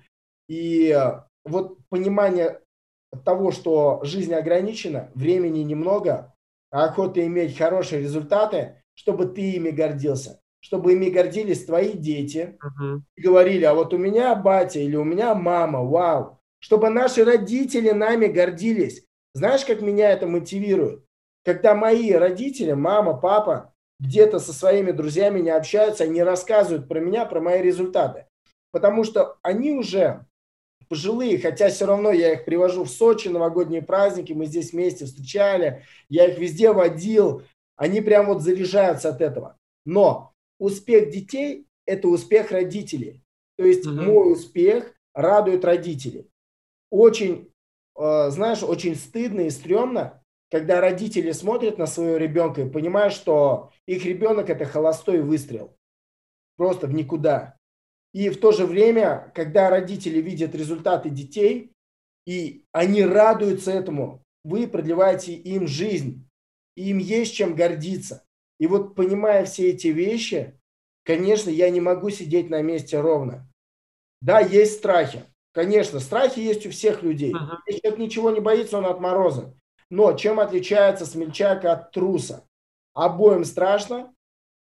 И 0.48 0.98
вот 1.44 1.78
понимание 1.90 2.62
того, 3.26 3.52
что 3.52 4.00
жизнь 4.04 4.34
ограничена, 4.34 5.12
времени 5.14 5.60
немного, 5.60 6.34
а 6.72 6.86
охота 6.86 7.26
иметь 7.26 7.58
хорошие 7.58 8.02
результаты, 8.02 8.84
чтобы 8.94 9.26
ты 9.26 9.54
ими 9.54 9.70
гордился, 9.70 10.42
чтобы 10.60 10.94
ими 10.94 11.10
гордились 11.10 11.66
твои 11.66 11.94
дети 11.94 12.58
uh-huh. 12.62 13.00
и 13.16 13.22
говорили, 13.22 13.64
а 13.66 13.74
вот 13.74 13.94
у 13.94 13.98
меня 13.98 14.36
батя 14.36 14.80
или 14.80 14.96
у 14.96 15.04
меня 15.04 15.34
мама, 15.36 15.84
вау, 15.84 16.40
чтобы 16.60 16.90
наши 16.90 17.24
родители 17.24 17.92
нами 17.92 18.28
гордились. 18.28 19.06
Знаешь, 19.34 19.66
как 19.66 19.82
меня 19.82 20.12
это 20.12 20.28
мотивирует? 20.28 21.06
Когда 21.46 21.74
мои 21.76 22.12
родители, 22.12 22.74
мама, 22.74 23.18
папа, 23.18 23.74
где-то 24.00 24.40
со 24.40 24.54
своими 24.54 24.92
друзьями 24.92 25.40
не 25.40 25.50
общаются, 25.50 26.04
они 26.04 26.22
рассказывают 26.24 26.88
про 26.88 27.00
меня, 27.00 27.26
про 27.26 27.42
мои 27.42 27.62
результаты. 27.62 28.26
Потому 28.72 29.04
что 29.04 29.38
они 29.42 29.72
уже 29.72 30.26
пожилые, 30.90 31.40
хотя 31.40 31.70
все 31.70 31.86
равно 31.86 32.12
я 32.12 32.34
их 32.34 32.46
привожу 32.46 32.84
в 32.84 32.90
Сочи, 32.90 33.30
новогодние 33.30 33.82
праздники, 33.82 34.34
мы 34.34 34.46
здесь 34.46 34.74
вместе 34.74 35.06
встречали, 35.06 35.86
я 36.10 36.26
их 36.26 36.38
везде 36.38 36.72
водил, 36.72 37.44
они 37.76 38.02
прям 38.02 38.26
вот 38.26 38.42
заряжаются 38.42 39.10
от 39.10 39.22
этого. 39.22 39.58
Но 39.86 40.34
успех 40.60 41.12
детей– 41.12 41.66
это 41.86 42.08
успех 42.10 42.52
родителей. 42.52 43.24
То 43.58 43.64
есть 43.64 43.86
угу. 43.86 43.96
мой 43.96 44.34
успех 44.34 44.94
радует 45.14 45.64
родителей. 45.64 46.30
Очень, 46.90 47.52
э, 47.98 48.30
знаешь, 48.32 48.64
очень 48.64 48.96
стыдно 48.96 49.42
и 49.42 49.50
стрёмно, 49.50 50.24
когда 50.50 50.82
родители 50.82 51.32
смотрят 51.32 51.78
на 51.78 51.86
своего 51.86 52.18
ребенка 52.18 52.62
и 52.62 52.70
понимают, 52.70 53.14
что 53.14 53.72
их 53.86 54.06
ребенок 54.06 54.50
это 54.50 54.66
холостой 54.66 55.22
выстрел. 55.22 55.76
Просто 56.58 56.88
в 56.88 56.94
никуда. 56.94 57.59
И 58.14 58.30
в 58.30 58.40
то 58.40 58.52
же 58.52 58.66
время, 58.66 59.32
когда 59.36 59.70
родители 59.70 60.20
видят 60.20 60.56
результаты 60.56 61.10
детей, 61.10 61.72
и 62.26 62.66
они 62.72 63.04
радуются 63.04 63.72
этому, 63.72 64.24
вы 64.44 64.68
продлеваете 64.68 65.34
им 65.34 65.68
жизнь, 65.68 66.28
и 66.76 66.90
им 66.90 66.98
есть 66.98 67.36
чем 67.36 67.56
гордиться. 67.56 68.26
И 68.60 68.68
вот 68.68 68.96
понимая 68.96 69.46
все 69.46 69.70
эти 69.70 69.88
вещи, 69.88 70.60
конечно, 71.04 71.50
я 71.50 71.70
не 71.70 71.82
могу 71.82 72.10
сидеть 72.10 72.50
на 72.50 72.62
месте 72.62 73.00
ровно. 73.00 73.48
Да, 74.22 74.40
есть 74.40 74.78
страхи. 74.78 75.24
Конечно, 75.52 76.00
страхи 76.00 76.40
есть 76.40 76.66
у 76.66 76.72
всех 76.72 77.04
людей. 77.04 77.34
Uh-huh. 77.34 77.58
Если 77.68 77.82
человек 77.82 78.00
ничего 78.00 78.32
не 78.32 78.40
боится, 78.40 78.78
он 78.78 78.86
отморозен. 78.86 79.60
Но 79.90 80.14
чем 80.14 80.40
отличается 80.40 81.06
смельчак 81.06 81.66
от 81.66 81.92
труса? 81.92 82.46
Обоим 82.94 83.44
страшно, 83.46 84.14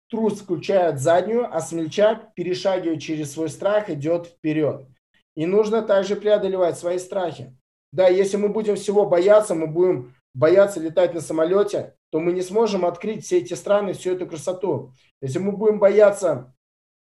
трус 0.08 0.40
включает 0.40 1.00
заднюю, 1.00 1.48
а 1.50 1.60
смельчак, 1.60 2.34
перешагивая 2.34 2.98
через 2.98 3.32
свой 3.32 3.48
страх, 3.48 3.90
идет 3.90 4.26
вперед. 4.26 4.86
И 5.34 5.46
нужно 5.46 5.82
также 5.82 6.16
преодолевать 6.16 6.78
свои 6.78 6.98
страхи. 6.98 7.56
Да, 7.92 8.08
если 8.08 8.36
мы 8.36 8.48
будем 8.48 8.76
всего 8.76 9.06
бояться, 9.06 9.54
мы 9.54 9.66
будем 9.66 10.14
бояться 10.34 10.80
летать 10.80 11.14
на 11.14 11.20
самолете, 11.20 11.94
то 12.10 12.20
мы 12.20 12.32
не 12.32 12.42
сможем 12.42 12.84
открыть 12.84 13.24
все 13.24 13.38
эти 13.38 13.54
страны, 13.54 13.92
всю 13.92 14.12
эту 14.12 14.26
красоту. 14.26 14.92
Если 15.20 15.38
мы 15.38 15.52
будем 15.52 15.78
бояться 15.78 16.54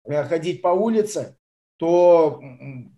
э, 0.05 0.25
ходить 0.25 0.63
по 0.63 0.69
улице, 0.69 1.37
то 1.77 2.41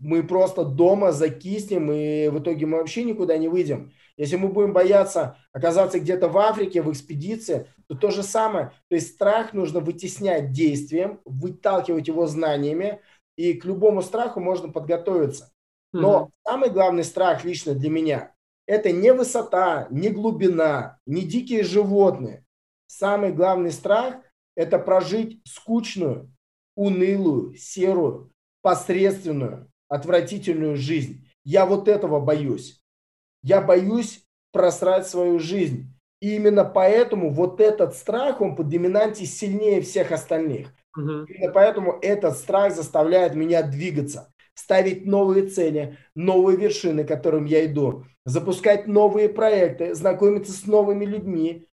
мы 0.01 0.23
просто 0.23 0.65
дома 0.65 1.13
закиснем, 1.13 1.91
и 1.91 2.29
в 2.29 2.41
итоге 2.41 2.67
мы 2.67 2.79
вообще 2.79 3.05
никуда 3.05 3.39
не 3.39 3.49
выйдем. 3.49 3.93
Если 4.17 4.37
мы 4.37 4.49
будем 4.49 4.73
бояться 4.73 5.37
оказаться 5.53 6.01
где-то 6.01 6.29
в 6.29 6.39
Африке, 6.39 6.83
в 6.83 6.91
экспедиции, 6.91 7.69
то 7.87 7.95
то 7.95 8.11
же 8.11 8.23
самое. 8.23 8.73
То 8.89 8.95
есть 8.95 9.15
страх 9.15 9.53
нужно 9.53 9.81
вытеснять 9.81 10.53
действием, 10.53 11.21
выталкивать 11.25 12.09
его 12.09 12.27
знаниями, 12.27 13.01
и 13.37 13.53
к 13.53 13.65
любому 13.65 14.03
страху 14.03 14.41
можно 14.41 14.73
подготовиться. 14.73 15.53
Но 15.93 16.25
mm-hmm. 16.25 16.51
самый 16.51 16.71
главный 16.71 17.05
страх 17.05 17.45
лично 17.45 17.75
для 17.75 17.91
меня– 17.91 18.35
это 18.67 18.91
не 18.91 19.13
высота, 19.13 19.87
не 19.91 20.09
глубина, 20.09 20.99
не 21.07 21.23
дикие 21.23 21.63
животные. 21.63 22.45
Самый 22.87 23.33
главный 23.33 23.71
страх– 23.71 24.17
это 24.57 24.79
прожить 24.79 25.41
скучную, 25.45 26.33
унылую, 26.75 27.55
серую, 27.57 28.33
посредственную, 28.63 29.71
отвратительную 29.89 30.77
жизнь. 30.77 31.29
Я 31.45 31.67
вот 31.67 31.89
этого 31.89 32.21
боюсь. 32.21 32.83
Я 33.47 33.61
боюсь 33.61 34.25
просрать 34.51 35.07
свою 35.07 35.39
жизнь. 35.39 35.95
И 36.21 36.35
именно 36.35 36.65
поэтому 36.65 37.31
вот 37.31 37.61
этот 37.61 37.95
страх, 37.95 38.41
он 38.41 38.57
по 38.57 38.65
доминанте 38.65 39.25
сильнее 39.25 39.83
всех 39.83 40.11
остальных. 40.11 40.75
Угу. 40.97 41.27
Именно 41.29 41.53
поэтому 41.53 41.99
этот 42.03 42.37
страх 42.39 42.75
заставляет 42.75 43.37
меня 43.37 43.63
двигаться, 43.63 44.33
ставить 44.55 45.07
новые 45.07 45.47
цели, 45.47 45.97
новые 46.17 46.59
вершины, 46.59 47.05
к 47.05 47.09
которым 47.09 47.45
я 47.45 47.65
иду, 47.67 48.05
запускать 48.25 48.89
новые 48.89 49.29
проекты, 49.29 49.95
знакомиться 49.95 50.53
с 50.53 50.67
новыми 50.67 51.05
людьми, 51.05 51.69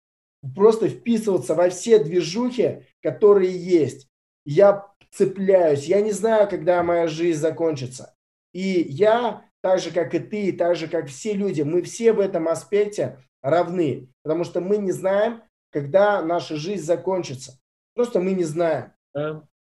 просто 0.57 0.89
вписываться 0.89 1.55
во 1.55 1.71
все 1.71 2.03
движухи, 2.03 2.85
которые 3.01 3.57
есть. 3.57 4.09
Я 4.45 4.89
цепляюсь, 5.12 5.85
я 5.85 6.01
не 6.01 6.11
знаю, 6.11 6.49
когда 6.49 6.83
моя 6.83 7.07
жизнь 7.07 7.39
закончится. 7.39 8.16
И 8.53 8.85
я 8.89 9.45
так 9.63 9.79
же, 9.79 9.91
как 9.91 10.15
и 10.15 10.19
ты, 10.19 10.53
так 10.53 10.77
же, 10.77 10.89
как 10.89 11.09
все 11.09 11.35
люди, 11.35 11.63
мы 11.63 11.83
все 11.83 12.13
в 12.13 12.21
этом 12.21 12.49
аспекте 12.49 13.19
равны, 13.43 14.09
потому 14.23 14.45
что 14.45 14.61
мы 14.61 14.79
не 14.79 14.93
знаем, 14.93 15.43
когда 15.71 16.23
наша 16.23 16.57
жизнь 16.57 16.85
закончится. 16.85 17.59
Просто 17.95 18.21
мы 18.21 18.33
не 18.33 18.45
знаем. 18.45 18.93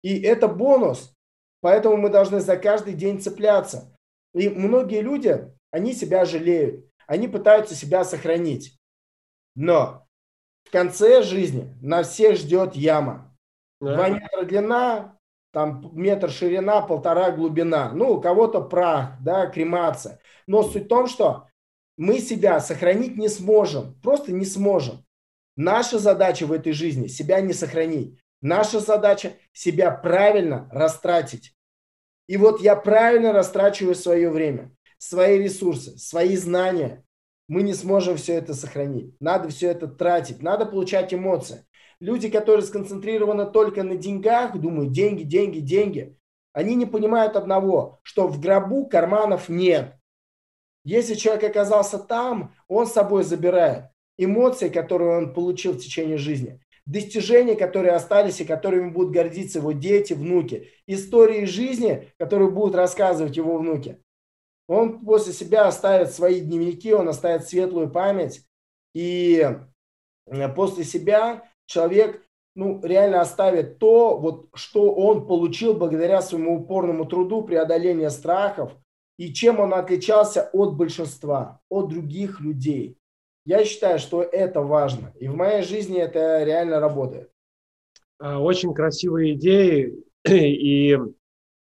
И 0.03 0.21
это 0.21 0.49
бонус, 0.49 1.15
поэтому 1.61 1.97
мы 1.97 2.09
должны 2.09 2.41
за 2.41 2.57
каждый 2.57 2.95
день 2.95 3.21
цепляться. 3.21 3.97
И 4.35 4.49
многие 4.49 5.01
люди, 5.01 5.51
они 5.71 5.93
себя 5.93 6.25
жалеют, 6.25 6.87
они 7.07 7.29
пытаются 7.29 7.75
себя 7.75 8.05
сохранить. 8.05 8.79
Но 9.57 10.07
в 10.65 10.71
конце 10.71 11.23
жизни 11.23 11.75
на 11.81 12.03
всех 12.03 12.37
ждет 12.37 12.75
яма. 12.77 13.35
Два 13.81 14.09
метра 14.09 14.43
длина, 14.45 15.18
там 15.53 15.91
метр 15.95 16.31
ширина, 16.31 16.83
полтора 16.83 17.31
глубина. 17.31 17.91
Ну, 17.93 18.15
у 18.15 18.21
кого-то 18.21 18.61
прах, 18.61 19.13
да, 19.21 19.47
кремация. 19.47 20.21
Но 20.47 20.63
суть 20.63 20.85
в 20.85 20.89
том, 20.89 21.07
что 21.07 21.47
мы 21.97 22.21
себя 22.21 22.61
сохранить 22.61 23.17
не 23.17 23.29
сможем, 23.29 23.99
просто 24.01 24.33
не 24.33 24.45
сможем. 24.45 25.05
Наша 25.57 25.99
задача 25.99 26.47
в 26.47 26.53
этой 26.53 26.73
жизни– 26.73 27.07
себя 27.09 27.41
не 27.41 27.53
сохранить. 27.53 28.19
Наша 28.41 28.79
задача– 28.79 29.33
себя 29.53 29.91
правильно 29.91 30.69
растратить. 30.71 31.57
И 32.29 32.37
вот 32.37 32.61
я 32.61 32.77
правильно 32.77 33.33
растрачиваю 33.33 33.97
свое 33.97 34.31
время, 34.31 34.71
свои 34.99 35.39
ресурсы, 35.39 35.99
свои 35.99 36.37
знания. 36.37 37.05
Мы 37.49 37.63
не 37.63 37.75
сможем 37.75 38.17
все 38.17 38.35
это 38.35 38.55
сохранить. 38.55 39.17
Надо 39.19 39.49
все 39.49 39.69
это 39.69 39.89
тратить, 39.89 40.43
надо 40.43 40.67
получать 40.67 41.13
эмоции. 41.13 41.67
Люди, 42.01 42.29
которые 42.31 42.65
сконцентрированы 42.65 43.47
только 43.47 43.83
на 43.83 43.97
деньгах, 43.97 44.57
думают, 44.59 44.93
деньги, 44.93 45.23
деньги, 45.23 45.59
деньги, 45.59 46.17
они 46.53 46.75
не 46.75 46.87
понимают 46.87 47.37
одного, 47.37 48.01
что 48.03 48.27
в 48.27 48.41
гробу 48.41 48.87
карманов 48.87 49.49
нет. 49.49 49.95
Если 50.85 51.15
человек 51.15 51.45
оказался 51.45 51.99
там, 51.99 52.55
он 52.69 52.87
с 52.87 52.93
собой 52.93 53.25
забирает 53.25 53.91
эмоции, 54.17 54.69
которые 54.69 55.19
он 55.19 55.33
получил 55.33 55.73
в 55.73 55.79
течение 55.79 56.19
жизни, 56.19 56.61
достижения, 56.87 57.55
которые 57.55 57.93
остались 57.93 58.41
и 58.41 58.45
которыми 58.45 58.91
будут 58.91 59.13
гордиться 59.13 59.59
его 59.59 59.73
дети, 59.73 60.13
внуки, 60.13 60.71
истории 60.87 61.45
жизни, 61.45 62.13
которые 62.19 62.51
будут 62.51 62.75
рассказывать 62.75 63.37
его 63.37 63.59
внуки. 63.59 64.03
Он 64.67 65.05
после 65.05 65.33
себя 65.33 65.67
оставит 65.67 66.11
свои 66.11 66.41
дневники, 66.41 66.93
он 66.93 67.09
оставит 67.09 67.47
светлую 67.47 67.91
память, 67.91 68.43
и 68.95 69.57
э, 70.27 70.49
после 70.55 70.85
себя 70.85 71.49
человек 71.69 72.25
ну, 72.57 72.81
реально 72.83 73.21
оставит 73.21 73.79
то, 73.79 74.19
вот, 74.19 74.49
что 74.55 74.93
он 74.93 75.29
получил 75.29 75.75
благодаря 75.75 76.21
своему 76.21 76.61
упорному 76.61 77.05
труду, 77.05 77.43
преодоления 77.43 78.11
страхов, 78.11 78.73
и 79.17 79.33
чем 79.33 79.61
он 79.61 79.75
отличался 79.75 80.51
от 80.53 80.75
большинства, 80.75 81.61
от 81.69 81.89
других 81.89 82.41
людей. 82.41 82.99
Я 83.45 83.65
считаю, 83.65 83.99
что 83.99 84.23
это 84.23 84.61
важно. 84.61 85.13
И 85.21 85.29
в 85.29 85.37
моей 85.37 85.63
жизни 85.63 86.01
это 86.01 86.43
реально 86.43 86.81
работает. 86.81 87.31
А, 88.19 88.41
очень 88.41 88.75
красивые 88.75 89.35
идеи. 89.35 89.95
И 90.29 90.99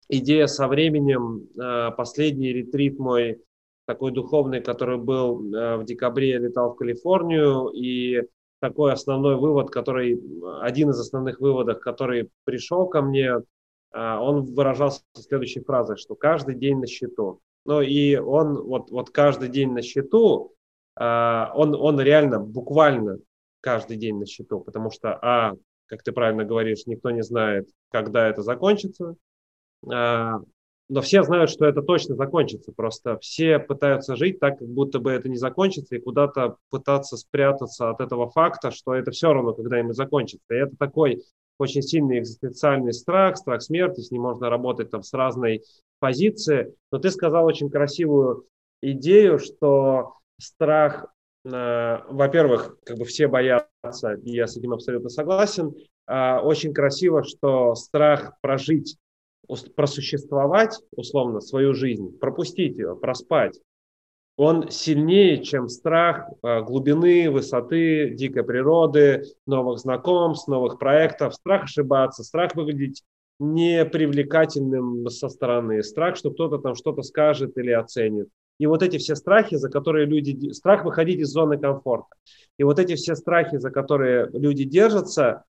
идея 0.09 0.46
со 0.46 0.68
временем. 0.68 1.48
А, 1.59 1.90
последний 1.92 2.53
ретрит 2.53 2.98
мой 2.98 3.42
такой 3.86 4.12
духовный, 4.12 4.61
который 4.61 4.98
был 4.98 5.42
а, 5.55 5.78
в 5.78 5.84
декабре, 5.84 6.30
я 6.30 6.38
летал 6.38 6.72
в 6.72 6.76
Калифорнию, 6.76 7.68
и 7.68 8.22
такой 8.63 8.93
основной 8.93 9.35
вывод, 9.37 9.71
который, 9.71 10.23
один 10.61 10.91
из 10.91 11.01
основных 11.01 11.41
выводов, 11.41 11.81
который 11.81 12.31
пришел 12.45 12.87
ко 12.87 13.03
мне, 13.03 13.43
а, 13.91 14.23
он 14.23 14.45
выражался 14.55 15.03
следующей 15.15 15.65
фразой, 15.65 15.97
что 15.97 16.15
каждый 16.15 16.55
день 16.55 16.79
на 16.79 16.87
счету. 16.87 17.41
Ну 17.65 17.81
и 17.81 18.15
он 18.15 18.63
вот, 18.63 18.91
вот 18.93 19.11
каждый 19.11 19.49
день 19.49 19.73
на 19.73 19.83
счету, 19.83 20.55
а, 20.95 21.51
он, 21.57 21.75
он 21.75 22.01
реально 22.01 22.39
буквально 22.39 23.19
каждый 23.61 23.97
день 23.97 24.17
на 24.17 24.27
счету, 24.27 24.61
потому 24.61 24.93
что, 24.93 25.19
а, 25.21 25.55
как 25.87 26.05
ты 26.05 26.13
правильно 26.13 26.45
говоришь, 26.45 26.87
никто 26.87 27.11
не 27.11 27.23
знает, 27.25 27.69
когда 27.91 28.29
это 28.29 28.43
закончится, 28.43 29.17
а, 29.93 30.39
но 30.89 31.01
все 31.01 31.22
знают, 31.22 31.51
что 31.51 31.64
это 31.66 31.83
точно 31.83 32.16
закончится. 32.16 32.72
Просто 32.72 33.18
все 33.18 33.59
пытаются 33.59 34.16
жить 34.16 34.41
так, 34.41 34.59
как 34.59 34.68
будто 34.68 34.99
бы 34.99 35.11
это 35.11 35.28
не 35.28 35.37
закончится, 35.37 35.97
и 35.97 36.01
куда-то 36.01 36.57
пытаться 36.70 37.16
спрятаться 37.16 37.91
от 37.91 38.01
этого 38.01 38.30
факта, 38.30 38.70
что 38.70 38.95
это 38.95 39.11
все 39.11 39.33
равно 39.33 39.55
когда-нибудь 39.55 39.97
закончится. 39.97 40.55
И 40.55 40.59
это 40.59 40.76
такой 40.76 41.22
очень 41.59 41.83
сильный 41.83 42.18
экзистенциальный 42.18 42.93
страх, 42.93 43.37
страх 43.37 43.62
смерти, 43.62 44.01
с 44.01 44.11
ним 44.11 44.22
можно 44.22 44.51
работать 44.51 44.91
там 44.91 45.03
с 45.03 45.12
разной 45.12 45.62
позиции. 45.99 46.74
Но 46.91 46.99
ты 46.99 47.11
сказал 47.11 47.45
очень 47.47 47.70
красивую 47.70 48.47
идею, 48.83 49.39
что 49.39 50.14
страх, 50.39 51.07
э, 51.45 51.99
во-первых, 52.09 52.76
как 52.85 52.99
бы 52.99 53.05
все 53.05 53.28
боятся, 53.28 54.14
и 54.24 54.33
я 54.33 54.47
с 54.47 54.57
этим 54.57 54.72
абсолютно 54.72 55.09
согласен. 55.09 55.74
Э, 56.09 56.39
очень 56.39 56.74
красиво, 56.74 57.22
что 57.22 57.74
страх 57.76 58.35
прожить 58.41 58.97
просуществовать, 59.74 60.80
условно, 60.94 61.40
свою 61.40 61.74
жизнь, 61.74 62.18
пропустить 62.18 62.76
ее, 62.76 62.96
проспать, 62.96 63.61
он 64.36 64.70
сильнее, 64.70 65.42
чем 65.42 65.68
страх 65.68 66.28
а, 66.42 66.62
глубины, 66.62 67.30
высоты, 67.30 68.11
дикой 68.11 68.44
природы, 68.44 69.24
новых 69.46 69.78
знакомств, 69.78 70.48
новых 70.48 70.78
проектов, 70.78 71.34
страх 71.34 71.64
ошибаться, 71.64 72.24
страх 72.24 72.55
выглядеть 72.55 73.03
непривлекательным 73.38 75.09
со 75.09 75.28
стороны, 75.28 75.82
страх, 75.82 76.16
что 76.16 76.30
кто-то 76.30 76.59
там 76.59 76.74
что-то 76.74 77.03
скажет 77.03 77.59
или 77.59 77.72
оценит. 77.72 78.28
И 78.59 78.66
вот 78.66 78.82
эти 78.82 78.98
все 78.98 79.16
страхи, 79.16 79.57
за 79.57 79.68
которые 79.68 80.07
люди... 80.07 80.53
Страх 80.53 80.84
выходить 80.84 81.18
из 81.20 81.28
зоны 81.28 81.59
комфорта. 81.59 82.14
И 82.59 82.64
вот 82.64 82.78
эти 82.78 82.94
все 82.94 83.16
страхи, 83.16 83.59
за 83.59 83.70
которые 83.70 84.28
люди 84.32 84.64
держатся, 84.64 85.22
э, 85.22 85.51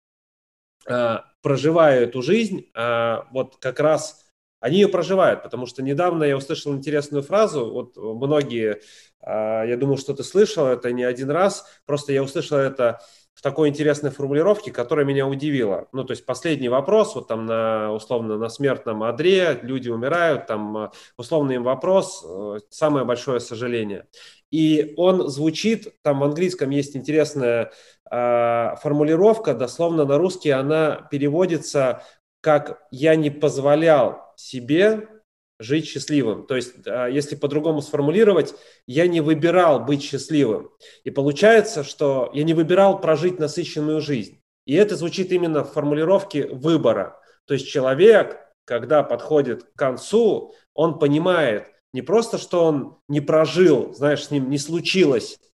проживая 1.43 2.01
эту 2.03 2.23
жизнь, 2.23 2.67
э, 2.75 3.17
вот 3.33 3.57
как 3.57 3.81
раз 3.81 4.27
они 4.61 4.77
ее 4.77 4.89
проживают, 4.89 5.43
потому 5.43 5.67
что 5.67 5.83
недавно 5.83 6.25
я 6.25 6.37
услышал 6.37 6.75
интересную 6.75 7.23
фразу, 7.23 7.71
вот 7.71 7.97
многие, 7.97 8.83
я 9.23 9.77
думаю, 9.79 9.97
что 9.97 10.13
ты 10.13 10.23
слышал 10.23 10.67
это 10.67 10.93
не 10.93 11.03
один 11.03 11.31
раз, 11.31 11.65
просто 11.87 12.13
я 12.13 12.23
услышал 12.23 12.59
это 12.59 13.01
в 13.41 13.43
такой 13.43 13.71
интересной 13.71 14.11
формулировке, 14.11 14.71
которая 14.71 15.07
меня 15.07 15.27
удивила. 15.27 15.89
Ну, 15.93 16.05
то 16.05 16.11
есть 16.11 16.27
последний 16.27 16.69
вопрос, 16.69 17.15
вот 17.15 17.29
там 17.29 17.47
на, 17.47 17.91
условно, 17.91 18.37
на 18.37 18.51
смертном 18.51 19.03
одре, 19.03 19.59
люди 19.63 19.89
умирают, 19.89 20.47
там 20.47 20.77
э, 20.77 20.91
условно 21.17 21.53
им 21.53 21.63
вопрос, 21.63 22.23
э, 22.23 22.59
самое 22.69 23.07
большое 23.07 23.41
сожаление. 23.41 24.07
И 24.51 24.93
он 24.99 25.29
звучит, 25.31 25.89
там 26.03 26.21
в 26.21 26.25
английском 26.25 26.69
есть 26.69 26.95
интересная 26.95 27.63
э, 27.65 28.00
формулировка, 28.11 29.55
дословно 29.55 30.05
на 30.05 30.19
русский 30.19 30.51
она 30.51 31.07
переводится 31.11 32.03
как 32.41 32.83
«я 32.91 33.17
не 33.17 33.31
позволял 33.31 34.33
себе 34.37 35.09
жить 35.61 35.87
счастливым. 35.87 36.47
То 36.47 36.57
есть, 36.57 36.75
а, 36.87 37.07
если 37.07 37.37
по-другому 37.37 37.83
сформулировать, 37.83 38.55
я 38.87 39.07
не 39.07 39.21
выбирал 39.21 39.81
быть 39.81 40.03
счастливым. 40.03 40.71
И 41.05 41.11
получается, 41.11 41.85
что 41.85 42.31
я 42.33 42.43
не 42.45 42.55
выбирал 42.55 42.99
прожить 43.01 43.39
насыщенную 43.39 44.01
жизнь. 44.01 44.43
И 44.65 44.75
это 44.75 44.97
звучит 44.97 45.31
именно 45.33 45.63
в 45.63 45.73
формулировке 45.73 46.47
выбора. 46.47 47.21
То 47.45 47.55
есть 47.55 47.69
человек, 47.69 48.39
когда 48.65 49.03
подходит 49.03 49.65
к 49.65 49.75
концу, 49.77 50.55
он 50.75 50.99
понимает 50.99 51.67
не 51.93 52.03
просто, 52.03 52.39
что 52.39 52.65
он 52.65 52.99
не 53.09 53.21
прожил, 53.21 53.93
знаешь, 53.93 54.25
с 54.25 54.31
ним 54.31 54.49
не 54.49 54.59
случилась 54.59 55.35
э, 55.35 55.50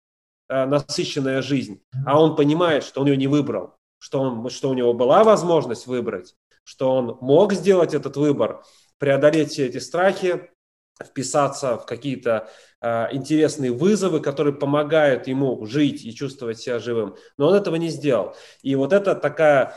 насыщенная 0.50 1.42
жизнь, 1.42 1.82
а 2.06 2.22
он 2.22 2.36
понимает, 2.36 2.84
что 2.84 3.02
он 3.02 3.08
ее 3.08 3.18
не 3.18 3.28
выбрал, 3.28 3.76
что, 4.00 4.22
он, 4.22 4.50
что 4.50 4.70
у 4.70 4.74
него 4.74 4.94
была 4.94 5.24
возможность 5.24 5.88
выбрать, 5.88 6.36
что 6.64 6.92
он 6.92 7.18
мог 7.22 7.54
сделать 7.54 7.94
этот 7.94 8.18
выбор, 8.18 8.64
преодолеть 8.98 9.52
все 9.52 9.66
эти 9.66 9.78
страхи, 9.78 10.50
вписаться 11.04 11.78
в 11.78 11.86
какие-то 11.86 12.48
э, 12.82 13.08
интересные 13.12 13.72
вызовы, 13.72 14.22
которые 14.22 14.54
помогают 14.54 15.28
ему 15.28 15.66
жить 15.66 16.06
и 16.06 16.16
чувствовать 16.16 16.60
себя 16.60 16.80
живым. 16.80 17.16
Но 17.38 17.48
он 17.48 17.56
этого 17.56 17.76
не 17.76 17.90
сделал. 17.90 18.36
И 18.62 18.76
вот 18.76 18.94
это 18.94 19.14
такая, 19.16 19.66
э, 19.68 19.76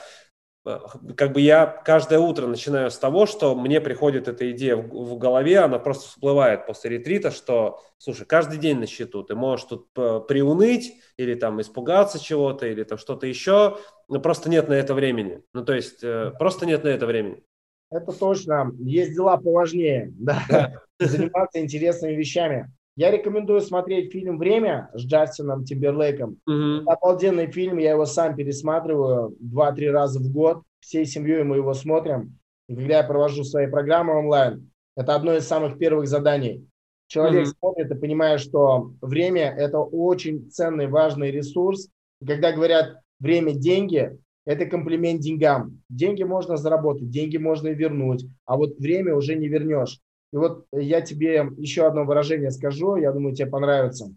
как 1.16 1.32
бы 1.32 1.40
я 1.40 1.66
каждое 1.66 2.18
утро 2.18 2.46
начинаю 2.46 2.90
с 2.90 2.98
того, 2.98 3.26
что 3.26 3.54
мне 3.54 3.80
приходит 3.80 4.28
эта 4.28 4.50
идея 4.52 4.76
в, 4.76 4.88
в 4.88 5.18
голове, 5.18 5.60
она 5.60 5.78
просто 5.78 6.08
всплывает 6.08 6.66
после 6.66 6.90
ретрита, 6.90 7.30
что, 7.30 7.82
слушай, 7.96 8.26
каждый 8.26 8.58
день 8.58 8.78
на 8.78 8.86
счету, 8.86 9.22
ты 9.22 9.34
можешь 9.34 9.66
тут 9.66 9.88
э, 9.96 10.20
приуныть 10.28 10.94
или 11.16 11.34
там 11.34 11.60
испугаться 11.60 12.22
чего-то, 12.22 12.66
или 12.66 12.82
там 12.82 12.98
что-то 12.98 13.26
еще, 13.26 13.78
но 14.08 14.20
просто 14.20 14.50
нет 14.50 14.68
на 14.68 14.74
это 14.74 14.94
времени. 14.94 15.42
Ну, 15.54 15.64
то 15.64 15.72
есть 15.72 16.02
э, 16.02 16.32
просто 16.38 16.66
нет 16.66 16.84
на 16.84 16.88
это 16.88 17.06
времени. 17.06 17.42
Это 17.90 18.12
точно. 18.12 18.72
Есть 18.78 19.14
дела 19.14 19.36
поважнее, 19.38 20.12
да, 20.18 20.72
заниматься 20.98 21.60
интересными 21.60 22.12
вещами. 22.12 22.70
Я 22.98 23.12
рекомендую 23.12 23.60
смотреть 23.60 24.10
фильм 24.10 24.38
«Время» 24.38 24.90
с 24.92 25.06
Джастином 25.06 25.64
Тимберлейком. 25.64 26.40
Mm-hmm. 26.50 26.82
Обалденный 26.84 27.46
фильм, 27.46 27.78
я 27.78 27.92
его 27.92 28.06
сам 28.06 28.34
пересматриваю 28.34 29.36
два-три 29.38 29.88
раза 29.88 30.18
в 30.18 30.28
год. 30.32 30.62
Всей 30.80 31.06
семьей 31.06 31.44
мы 31.44 31.58
его 31.58 31.74
смотрим. 31.74 32.36
И 32.68 32.74
когда 32.74 32.96
я 32.96 33.04
провожу 33.04 33.44
свои 33.44 33.68
программы 33.68 34.18
онлайн, 34.18 34.72
это 34.96 35.14
одно 35.14 35.36
из 35.36 35.46
самых 35.46 35.78
первых 35.78 36.08
заданий. 36.08 36.66
Человек 37.06 37.46
mm-hmm. 37.46 37.54
смотрит 37.60 37.90
и 37.92 37.94
понимает, 37.94 38.40
что 38.40 38.90
время– 39.00 39.54
это 39.56 39.78
очень 39.78 40.50
ценный, 40.50 40.88
важный 40.88 41.30
ресурс. 41.30 41.90
И 42.20 42.26
когда 42.26 42.50
говорят 42.50 42.96
«время– 43.20 43.52
деньги», 43.54 44.18
это 44.44 44.66
комплимент 44.66 45.20
деньгам. 45.20 45.82
Деньги 45.88 46.24
можно 46.24 46.56
заработать, 46.56 47.10
деньги 47.10 47.36
можно 47.36 47.68
вернуть, 47.68 48.24
а 48.44 48.56
вот 48.56 48.76
время 48.80 49.14
уже 49.14 49.36
не 49.36 49.46
вернешь. 49.46 50.00
И 50.32 50.36
вот 50.36 50.66
я 50.72 51.00
тебе 51.00 51.48
еще 51.56 51.86
одно 51.86 52.04
выражение 52.04 52.50
скажу, 52.50 52.96
я 52.96 53.12
думаю, 53.12 53.34
тебе 53.34 53.48
понравится. 53.48 54.14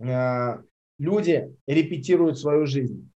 Э, 0.00 0.62
люди 0.98 1.56
репетируют 1.66 2.38
свою 2.38 2.66
жизнь. 2.66 3.10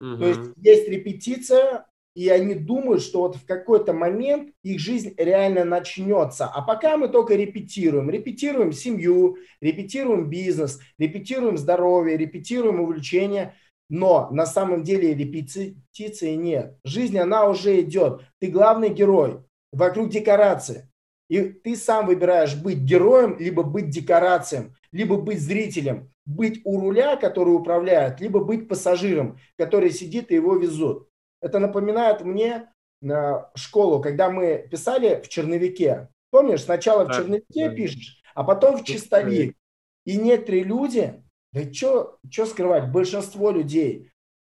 Угу. 0.00 0.16
То 0.18 0.26
есть 0.26 0.40
есть 0.56 0.88
репетиция, 0.88 1.86
и 2.14 2.28
они 2.28 2.54
думают, 2.54 3.02
что 3.02 3.20
вот 3.20 3.36
в 3.36 3.46
какой-то 3.46 3.92
момент 3.92 4.52
их 4.62 4.80
жизнь 4.80 5.14
реально 5.16 5.64
начнется. 5.64 6.46
А 6.46 6.62
пока 6.62 6.96
мы 6.96 7.08
только 7.08 7.34
репетируем. 7.34 8.10
Репетируем 8.10 8.72
семью, 8.72 9.38
репетируем 9.60 10.28
бизнес, 10.28 10.80
репетируем 10.98 11.56
здоровье, 11.56 12.16
репетируем 12.16 12.80
увлечение– 12.80 13.54
но 13.88 14.28
на 14.30 14.46
самом 14.46 14.82
деле 14.82 15.14
репетиции 15.14 16.34
нет. 16.34 16.76
Жизнь, 16.84 17.18
она 17.18 17.46
уже 17.46 17.80
идет. 17.80 18.22
Ты 18.38 18.48
главный 18.48 18.90
герой 18.90 19.42
вокруг 19.72 20.10
декорации. 20.10 20.87
И 21.28 21.42
ты 21.42 21.76
сам 21.76 22.06
выбираешь 22.06 22.56
быть 22.56 22.78
героем, 22.78 23.36
либо 23.38 23.62
быть 23.62 23.90
декорацией, 23.90 24.72
либо 24.92 25.16
быть 25.16 25.40
зрителем, 25.40 26.10
быть 26.24 26.60
у 26.64 26.80
руля, 26.80 27.16
который 27.16 27.50
управляет, 27.50 28.20
либо 28.20 28.40
быть 28.40 28.68
пассажиром, 28.68 29.38
который 29.56 29.90
сидит 29.90 30.30
и 30.30 30.34
его 30.34 30.56
везут. 30.56 31.08
Это 31.40 31.58
напоминает 31.58 32.22
мне 32.22 32.72
на 33.00 33.50
школу, 33.54 34.00
когда 34.00 34.30
мы 34.30 34.66
писали 34.70 35.20
в 35.22 35.28
черновике. 35.28 36.08
Помнишь, 36.30 36.64
сначала 36.64 37.04
в 37.04 37.14
черновике 37.14 37.70
пишешь, 37.74 38.22
а 38.34 38.44
потом 38.44 38.76
в 38.76 38.84
чистовик. 38.84 39.54
И 40.04 40.16
некоторые 40.16 40.64
люди 40.64 41.22
да 41.52 41.72
что 41.72 42.18
скрывать, 42.46 42.92
большинство 42.92 43.50
людей, 43.50 44.10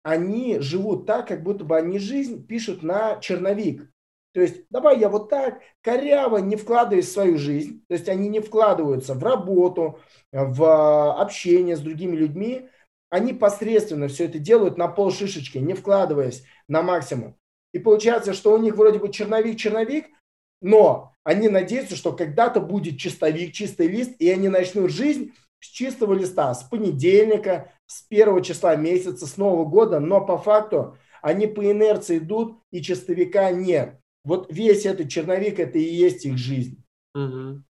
они 0.04 0.60
живут 0.60 1.06
так, 1.06 1.28
как 1.28 1.44
будто 1.44 1.64
бы 1.64 1.78
они 1.78 2.00
жизнь 2.00 2.46
пишут 2.46 2.84
на 2.84 3.20
черновик. 3.20 3.92
То 4.40 4.44
есть, 4.44 4.62
давай 4.70 4.98
я 4.98 5.10
вот 5.10 5.30
так 5.30 5.60
коряво 5.82 6.38
не 6.38 6.56
вкладываюсь 6.56 7.10
в 7.10 7.12
свою 7.12 7.38
жизнь, 7.38 7.84
то 7.90 7.94
есть 7.94 8.08
они 8.08 8.30
не 8.30 8.40
вкладываются 8.40 9.14
в 9.14 9.22
работу, 9.22 10.00
в 10.32 11.12
общение 11.12 11.76
с 11.76 11.82
другими 11.82 12.16
людьми, 12.16 12.70
они 13.10 13.34
посредственно 13.34 14.08
все 14.08 14.28
это 14.28 14.40
делают 14.40 14.78
на 14.78 14.88
пол 14.88 15.12
шишечки, 15.12 15.58
не 15.58 15.74
вкладываясь 15.74 16.46
на 16.70 16.82
максимум. 16.82 17.36
И 17.74 17.80
получается, 17.80 18.32
что 18.32 18.54
у 18.54 18.58
них 18.58 18.78
вроде 18.78 19.00
бы 19.00 19.12
черновик-черновик, 19.12 20.06
но 20.62 21.12
они 21.26 21.50
надеются, 21.50 21.98
что 21.98 22.14
когда-то 22.14 22.62
будет 22.62 22.98
чистовик, 22.98 23.52
чистый 23.52 23.88
лист, 23.88 24.12
и 24.20 24.30
они 24.30 24.48
начнут 24.48 24.90
жизнь 24.90 25.34
с 25.60 25.68
чистого 25.68 26.14
листа, 26.14 26.54
с 26.54 26.64
понедельника, 26.64 27.74
с 27.88 28.04
первого 28.04 28.42
числа 28.42 28.78
месяца, 28.78 29.28
с 29.28 29.36
Нового 29.36 29.66
года, 29.66 30.00
но 30.00 30.26
по 30.26 30.38
факту 30.38 30.96
они 31.22 31.46
по 31.46 31.70
инерции 31.70 32.20
идут, 32.20 32.62
и 32.72 32.82
чистовика 32.82 33.52
нет. 33.52 33.99
Вот 34.24 34.52
весь 34.52 34.86
этот 34.86 35.10
черновик– 35.10 35.60
это 35.62 35.78
и 35.78 35.84
есть 35.84 36.26
их 36.26 36.38
жизнь. 36.38 36.84
Угу. 37.16 37.64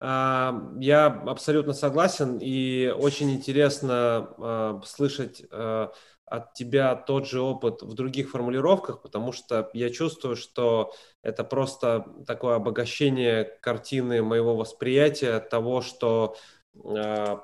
Я 0.00 1.06
абсолютно 1.26 1.72
согласен, 1.72 2.38
и 2.38 2.88
очень 2.94 3.30
интересно 3.30 4.34
а, 4.36 4.80
слышать 4.84 5.42
а, 5.50 5.92
от 6.26 6.52
тебя 6.52 6.94
тот 6.94 7.26
же 7.26 7.40
опыт 7.40 7.82
в 7.82 7.94
других 7.94 8.30
формулировках, 8.30 9.00
потому 9.02 9.32
что 9.32 9.70
я 9.72 9.90
чувствую, 9.90 10.36
что 10.36 10.92
это 11.22 11.44
просто 11.44 12.06
такое 12.26 12.56
обогащение 12.56 13.44
картины 13.62 14.22
моего 14.22 14.56
восприятия 14.56 15.38
того, 15.40 15.80
что 15.80 16.36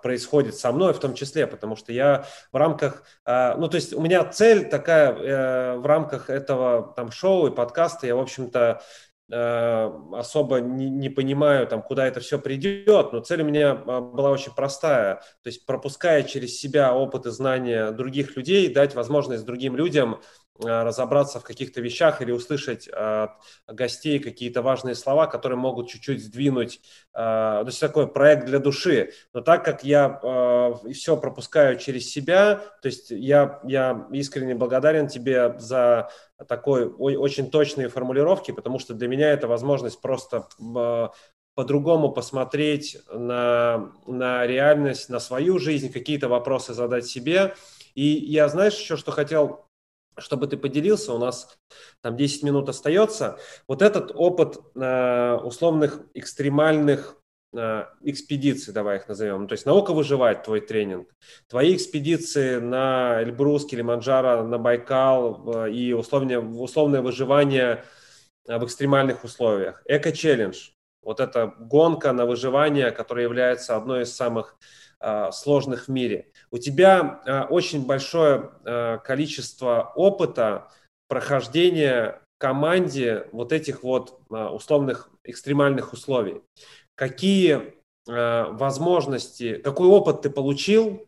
происходит 0.03 0.57
со 0.57 0.73
мной 0.73 0.93
в 0.93 0.99
том 0.99 1.15
числе, 1.15 1.47
потому 1.47 1.77
что 1.77 1.93
я 1.93 2.27
в 2.53 2.57
рамках, 2.57 3.05
а, 3.25 3.57
ну 3.57 3.69
то 3.69 3.77
есть 3.77 3.93
у 3.93 4.01
меня 4.01 4.25
цель 4.25 4.69
такая 4.69 5.13
э, 5.13 5.77
в 5.77 5.87
рамках 5.87 6.31
этого 6.31 6.93
там 6.97 7.11
шоу 7.11 7.47
и 7.47 7.55
подкаста, 7.55 8.07
я 8.07 8.17
в 8.17 8.21
общем-то 8.21 8.83
э, 9.31 9.91
особо 10.13 10.61
не, 10.61 10.91
не 10.91 11.09
понимаю, 11.09 11.67
там, 11.67 11.83
куда 11.83 12.07
это 12.07 12.21
все 12.21 12.39
придет, 12.39 13.13
но 13.13 13.21
цель 13.21 13.43
у 13.43 13.45
меня 13.45 13.71
а, 13.71 14.01
была 14.01 14.31
очень 14.31 14.53
простая, 14.53 15.17
то 15.17 15.47
есть 15.47 15.65
пропуская 15.65 16.23
через 16.25 16.59
себя 16.59 16.95
опыт 16.95 17.27
и 17.27 17.31
знания 17.31 17.93
других 17.93 18.37
людей, 18.37 18.73
дать 18.73 18.95
возможность 18.95 19.47
другим 19.47 19.77
людям 19.77 20.21
разобраться 20.59 21.41
в 21.41 21.45
каких-то 21.45 21.81
вещах 21.81 22.21
или 22.21 22.33
услышать 22.33 22.87
от 22.89 23.31
гостей 23.67 24.19
какие-то 24.19 24.63
важные 24.63 24.95
слова, 24.95 25.27
которые 25.27 25.59
могут 25.59 25.89
чуть-чуть 25.89 26.23
сдвинуть. 26.23 26.81
Э, 27.15 27.63
то 27.63 27.67
есть 27.67 27.81
такой 27.81 28.09
проект 28.09 28.47
для 28.47 28.59
души. 28.59 29.13
Но 29.33 29.41
так 29.41 29.65
как 29.65 29.85
я 29.85 30.21
э, 30.23 30.93
все 30.93 31.17
пропускаю 31.17 31.79
через 31.79 32.11
себя, 32.11 32.57
то 32.83 32.87
есть 32.87 33.11
я, 33.11 33.61
я 33.65 34.07
искренне 34.13 34.55
благодарен 34.55 35.09
тебе 35.09 35.59
за 35.59 36.11
такой 36.49 36.87
очень 36.87 37.51
точные 37.51 37.89
формулировки, 37.89 38.51
потому 38.51 38.79
что 38.79 38.95
для 38.95 39.09
меня 39.09 39.31
это 39.31 39.47
возможность 39.49 40.01
просто 40.01 40.49
по-другому 41.55 42.13
посмотреть 42.13 42.97
на, 43.13 43.93
на 44.07 44.47
реальность, 44.47 45.09
на 45.09 45.21
свою 45.21 45.59
жизнь, 45.59 45.93
какие-то 45.93 46.29
вопросы 46.29 46.73
задать 46.75 47.07
себе. 47.07 47.55
И 47.95 48.05
я, 48.07 48.49
знаешь, 48.49 48.79
еще 48.79 48.97
что 48.97 49.11
хотел 49.11 49.67
чтобы 50.21 50.47
ты 50.47 50.57
поделился, 50.57 51.13
у 51.13 51.19
нас 51.19 51.59
там 52.03 52.17
10 52.17 52.43
минут 52.43 52.69
остается. 52.69 53.39
Вот 53.67 53.83
этот 53.83 54.13
опыт 54.15 54.59
э, 54.75 55.35
условных 55.43 56.03
экстремальных 56.15 57.17
э, 57.53 57.85
экспедиции, 58.03 58.73
давай 58.73 58.99
их 58.99 59.09
назовем, 59.09 59.49
то 59.49 59.53
есть 59.53 59.67
наука 59.67 59.93
выживает, 59.93 60.45
твой 60.45 60.61
тренинг, 60.61 61.09
твои 61.49 61.75
экспедиции 61.75 62.59
на 62.59 63.23
Эльбрус, 63.23 63.67
Килиманджаро, 63.67 64.45
на 64.45 64.59
Байкал 64.59 65.67
э, 65.67 65.73
и 65.73 65.93
условное, 65.93 66.39
условное 66.39 67.03
выживание 67.03 67.85
в 68.47 68.65
экстремальных 68.65 69.25
условиях, 69.25 69.83
эко-челлендж, 69.87 70.71
вот 71.03 71.21
эта 71.21 71.55
гонка 71.59 72.13
на 72.13 72.27
выживание, 72.27 72.91
которая 72.91 73.25
является 73.25 73.77
одной 73.77 74.03
из 74.03 74.15
самых 74.15 74.57
э, 74.59 74.65
сложных 75.33 75.87
в 75.87 75.89
мире. 75.89 76.31
У 76.51 76.59
тебя 76.59 77.23
э, 77.25 77.43
очень 77.45 77.87
большое 77.87 78.51
э, 78.65 78.99
количество 78.99 79.93
опыта 79.97 80.69
прохождения 81.09 82.21
команде 82.39 83.27
вот 83.33 83.53
этих 83.53 83.83
вот 83.83 84.21
условных 84.31 85.11
экстремальных 85.25 85.93
условий. 85.93 86.41
Какие 86.95 87.75
возможности, 88.07 89.57
какой 89.57 89.89
опыт 89.89 90.23
ты 90.23 90.31
получил 90.31 91.07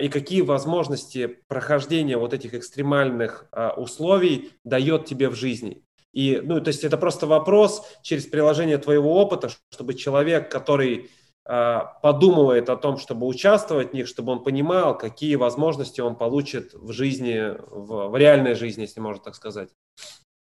и 0.00 0.08
какие 0.08 0.40
возможности 0.40 1.38
прохождения 1.46 2.16
вот 2.16 2.34
этих 2.34 2.54
экстремальных 2.54 3.46
условий 3.76 4.50
дает 4.64 5.04
тебе 5.04 5.28
в 5.28 5.36
жизни? 5.36 5.84
И, 6.16 6.40
ну, 6.42 6.60
то 6.60 6.68
есть 6.68 6.82
это 6.82 6.96
просто 6.96 7.26
вопрос 7.26 7.86
через 8.02 8.24
приложение 8.26 8.78
твоего 8.78 9.20
опыта, 9.20 9.50
чтобы 9.70 9.92
человек, 9.92 10.50
который 10.50 11.10
подумывает 11.46 12.68
о 12.68 12.76
том, 12.76 12.96
чтобы 12.98 13.26
участвовать 13.26 13.90
в 13.90 13.94
них, 13.94 14.08
чтобы 14.08 14.32
он 14.32 14.42
понимал, 14.42 14.98
какие 14.98 15.36
возможности 15.36 16.00
он 16.00 16.16
получит 16.16 16.74
в 16.74 16.92
жизни, 16.92 17.56
в, 17.70 18.08
в 18.08 18.16
реальной 18.16 18.54
жизни, 18.54 18.82
если 18.82 19.00
можно 19.00 19.22
так 19.22 19.34
сказать. 19.34 19.70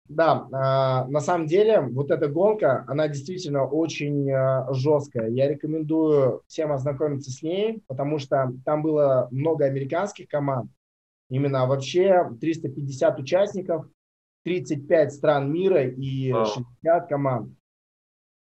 Да, 0.10 0.48
э, 0.48 1.12
на 1.12 1.20
самом 1.20 1.46
деле 1.46 1.82
вот 1.82 2.10
эта 2.10 2.28
гонка, 2.28 2.84
она 2.88 3.08
действительно 3.08 3.66
очень 3.66 4.28
э, 4.28 4.66
жесткая. 4.74 5.30
Я 5.30 5.48
рекомендую 5.48 6.42
всем 6.48 6.72
ознакомиться 6.72 7.30
с 7.30 7.44
ней, 7.44 7.84
потому 7.88 8.18
что 8.18 8.52
там 8.66 8.82
было 8.82 9.28
много 9.30 9.66
американских 9.66 10.28
команд. 10.28 10.72
Именно 11.30 11.68
вообще 11.68 12.28
350 12.42 13.20
участников, 13.20 13.86
35 14.46 15.14
стран 15.14 15.54
мира 15.54 15.84
и 15.84 16.34
60 16.34 17.08
команд. 17.08 17.54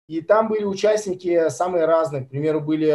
И 0.08 0.22
там 0.22 0.48
были 0.48 0.64
участники 0.64 1.50
самые 1.50 1.86
разные. 1.86 2.26
К 2.26 2.30
примеру, 2.30 2.62
были 2.62 2.94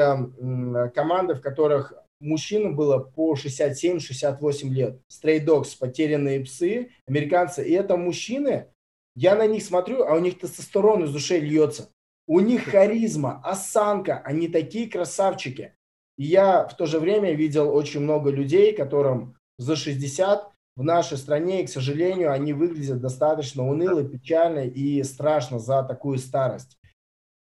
команды, 0.90 1.34
в 1.34 1.40
которых 1.42 1.92
мужчинам 2.20 2.74
было 2.74 2.98
по 2.98 3.34
67-68 3.34 4.68
лет. 4.68 5.00
Stray 5.10 5.44
Dogs, 5.44 5.76
потерянные 5.78 6.40
псы, 6.40 6.90
американцы. 7.06 7.66
И 7.68 7.72
это 7.72 7.96
мужчины, 7.96 8.68
я 9.14 9.34
на 9.34 9.46
них 9.46 9.62
смотрю, 9.62 10.04
а 10.04 10.14
у 10.14 10.20
них 10.20 10.38
тестостерон 10.38 11.04
из 11.04 11.14
ушей 11.14 11.40
льется. 11.40 11.90
У 12.26 12.40
них 12.40 12.64
харизма, 12.64 13.42
осанка, 13.44 14.22
они 14.24 14.48
такие 14.48 14.88
красавчики. 14.88 15.74
И 16.16 16.24
я 16.24 16.66
в 16.66 16.76
то 16.76 16.86
же 16.86 17.00
время 17.00 17.34
видел 17.34 17.74
очень 17.74 18.00
много 18.00 18.30
людей, 18.30 18.72
которым 18.72 19.36
за 19.58 19.76
60, 19.76 20.48
в 20.76 20.82
нашей 20.82 21.18
стране, 21.18 21.62
и, 21.62 21.66
к 21.66 21.68
сожалению, 21.68 22.32
они 22.32 22.54
выглядят 22.54 23.00
достаточно 23.00 23.68
уныло, 23.68 24.02
печально 24.02 24.60
и 24.60 25.02
страшно 25.02 25.58
за 25.58 25.82
такую 25.82 26.16
старость. 26.18 26.78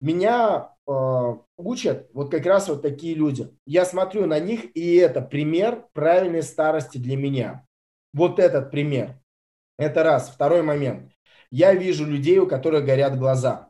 Меня 0.02 0.72
э, 0.88 1.36
учат 1.58 2.10
вот 2.14 2.32
как 2.32 2.45
раз 2.45 2.70
вот 2.70 2.82
такие 2.82 3.16
люди. 3.16 3.50
Я 3.66 3.86
смотрю 3.86 4.26
на 4.26 4.39
них, 4.39 4.76
и 4.76 4.95
это 4.95 5.22
пример 5.22 5.88
правильной 5.93 6.43
старости 6.43 6.97
для 6.97 7.18
меня. 7.18 7.66
Вот 8.14 8.39
этот 8.39 8.72
пример. 8.72 9.20
Это 9.78 10.04
раз. 10.04 10.30
Второй 10.30 10.62
момент. 10.62 11.12
Я 11.52 11.74
вижу 11.74 12.06
людей, 12.06 12.38
у 12.39 12.47
которых 12.47 12.86
горят 12.86 13.18
глаза. 13.18 13.70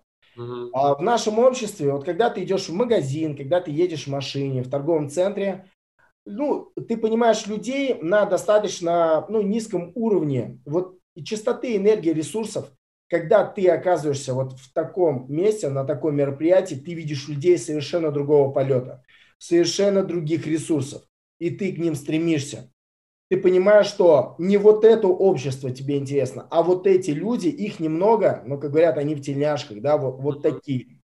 А 0.73 0.95
в 0.95 1.01
нашем 1.01 1.39
обществе, 1.39 1.91
вот 1.91 2.05
когда 2.05 2.29
ты 2.29 2.43
идешь 2.43 2.69
в 2.69 2.73
магазин, 2.73 3.35
когда 3.35 3.59
ты 3.59 3.71
едешь 3.71 4.05
в 4.05 4.09
машине, 4.09 4.63
в 4.63 4.69
торговом 4.69 5.09
центре, 5.09 5.65
ну, 6.25 6.71
ты 6.87 6.95
понимаешь 6.95 7.45
людей 7.47 7.95
на 8.01 8.25
достаточно 8.25 9.25
ну, 9.27 9.41
низком 9.41 9.91
уровне 9.95 10.59
вот 10.65 10.97
и 11.15 11.23
частоты 11.23 11.75
энергии, 11.75 12.11
ресурсов, 12.11 12.71
когда 13.09 13.43
ты 13.43 13.67
оказываешься 13.67 14.33
вот 14.33 14.53
в 14.53 14.71
таком 14.71 15.25
месте, 15.33 15.69
на 15.69 15.83
таком 15.83 16.15
мероприятии, 16.15 16.75
ты 16.75 16.93
видишь 16.93 17.27
людей 17.27 17.57
совершенно 17.57 18.11
другого 18.11 18.51
полета, 18.51 19.03
совершенно 19.37 20.03
других 20.03 20.45
ресурсов, 20.45 21.03
и 21.39 21.49
ты 21.49 21.73
к 21.73 21.77
ним 21.77 21.95
стремишься. 21.95 22.71
Ты 23.29 23.37
понимаешь, 23.37 23.87
что 23.87 24.35
не 24.39 24.57
вот 24.57 24.83
это 24.83 25.07
общество 25.07 25.71
тебе 25.71 25.97
интересно, 25.97 26.47
а 26.49 26.63
вот 26.63 26.87
эти 26.87 27.11
люди, 27.11 27.47
их 27.47 27.79
немного, 27.79 28.43
но, 28.45 28.57
как 28.57 28.71
говорят, 28.71 28.97
они 28.97 29.15
в 29.15 29.21
тельняшках, 29.21 29.81
да, 29.81 29.97
вот, 29.97 30.19
вот 30.19 30.41
такие. 30.41 31.01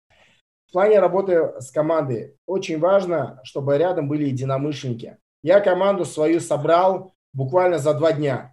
В 0.67 0.71
плане 0.71 0.99
работы 0.99 1.53
с 1.59 1.69
командой 1.69 2.35
очень 2.45 2.79
важно, 2.79 3.39
чтобы 3.43 3.77
рядом 3.77 4.07
были 4.07 4.25
единомышленники. 4.25 5.17
Я 5.43 5.59
команду 5.59 6.05
свою 6.05 6.39
собрал 6.39 7.13
буквально 7.33 7.77
за 7.77 7.93
два 7.93 8.13
дня. 8.13 8.52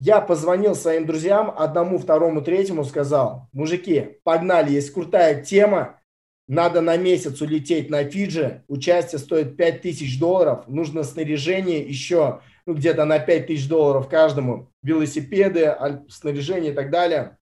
Я 0.00 0.20
позвонил 0.20 0.74
своим 0.74 1.06
друзьям, 1.06 1.52
одному, 1.56 1.98
второму, 1.98 2.40
третьему, 2.40 2.84
сказал, 2.84 3.48
мужики, 3.52 4.18
погнали, 4.22 4.72
есть 4.72 4.92
крутая 4.92 5.42
тема, 5.42 6.00
надо 6.46 6.80
на 6.80 6.96
месяц 6.96 7.40
улететь 7.40 7.90
на 7.90 8.04
Фиджи, 8.04 8.64
участие 8.68 9.18
стоит 9.18 9.56
5000 9.56 10.18
долларов, 10.18 10.68
нужно 10.68 11.02
снаряжение 11.02 11.80
еще 11.80 12.40
ну, 12.64 12.74
где-то 12.74 13.04
на 13.04 13.18
5000 13.18 13.66
долларов 13.68 14.08
каждому, 14.08 14.70
велосипеды, 14.82 15.76
снаряжение 16.08 16.72
и 16.72 16.74
так 16.74 16.90
далее. 16.90 17.36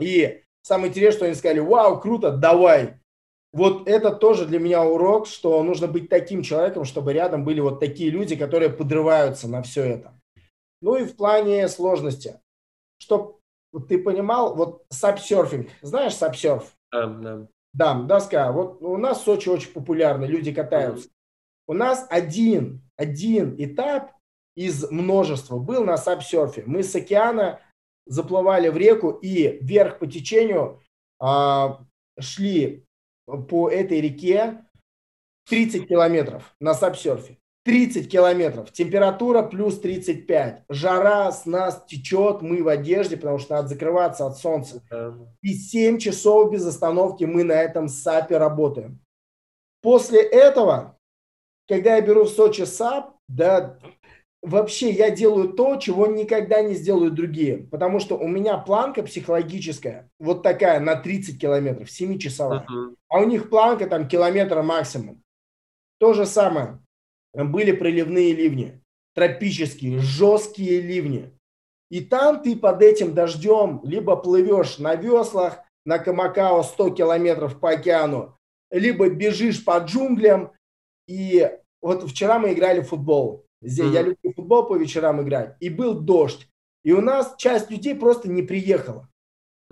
И 0.00 0.42
самое 0.62 0.88
интересное, 0.88 1.16
что 1.16 1.24
они 1.26 1.34
сказали, 1.34 1.60
вау, 1.60 2.00
круто, 2.00 2.30
давай 2.32 2.98
вот 3.52 3.88
это 3.88 4.10
тоже 4.10 4.46
для 4.46 4.58
меня 4.58 4.84
урок, 4.84 5.26
что 5.26 5.62
нужно 5.62 5.86
быть 5.86 6.08
таким 6.08 6.42
человеком, 6.42 6.84
чтобы 6.84 7.12
рядом 7.12 7.44
были 7.44 7.60
вот 7.60 7.80
такие 7.80 8.10
люди, 8.10 8.36
которые 8.36 8.70
подрываются 8.70 9.48
на 9.48 9.62
все 9.62 9.84
это. 9.84 10.12
Ну 10.80 10.96
и 10.96 11.04
в 11.04 11.16
плане 11.16 11.68
сложности. 11.68 12.40
Чтоб 12.98 13.40
ты 13.88 13.98
понимал, 13.98 14.54
вот 14.54 14.84
сапсерфинг. 14.90 15.68
Знаешь 15.82 16.14
сапсерф? 16.14 16.76
Да, 16.92 17.06
да. 17.06 17.48
Да, 17.72 17.94
доска. 17.94 18.50
Вот 18.52 18.82
у 18.82 18.96
нас 18.96 19.20
в 19.20 19.24
Сочи 19.24 19.48
очень 19.48 19.72
популярно, 19.72 20.24
люди 20.24 20.52
катаются. 20.52 21.10
У 21.66 21.74
нас 21.74 22.06
один, 22.08 22.82
один 22.96 23.54
этап 23.58 24.12
из 24.54 24.90
множества 24.90 25.58
был 25.58 25.84
на 25.84 25.96
сапсерфе. 25.96 26.64
Мы 26.66 26.82
с 26.82 26.94
океана 26.94 27.60
заплывали 28.06 28.68
в 28.68 28.76
реку 28.76 29.10
и 29.10 29.58
вверх 29.60 29.98
по 29.98 30.06
течению 30.06 30.80
а, 31.20 31.84
шли 32.18 32.86
по 33.26 33.68
этой 33.68 34.00
реке 34.00 34.64
30 35.48 35.86
километров 35.86 36.54
на 36.58 36.74
сапсерфе. 36.74 37.38
30 37.64 38.10
километров, 38.10 38.72
температура 38.72 39.42
плюс 39.42 39.78
35, 39.80 40.64
жара 40.68 41.30
с 41.30 41.44
нас 41.44 41.84
течет, 41.86 42.40
мы 42.40 42.62
в 42.62 42.68
одежде, 42.68 43.16
потому 43.16 43.38
что 43.38 43.56
надо 43.56 43.68
закрываться 43.68 44.26
от 44.26 44.38
солнца. 44.38 44.82
И 45.42 45.52
7 45.52 45.98
часов 45.98 46.50
без 46.50 46.66
остановки 46.66 47.24
мы 47.24 47.44
на 47.44 47.52
этом 47.52 47.88
сапе 47.88 48.38
работаем. 48.38 49.00
После 49.82 50.22
этого, 50.22 50.98
когда 51.68 51.96
я 51.96 52.00
беру 52.00 52.24
в 52.24 52.30
Сочи 52.30 52.62
сап, 52.62 53.16
да, 53.28 53.78
вообще 54.42 54.90
я 54.90 55.10
делаю 55.10 55.50
то, 55.50 55.76
чего 55.76 56.06
никогда 56.06 56.62
не 56.62 56.74
сделают 56.74 57.14
другие. 57.14 57.58
Потому 57.58 58.00
что 58.00 58.16
у 58.16 58.26
меня 58.26 58.56
планка 58.58 59.02
психологическая 59.02 60.10
вот 60.18 60.42
такая 60.42 60.80
на 60.80 60.96
30 60.96 61.40
километров, 61.40 61.88
7-часовая. 61.88 62.66
Uh-huh. 62.66 62.96
А 63.08 63.20
у 63.20 63.24
них 63.24 63.50
планка 63.50 63.86
там 63.86 64.08
километра 64.08 64.62
максимум. 64.62 65.22
То 65.98 66.12
же 66.12 66.26
самое. 66.26 66.80
Были 67.34 67.72
проливные 67.72 68.32
ливни, 68.32 68.82
тропические, 69.14 69.98
жесткие 69.98 70.80
ливни. 70.80 71.32
И 71.90 72.00
там 72.00 72.42
ты 72.42 72.56
под 72.56 72.82
этим 72.82 73.14
дождем 73.14 73.80
либо 73.82 74.16
плывешь 74.16 74.78
на 74.78 74.94
веслах 74.94 75.60
на 75.84 75.98
Камакао 75.98 76.62
100 76.62 76.90
километров 76.90 77.60
по 77.60 77.70
океану, 77.70 78.36
либо 78.70 79.08
бежишь 79.08 79.64
по 79.64 79.78
джунглям. 79.78 80.52
И 81.06 81.50
вот 81.80 82.08
вчера 82.08 82.38
мы 82.38 82.52
играли 82.52 82.80
в 82.80 82.88
футбол. 82.88 83.46
Здесь 83.62 83.86
mm-hmm. 83.86 83.94
я 83.94 84.02
люблю 84.02 84.32
футбол 84.34 84.66
по 84.66 84.76
вечерам 84.76 85.22
играть. 85.22 85.56
И 85.60 85.68
был 85.68 85.94
дождь. 85.94 86.48
И 86.84 86.92
у 86.92 87.00
нас 87.00 87.34
часть 87.38 87.70
людей 87.70 87.94
просто 87.94 88.28
не 88.28 88.42
приехала. 88.42 89.08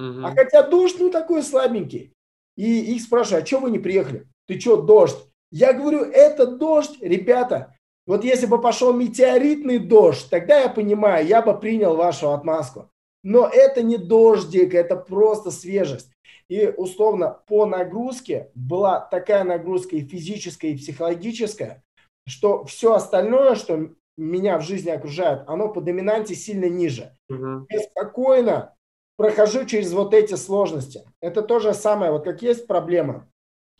Mm-hmm. 0.01 0.23
А 0.25 0.35
хотя 0.35 0.63
дождь, 0.63 0.97
ну, 0.99 1.11
такой 1.11 1.43
слабенький. 1.43 2.13
И 2.57 2.95
их 2.95 3.03
спрашивают, 3.03 3.45
а 3.45 3.47
что 3.47 3.61
вы 3.61 3.71
не 3.71 3.79
приехали? 3.79 4.27
Ты 4.47 4.59
что, 4.59 4.81
дождь? 4.81 5.19
Я 5.51 5.73
говорю, 5.73 6.01
это 6.03 6.47
дождь, 6.47 6.99
ребята. 7.01 7.77
Вот 8.07 8.25
если 8.25 8.47
бы 8.47 8.61
пошел 8.61 8.93
метеоритный 8.93 9.79
дождь, 9.79 10.29
тогда 10.31 10.61
я 10.61 10.69
понимаю, 10.69 11.27
я 11.27 11.43
бы 11.43 11.59
принял 11.59 11.97
вашу 11.97 12.31
отмазку. 12.31 12.91
Но 13.23 13.49
это 13.49 13.83
не 13.83 13.97
дождик, 13.97 14.75
это 14.75 14.97
просто 14.97 15.51
свежесть. 15.51 16.11
И 16.49 16.73
условно 16.77 17.43
по 17.49 17.67
нагрузке 17.67 18.51
была 18.55 19.01
такая 19.01 19.43
нагрузка 19.43 19.97
и 19.97 20.07
физическая, 20.07 20.71
и 20.71 20.77
психологическая, 20.77 21.83
что 22.27 22.65
все 22.65 22.95
остальное, 22.95 23.57
что 23.57 23.91
меня 24.17 24.59
в 24.59 24.63
жизни 24.63 24.91
окружает, 24.91 25.43
оно 25.49 25.69
по 25.69 25.81
доминанте 25.81 26.37
сильно 26.37 26.67
ниже. 26.67 27.17
Угу. 27.29 27.67
Я 27.69 27.81
спокойно 27.81 28.75
прохожу 29.17 29.65
через 29.65 29.93
вот 29.93 30.15
эти 30.15 30.35
сложности. 30.35 31.03
Это 31.21 31.43
то 31.43 31.59
же 31.59 31.75
самое, 31.75 32.13
вот 32.13 32.25
как 32.25 32.43
есть 32.43 32.67
проблема. 32.67 33.29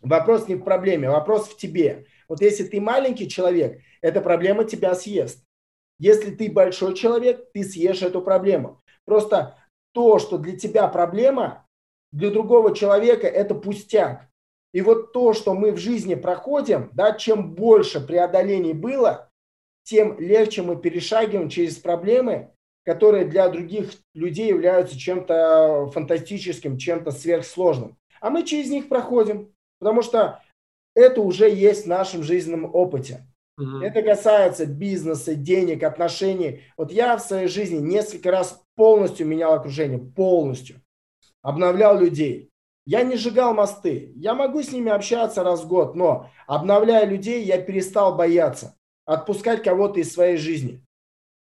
Вопрос 0.01 0.49
не 0.49 0.55
в 0.55 0.63
проблеме, 0.63 1.11
вопрос 1.11 1.49
в 1.49 1.57
тебе. 1.57 2.07
Вот 2.29 2.41
если 2.41 2.65
ты 2.65 2.81
маленький 2.81 3.29
человек, 3.29 3.81
эта 4.01 4.21
проблема 4.21 4.65
тебя 4.65 4.95
съест. 4.95 5.45
Если 5.99 6.31
ты 6.31 6.51
большой 6.51 6.95
человек, 6.95 7.51
ты 7.53 7.65
съешь 7.65 8.03
эту 8.03 8.21
проблему. 8.21 8.83
Просто 9.05 9.57
то, 9.93 10.19
что 10.19 10.37
для 10.37 10.57
тебя 10.57 10.89
проблема, 10.89 11.67
для 12.13 12.31
другого 12.31 12.75
человека 12.75 13.27
это 13.27 13.55
пустяк. 13.55 14.29
И 14.73 14.83
вот 14.83 15.13
то, 15.13 15.33
что 15.33 15.55
мы 15.55 15.73
в 15.73 15.79
жизни 15.79 16.15
проходим, 16.15 16.91
да, 16.93 17.13
чем 17.13 17.55
больше 17.55 18.01
преодолений 18.01 18.75
было, 18.75 19.31
тем 19.85 20.19
легче 20.19 20.63
мы 20.63 20.77
перешагиваем 20.77 21.49
через 21.49 21.77
проблемы, 21.77 22.51
которые 22.85 23.25
для 23.25 23.49
других 23.49 23.93
людей 24.15 24.49
являются 24.49 24.99
чем-то 24.99 25.91
фантастическим, 25.93 26.77
чем-то 26.77 27.11
сверхсложным. 27.11 27.97
А 28.21 28.31
мы 28.31 28.45
через 28.45 28.69
них 28.69 28.89
проходим, 28.89 29.55
потому 29.79 30.03
что 30.03 30.41
это 30.95 31.21
уже 31.21 31.51
есть 31.51 31.85
в 31.85 31.89
нашем 31.89 32.23
жизненном 32.23 32.75
опыте. 32.75 33.27
Угу. 33.59 33.79
Это 33.79 34.03
касается 34.03 34.67
бизнеса, 34.67 35.35
денег, 35.35 35.83
отношений. 35.83 36.63
Вот 36.77 36.93
я 36.93 37.17
в 37.17 37.23
своей 37.23 37.49
жизни 37.49 37.79
несколько 37.79 38.31
раз 38.31 38.63
полностью 38.75 39.27
менял 39.27 39.55
окружение, 39.55 39.99
полностью. 39.99 40.81
Обновлял 41.43 41.99
людей. 41.99 42.51
Я 42.87 43.03
не 43.03 43.17
сжигал 43.17 43.55
мосты. 43.55 44.13
Я 44.15 44.35
могу 44.35 44.63
с 44.63 44.73
ними 44.73 44.91
общаться 44.91 45.43
раз 45.43 45.63
в 45.63 45.69
год, 45.69 45.97
но 45.97 46.31
обновляя 46.47 47.05
людей, 47.05 47.43
я 47.45 47.61
перестал 47.61 48.15
бояться 48.17 48.77
отпускать 49.07 49.63
кого-то 49.63 50.01
из 50.01 50.13
своей 50.13 50.37
жизни 50.37 50.85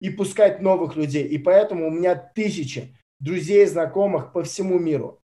и 0.01 0.11
пускать 0.11 0.61
новых 0.61 0.97
людей. 0.97 1.26
И 1.26 1.39
поэтому 1.39 1.89
у 1.89 1.91
меня 1.91 2.14
тысячи 2.14 2.97
друзей, 3.20 3.66
знакомых 3.66 4.33
по 4.33 4.43
всему 4.43 4.78
миру. 4.78 5.20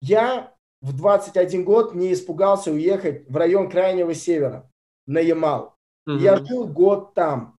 Я 0.00 0.52
в 0.86 0.96
21 0.96 1.64
год 1.64 1.94
не 1.94 2.12
испугался 2.12 2.70
уехать 2.70 3.28
в 3.28 3.36
район 3.36 3.68
Крайнего 3.68 4.14
Севера, 4.14 4.70
на 5.08 5.18
Ямал. 5.18 5.74
Угу. 6.06 6.18
Я 6.18 6.36
жил 6.36 6.64
год 6.64 7.12
там, 7.12 7.56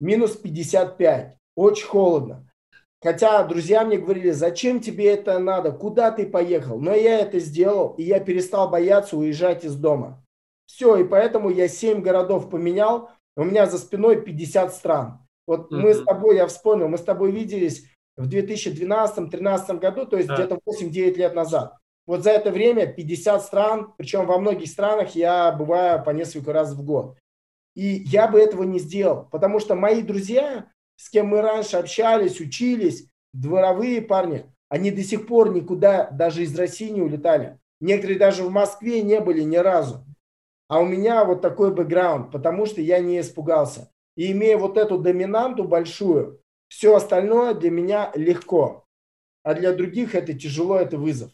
минус 0.00 0.36
55, 0.36 1.36
очень 1.54 1.86
холодно. 1.86 2.48
Хотя 3.02 3.44
друзья 3.44 3.84
мне 3.84 3.98
говорили, 3.98 4.30
зачем 4.30 4.80
тебе 4.80 5.12
это 5.12 5.38
надо, 5.38 5.72
куда 5.72 6.12
ты 6.12 6.24
поехал? 6.24 6.80
Но 6.80 6.94
я 6.94 7.20
это 7.20 7.40
сделал, 7.40 7.94
и 7.98 8.04
я 8.04 8.20
перестал 8.20 8.70
бояться 8.70 9.18
уезжать 9.18 9.66
из 9.66 9.76
дома. 9.76 10.24
Все, 10.64 10.96
и 10.96 11.04
поэтому 11.04 11.50
я 11.50 11.68
7 11.68 12.00
городов 12.00 12.48
поменял, 12.48 13.10
у 13.36 13.44
меня 13.44 13.66
за 13.66 13.76
спиной 13.76 14.22
50 14.22 14.72
стран. 14.72 15.18
Вот 15.46 15.70
mm-hmm. 15.70 15.76
мы 15.76 15.92
с 15.92 16.02
тобой, 16.02 16.36
я 16.36 16.46
вспомнил, 16.46 16.88
мы 16.88 16.96
с 16.96 17.02
тобой 17.02 17.32
виделись 17.32 17.84
в 18.16 18.26
2012-2013 18.28 19.78
году, 19.78 20.06
то 20.06 20.16
есть 20.16 20.28
да. 20.28 20.36
где-то 20.36 20.58
8-9 20.66 21.14
лет 21.16 21.34
назад. 21.34 21.76
Вот 22.06 22.22
за 22.22 22.30
это 22.30 22.50
время 22.50 22.86
50 22.86 23.42
стран, 23.42 23.94
причем 23.96 24.26
во 24.26 24.38
многих 24.38 24.68
странах 24.68 25.14
я 25.14 25.52
бываю 25.52 26.02
по 26.02 26.10
несколько 26.10 26.52
раз 26.52 26.72
в 26.72 26.84
год. 26.84 27.16
И 27.74 28.02
я 28.06 28.28
бы 28.28 28.40
этого 28.40 28.64
не 28.64 28.78
сделал, 28.78 29.28
потому 29.30 29.60
что 29.60 29.74
мои 29.74 30.02
друзья, 30.02 30.66
с 30.96 31.08
кем 31.08 31.28
мы 31.28 31.40
раньше 31.40 31.76
общались, 31.76 32.40
учились, 32.40 33.08
дворовые 33.32 34.02
парни, 34.02 34.44
они 34.68 34.90
до 34.90 35.02
сих 35.02 35.26
пор 35.26 35.52
никуда 35.52 36.10
даже 36.10 36.42
из 36.42 36.58
России 36.58 36.88
не 36.88 37.02
улетали. 37.02 37.58
Некоторые 37.80 38.18
даже 38.18 38.44
в 38.44 38.50
Москве 38.50 39.02
не 39.02 39.20
были 39.20 39.42
ни 39.42 39.56
разу. 39.56 40.04
А 40.68 40.80
у 40.80 40.86
меня 40.86 41.24
вот 41.24 41.42
такой 41.42 41.74
бэкграунд, 41.74 42.30
потому 42.30 42.66
что 42.66 42.80
я 42.80 43.00
не 43.00 43.20
испугался. 43.20 43.90
И 44.16 44.32
имея 44.32 44.56
вот 44.56 44.78
эту 44.78 44.98
доминанту 44.98 45.64
большую, 45.64 46.40
все 46.68 46.96
остальное 46.96 47.54
для 47.54 47.70
меня 47.70 48.10
легко. 48.14 48.86
А 49.42 49.54
для 49.54 49.72
других 49.72 50.14
это 50.14 50.32
тяжело, 50.32 50.78
это 50.78 50.96
вызов. 50.96 51.32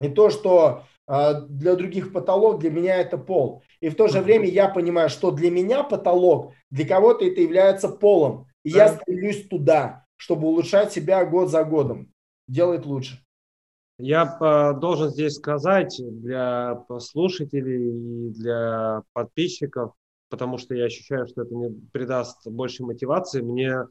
И 0.00 0.08
то, 0.08 0.30
что 0.30 0.84
э, 1.06 1.42
для 1.48 1.76
других 1.76 2.12
потолок, 2.12 2.60
для 2.60 2.70
меня 2.70 2.96
это 2.96 3.18
пол. 3.18 3.62
И 3.80 3.88
в 3.88 3.94
то 3.94 4.08
же 4.08 4.20
время 4.20 4.46
я 4.46 4.68
понимаю, 4.68 5.08
что 5.08 5.30
для 5.30 5.50
меня 5.50 5.82
потолок, 5.82 6.52
для 6.70 6.86
кого-то 6.86 7.24
это 7.24 7.40
является 7.40 7.88
полом. 7.88 8.46
И 8.64 8.72
да. 8.72 8.78
я 8.78 8.88
стремлюсь 8.88 9.46
туда, 9.48 10.06
чтобы 10.16 10.48
улучшать 10.48 10.92
себя 10.92 11.24
год 11.24 11.50
за 11.50 11.64
годом. 11.64 12.12
Делать 12.48 12.86
лучше. 12.86 13.18
Я 13.98 14.38
э, 14.40 14.80
должен 14.80 15.10
здесь 15.10 15.34
сказать 15.34 16.00
для 16.00 16.84
слушателей 16.98 18.28
и 18.28 18.30
для 18.30 19.02
подписчиков, 19.12 19.92
потому 20.30 20.56
что 20.56 20.74
я 20.74 20.86
ощущаю, 20.86 21.26
что 21.26 21.42
это 21.42 21.54
мне 21.54 21.70
придаст 21.92 22.46
больше 22.46 22.82
мотивации. 22.82 23.42
Мне 23.42 23.86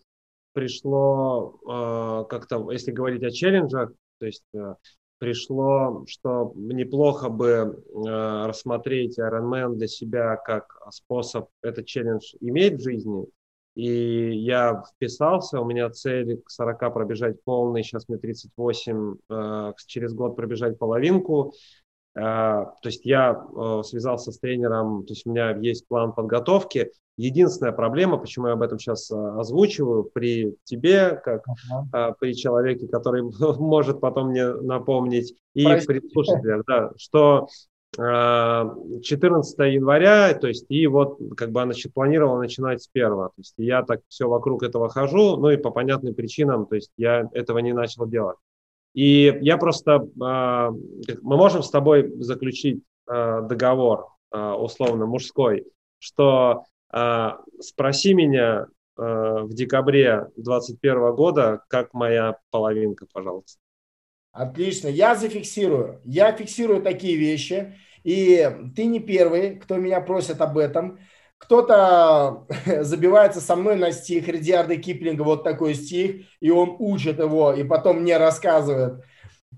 пришло 0.53 1.59
э, 1.61 2.25
как-то, 2.29 2.71
если 2.71 2.91
говорить 2.91 3.23
о 3.23 3.29
челленджах, 3.29 3.91
то 4.19 4.25
есть 4.25 4.43
э, 4.55 4.73
пришло, 5.19 6.03
что 6.07 6.51
неплохо 6.55 7.29
бы 7.29 7.83
рассмотреть 7.93 9.19
Ironman 9.19 9.75
для 9.75 9.87
себя 9.87 10.35
как 10.37 10.79
способ 10.91 11.49
этот 11.61 11.85
челлендж 11.85 12.33
иметь 12.39 12.75
в 12.75 12.83
жизни– 12.83 13.25
и 13.79 14.33
я 14.33 14.83
вписался, 14.95 15.61
у 15.61 15.65
меня 15.65 15.89
цель 15.89 16.41
к 16.41 16.49
40 16.49 16.93
пробежать 16.93 17.41
полный, 17.45 17.81
сейчас 17.81 18.09
мне 18.09 18.17
38, 18.17 19.15
э, 19.29 19.73
через 19.87 20.13
год 20.13 20.35
пробежать 20.35 20.77
половинку. 20.77 21.53
Э, 22.19 22.65
то 22.81 22.85
есть 22.85 23.05
я 23.05 23.31
э, 23.55 23.81
связался 23.83 24.31
с 24.31 24.39
тренером, 24.39 25.05
то 25.05 25.13
есть 25.13 25.25
у 25.25 25.31
меня 25.31 25.55
есть 25.57 25.87
план 25.87 26.13
подготовки. 26.13 26.91
Единственная 27.17 27.71
проблема, 27.71 28.17
почему 28.17 28.47
я 28.47 28.53
об 28.53 28.61
этом 28.61 28.79
сейчас 28.79 29.11
озвучиваю, 29.11 30.03
при 30.03 30.55
тебе, 30.63 31.19
как 31.23 31.43
uh-huh. 31.91 32.13
при 32.19 32.33
человеке, 32.33 32.87
который 32.87 33.23
может 33.59 33.99
потом 33.99 34.29
мне 34.29 34.47
напомнить, 34.53 35.35
и 35.53 35.65
Простите. 35.65 35.99
при 35.99 36.09
слушателях, 36.11 36.63
да, 36.65 36.91
что 36.97 37.47
14 37.95 39.59
января, 39.59 40.33
то 40.35 40.47
есть, 40.47 40.65
и 40.69 40.85
вот 40.85 41.17
как 41.35 41.51
бы 41.51 41.61
она 41.61 41.73
планировала 41.93 42.39
начинать 42.39 42.83
с 42.83 42.87
первого. 42.87 43.29
То 43.29 43.33
есть 43.37 43.55
я 43.57 43.81
так 43.81 44.01
все 44.07 44.29
вокруг 44.29 44.61
этого 44.61 44.89
хожу, 44.89 45.37
ну 45.37 45.49
и 45.49 45.57
по 45.57 45.71
понятным 45.71 46.13
причинам, 46.13 46.67
то 46.67 46.75
есть 46.75 46.91
я 46.97 47.27
этого 47.33 47.57
не 47.59 47.73
начал 47.73 48.05
делать. 48.05 48.37
И 48.93 49.37
я 49.41 49.57
просто, 49.57 50.07
а, 50.21 50.71
мы 50.71 51.37
можем 51.37 51.63
с 51.63 51.69
тобой 51.69 52.11
заключить 52.21 52.83
а, 53.07 53.41
договор, 53.41 54.07
а, 54.31 54.55
условно 54.55 55.05
мужской, 55.05 55.65
что 55.99 56.63
спроси 57.59 58.15
меня 58.15 58.65
в 58.97 59.53
декабре 59.53 60.25
2021 60.37 61.13
года, 61.13 61.61
как 61.67 61.93
моя 61.93 62.37
половинка, 62.49 63.05
пожалуйста. 63.13 63.59
Отлично, 64.31 64.87
я 64.87 65.15
зафиксирую. 65.15 66.01
Я 66.03 66.31
фиксирую 66.31 66.81
такие 66.81 67.15
вещи. 67.15 67.75
И 68.03 68.49
ты 68.75 68.85
не 68.85 68.99
первый, 68.99 69.57
кто 69.57 69.77
меня 69.77 70.01
просит 70.01 70.41
об 70.41 70.57
этом. 70.57 70.97
Кто-то 71.39 72.45
забивается 72.83 73.41
со 73.41 73.55
мной 73.55 73.75
на 73.75 73.91
стих 73.91 74.27
Редиарда 74.27 74.77
Киплинга, 74.77 75.23
вот 75.23 75.43
такой 75.43 75.73
стих, 75.73 76.27
и 76.39 76.51
он 76.51 76.75
учит 76.77 77.19
его, 77.19 77.53
и 77.53 77.63
потом 77.63 78.01
мне 78.01 78.17
рассказывает. 78.17 79.03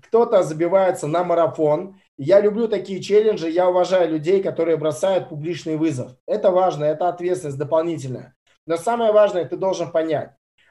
Кто-то 0.02 0.42
забивается 0.42 1.06
на 1.06 1.22
марафон. 1.22 2.00
Я 2.16 2.40
люблю 2.40 2.66
такие 2.66 3.02
челленджи, 3.02 3.50
я 3.50 3.68
уважаю 3.68 4.10
людей, 4.10 4.42
которые 4.42 4.76
бросают 4.78 5.28
публичный 5.28 5.76
вызов. 5.76 6.12
Это 6.26 6.50
важно, 6.50 6.84
это 6.84 7.08
ответственность 7.08 7.58
дополнительная. 7.58 8.34
Но 8.66 8.76
самое 8.76 9.12
важное, 9.12 9.44
ты 9.44 9.56
должен 9.56 9.92
понять. 9.92 10.30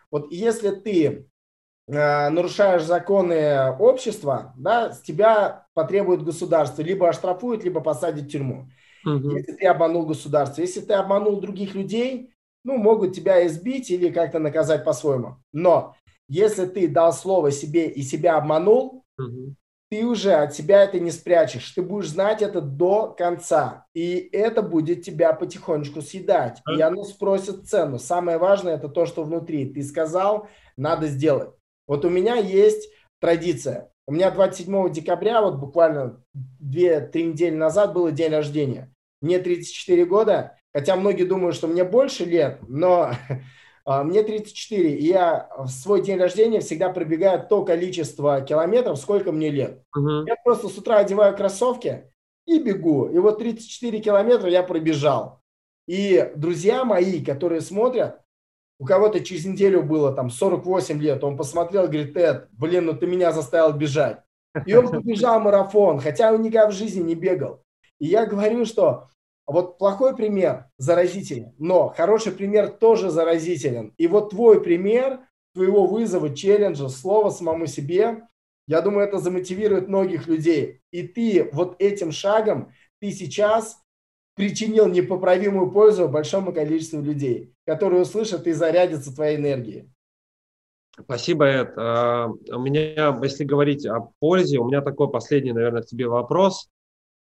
Вот 0.10 0.32
если 0.32 0.72
ты 0.72 1.30
Э, 1.88 2.30
нарушаешь 2.30 2.84
законы 2.84 3.76
общества, 3.78 4.54
да, 4.56 4.94
с 4.94 5.02
тебя 5.02 5.66
потребует 5.74 6.24
государство, 6.24 6.82
либо 6.82 7.10
оштрафует, 7.10 7.66
либо 7.66 7.82
посадит 7.82 8.26
в 8.26 8.30
тюрьму. 8.30 8.70
Угу. 9.06 9.32
Если 9.32 9.54
ты 9.54 9.68
обманул 9.68 10.06
государство. 10.06 10.62
Если 10.62 10.82
ты 10.82 10.94
обманул 10.94 11.40
других 11.40 11.76
людей, 11.76 12.34
ну, 12.64 12.78
могут 12.78 13.16
тебя 13.16 13.46
избить 13.48 13.90
или 13.90 14.10
как-то 14.10 14.40
наказать 14.40 14.84
по-своему. 14.84 15.38
Но 15.52 15.96
если 16.28 16.66
ты 16.66 16.88
дал 16.88 17.12
слово 17.12 17.52
себе 17.52 17.90
и 17.90 18.02
себя 18.04 18.38
обманул, 18.38 19.04
угу. 19.18 19.56
ты 19.90 20.06
уже 20.06 20.34
от 20.34 20.54
себя 20.54 20.84
это 20.84 21.00
не 21.00 21.12
спрячешь. 21.12 21.72
Ты 21.72 21.82
будешь 21.82 22.10
знать 22.10 22.42
это 22.42 22.62
до 22.62 23.14
конца. 23.18 23.86
И 23.94 24.30
это 24.32 24.62
будет 24.62 25.04
тебя 25.04 25.34
потихонечку 25.34 26.02
съедать. 26.02 26.62
И 26.76 26.82
оно 26.82 27.04
спросит 27.04 27.68
цену. 27.68 27.98
Самое 27.98 28.38
важное 28.38 28.76
это 28.76 28.90
то, 28.90 29.06
что 29.06 29.24
внутри. 29.24 29.74
Ты 29.74 29.84
сказал, 29.84 30.48
надо 30.78 31.08
сделать. 31.08 31.50
Вот 31.88 32.06
у 32.06 32.10
меня 32.10 32.36
есть 32.36 32.90
традиция. 33.20 33.91
У 34.08 34.14
меня 34.14 34.32
27 34.32 34.92
декабря, 34.92 35.42
вот 35.42 35.56
буквально 35.56 36.24
2-3 36.62 37.24
недели 37.24 37.56
назад 37.56 37.94
было 37.94 38.12
день 38.12 38.32
рождения. 38.32 38.94
Мне 39.22 39.40
34 39.40 40.06
года, 40.06 40.58
хотя 40.74 40.96
многие 40.96 41.24
думают, 41.24 41.56
что 41.56 41.68
мне 41.68 41.84
больше 41.84 42.26
лет, 42.26 42.60
но 42.68 43.12
а, 43.86 44.04
мне 44.04 44.24
34, 44.24 44.98
и 44.98 45.06
я 45.06 45.50
в 45.58 45.68
свой 45.70 46.02
день 46.02 46.18
рождения 46.18 46.60
всегда 46.60 46.90
пробегаю 46.90 47.46
то 47.48 47.64
количество 47.64 48.42
километров, 48.42 48.98
сколько 48.98 49.32
мне 49.32 49.50
лет. 49.50 49.84
Uh-huh. 49.96 50.26
Я 50.26 50.36
просто 50.44 50.70
с 50.70 50.78
утра 50.78 50.98
одеваю 50.98 51.36
кроссовки 51.36 52.12
и 52.48 52.60
бегу. 52.60 53.08
И 53.08 53.18
вот 53.20 53.38
34 53.38 54.00
километра 54.00 54.50
я 54.50 54.64
пробежал. 54.64 55.42
И 55.88 56.32
друзья 56.36 56.84
мои, 56.86 57.24
которые 57.24 57.62
смотрят, 57.62 58.22
у 58.82 58.86
кого-то 58.86 59.20
через 59.20 59.46
неделю 59.46 59.84
было 59.84 60.12
там 60.12 60.32
48 60.32 61.00
лет, 61.00 61.24
он 61.24 61.38
посмотрел, 61.38 61.84
говорит, 61.84 62.18
Эд, 62.18 62.48
блин, 62.54 62.88
ну 62.88 62.96
ты 62.96 63.06
меня 63.06 63.32
заставил 63.32 63.74
бежать. 63.74 64.24
И 64.66 64.74
он 64.74 64.90
побежал 64.90 65.40
марафон, 65.40 66.00
хотя 66.00 66.34
он 66.34 66.42
никогда 66.42 66.68
в 66.68 66.74
жизни 66.74 67.04
не 67.04 67.14
бегал. 67.14 67.62
И 68.00 68.08
я 68.08 68.26
говорю, 68.26 68.66
что 68.66 69.08
вот 69.46 69.78
плохой 69.78 70.16
пример 70.16 70.66
заразителен, 70.80 71.54
но 71.60 71.90
хороший 71.90 72.32
пример 72.32 72.70
тоже 72.70 73.12
заразителен. 73.12 73.94
И 74.00 74.08
вот 74.08 74.32
твой 74.32 74.64
пример, 74.64 75.20
твоего 75.54 75.86
вызова, 75.86 76.36
челленджа, 76.36 76.90
слова 76.90 77.30
самому 77.30 77.68
себе, 77.68 78.24
я 78.68 78.82
думаю, 78.82 79.08
это 79.08 79.20
замотивирует 79.20 79.90
многих 79.90 80.26
людей. 80.26 80.82
И 80.90 81.08
ты 81.08 81.52
вот 81.54 81.76
этим 81.78 82.12
шагом, 82.12 82.74
ты 83.00 83.12
сейчас 83.12 83.78
причинил 84.36 84.88
непоправимую 84.88 85.72
пользу 85.72 86.08
большому 86.08 86.54
количеству 86.54 87.02
людей, 87.02 87.54
которые 87.66 88.02
услышат 88.02 88.48
и 88.48 88.52
зарядятся 88.52 89.14
твоей 89.14 89.38
энергией. 89.38 89.90
Спасибо, 91.00 91.46
Эд. 91.46 91.74
А, 91.78 92.28
у 92.28 92.60
меня, 92.60 93.18
если 93.22 93.44
говорить 93.44 93.86
о 93.86 94.10
пользе, 94.20 94.60
у 94.60 94.68
меня 94.68 94.82
такой 94.82 95.10
последний, 95.10 95.54
наверное, 95.54 95.82
к 95.84 95.88
тебе 95.88 96.08
вопрос. 96.08 96.70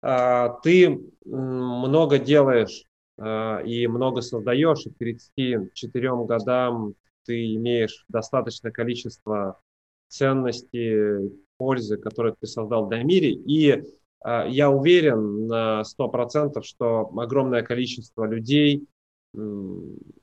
А, 0.01 0.59
ты 0.63 1.01
много 1.25 2.19
делаешь 2.19 2.83
а, 3.17 3.59
и 3.59 3.85
много 3.87 4.21
создаешь, 4.21 4.85
и 4.85 4.89
к 4.91 4.97
34 4.97 6.25
годам 6.25 6.93
ты 7.25 7.53
имеешь 7.55 8.05
достаточное 8.07 8.71
количество 8.71 9.59
ценностей, 10.07 11.31
пользы, 11.57 11.97
которые 11.97 12.35
ты 12.39 12.47
создал 12.47 12.87
для 12.87 13.03
мира. 13.03 13.27
И 13.27 13.83
я 14.23 14.69
уверен 14.69 15.47
на 15.47 15.83
100%, 15.83 16.61
что 16.63 17.09
огромное 17.17 17.63
количество 17.63 18.25
людей 18.25 18.85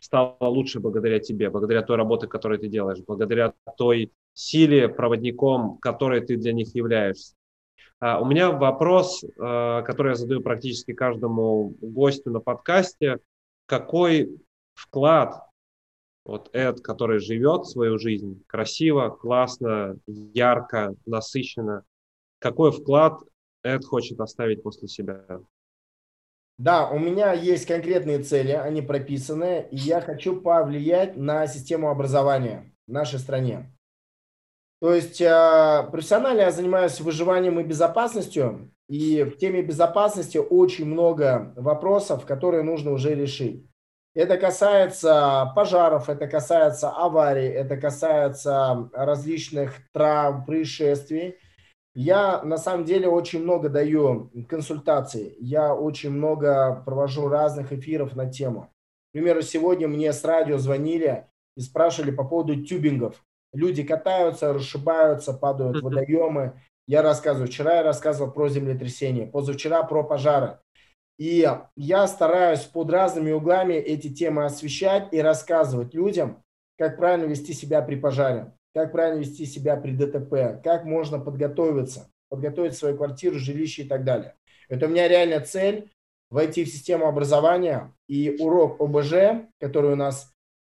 стало 0.01 0.37
лучше 0.41 0.81
благодаря 0.81 1.21
тебе, 1.21 1.49
благодаря 1.49 1.83
той 1.83 1.97
работе, 1.97 2.27
которую 2.27 2.59
ты 2.59 2.69
делаешь, 2.69 3.03
благодаря 3.07 3.55
той 3.79 4.13
силе, 4.35 4.89
проводником, 4.89 5.79
которой 5.79 6.21
ты 6.21 6.37
для 6.37 6.53
них 6.53 6.75
являешься. 6.75 7.35
А, 7.99 8.21
у 8.21 8.27
меня 8.27 8.51
вопрос, 8.51 9.25
а, 9.39 9.83
который 9.83 10.11
я 10.11 10.15
задаю 10.15 10.43
практически 10.43 10.93
каждому 10.93 11.75
гостю 11.81 12.31
на 12.31 12.41
подкасте. 12.41 13.21
Какой 13.67 14.39
вклад 14.75 15.43
вот 16.25 16.51
Эд, 16.53 16.81
который 16.81 17.21
живет 17.21 17.67
свою 17.67 17.99
жизнь 17.99 18.43
красиво, 18.47 19.11
классно, 19.11 19.97
ярко, 20.07 20.95
насыщенно, 21.07 21.85
какой 22.39 22.73
вклад 22.73 23.21
Эд 23.67 23.85
хочет 23.85 24.21
оставить 24.21 24.63
после 24.63 24.87
себя? 24.87 25.25
Да, 26.57 26.89
у 26.89 26.99
меня 26.99 27.33
есть 27.33 27.67
конкретные 27.67 28.21
цели, 28.21 28.53
они 28.53 28.81
прописаны, 28.81 29.67
и 29.71 29.77
я 29.77 30.01
хочу 30.01 30.41
повлиять 30.41 31.17
на 31.17 31.47
систему 31.47 31.91
образования 31.91 32.73
в 32.87 32.93
нашей 32.93 33.19
стране. 33.19 33.77
То 34.81 34.95
есть 34.95 35.21
э, 35.21 35.89
профессионально 35.91 36.43
я 36.43 36.51
занимаюсь 36.53 37.01
выживанием 37.01 37.59
и 37.59 37.65
безопасностью, 37.65 38.71
и 38.89 39.23
в 39.25 39.37
теме 39.37 39.63
безопасности 39.63 40.39
очень 40.39 40.87
много 40.87 41.53
вопросов, 41.57 42.25
которые 42.25 42.63
нужно 42.63 42.93
уже 42.93 43.15
решить. 43.15 43.67
Это 44.15 44.39
касается 44.39 45.53
пожаров, 45.55 46.09
это 46.09 46.27
касается 46.27 46.91
аварий, 46.91 47.49
это 47.49 47.77
касается 47.77 48.89
различных 48.95 49.75
травм, 49.93 50.47
происшествий. 50.47 51.37
Я 51.97 52.43
на 52.43 52.59
самом 52.59 52.85
деле 52.85 53.09
очень 53.09 53.43
много 53.43 53.71
даю 53.71 54.31
консультаций, 54.51 55.35
я 55.41 55.75
очень 55.75 56.11
много 56.11 56.83
провожу 56.85 57.27
разных 57.27 57.73
эфиров 57.73 58.15
на 58.15 58.31
тему. 58.31 58.69
К 59.09 59.13
примеру, 59.13 59.41
сегодня 59.41 59.89
мне 59.89 60.13
с 60.13 60.23
радио 60.23 60.59
звонили 60.59 61.25
и 61.57 61.63
спрашивали 61.63 62.11
по 62.11 62.23
поводу 62.23 62.63
тюбингов. 62.63 63.25
Люди 63.55 63.83
катаются, 63.83 64.53
расшибаются, 64.53 65.33
падают 65.33 65.79
в 65.79 65.85
водоемы. 65.85 66.61
Я 66.87 67.01
рассказываю. 67.01 67.49
Вчера 67.49 67.77
я 67.77 67.83
рассказывал 67.83 68.31
про 68.31 68.51
землетрясение, 68.51 69.27
позавчера 69.27 69.83
про 69.83 70.05
пожары. 70.05 70.59
И 71.19 71.51
я 71.77 72.07
стараюсь 72.09 72.61
под 72.61 72.91
разными 72.91 73.33
углами 73.33 73.73
эти 73.73 74.13
темы 74.13 74.45
освещать 74.45 75.09
и 75.15 75.23
рассказывать 75.23 75.95
людям, 75.95 76.45
как 76.77 76.99
правильно 76.99 77.25
вести 77.25 77.55
себя 77.55 77.81
при 77.81 77.97
пожаре 77.97 78.53
как 78.77 78.93
правильно 78.93 79.21
вести 79.21 79.47
себя 79.47 79.75
при 79.79 79.93
ДТП, 79.93 80.63
как 80.63 80.85
можно 80.85 81.19
подготовиться, 81.19 82.11
подготовить 82.29 82.77
свою 82.77 82.95
квартиру, 82.95 83.39
жилище 83.39 83.85
и 83.85 83.89
так 83.89 84.05
далее. 84.05 84.35
Это 84.69 84.85
у 84.85 84.91
меня 84.91 85.09
реальная 85.09 85.41
цель 85.41 85.91
войти 86.29 86.63
в 86.63 86.69
систему 86.69 87.07
образования 87.07 87.95
и 88.07 88.37
урок 88.39 88.79
ОБЖ, 88.79 89.47
который 89.59 89.95
у 89.95 89.97
нас, 89.97 90.31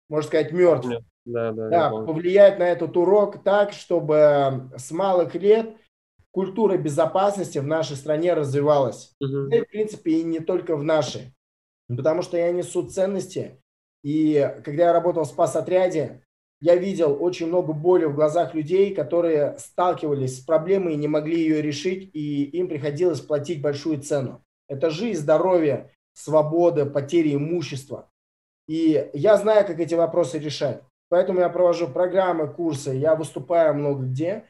можно 0.10 0.28
сказать, 0.28 0.52
мертв, 0.52 0.90
да, 1.26 1.52
да, 1.52 1.70
да, 1.70 1.90
повлиять 1.92 2.58
на 2.58 2.64
этот 2.64 2.98
урок 2.98 3.44
так, 3.44 3.72
чтобы 3.72 4.72
с 4.76 4.90
малых 4.90 5.36
лет 5.36 5.76
культура 6.32 6.78
безопасности 6.78 7.60
в 7.60 7.68
нашей 7.68 7.98
стране 7.98 8.34
развивалась. 8.34 9.14
Угу. 9.20 9.54
И, 9.54 9.62
в 9.62 9.68
принципе, 9.68 10.12
и 10.14 10.24
не 10.24 10.40
только 10.40 10.76
в 10.76 10.84
нашей. 10.84 11.36
Потому 11.88 12.24
что 12.24 12.36
я 12.36 12.52
несу 12.52 12.90
ценности. 12.90 13.62
И 14.02 14.56
когда 14.66 14.86
я 14.86 14.94
работал 14.94 15.24
в 15.24 15.28
спас-отряде, 15.28 16.24
я 16.62 16.76
видел 16.76 17.18
очень 17.20 17.48
много 17.48 17.74
боли 17.74 18.06
в 18.06 18.14
глазах 18.14 18.54
людей, 18.54 18.94
которые 18.94 19.58
сталкивались 19.58 20.38
с 20.38 20.42
проблемой 20.42 20.94
и 20.94 20.98
не 20.98 21.08
могли 21.08 21.42
ее 21.42 21.62
решить, 21.62 22.12
и 22.14 22.44
им 22.44 22.70
приходилось 22.70 23.20
платить 23.20 23.62
большую 23.62 24.00
цену. 24.00 24.44
Это 24.68 24.92
жизнь, 24.92 25.20
здоровье, 25.20 25.92
свобода, 26.14 26.86
потери 26.86 27.34
имущества. 27.34 28.12
И 28.68 29.10
я 29.14 29.38
знаю, 29.38 29.66
как 29.66 29.80
эти 29.80 29.96
вопросы 29.96 30.38
решать. 30.38 30.84
Поэтому 31.10 31.40
я 31.40 31.50
провожу 31.50 31.88
программы, 31.88 32.48
курсы, 32.48 32.92
я 32.92 33.16
выступаю 33.16 33.74
много 33.74 34.04
где. 34.04 34.46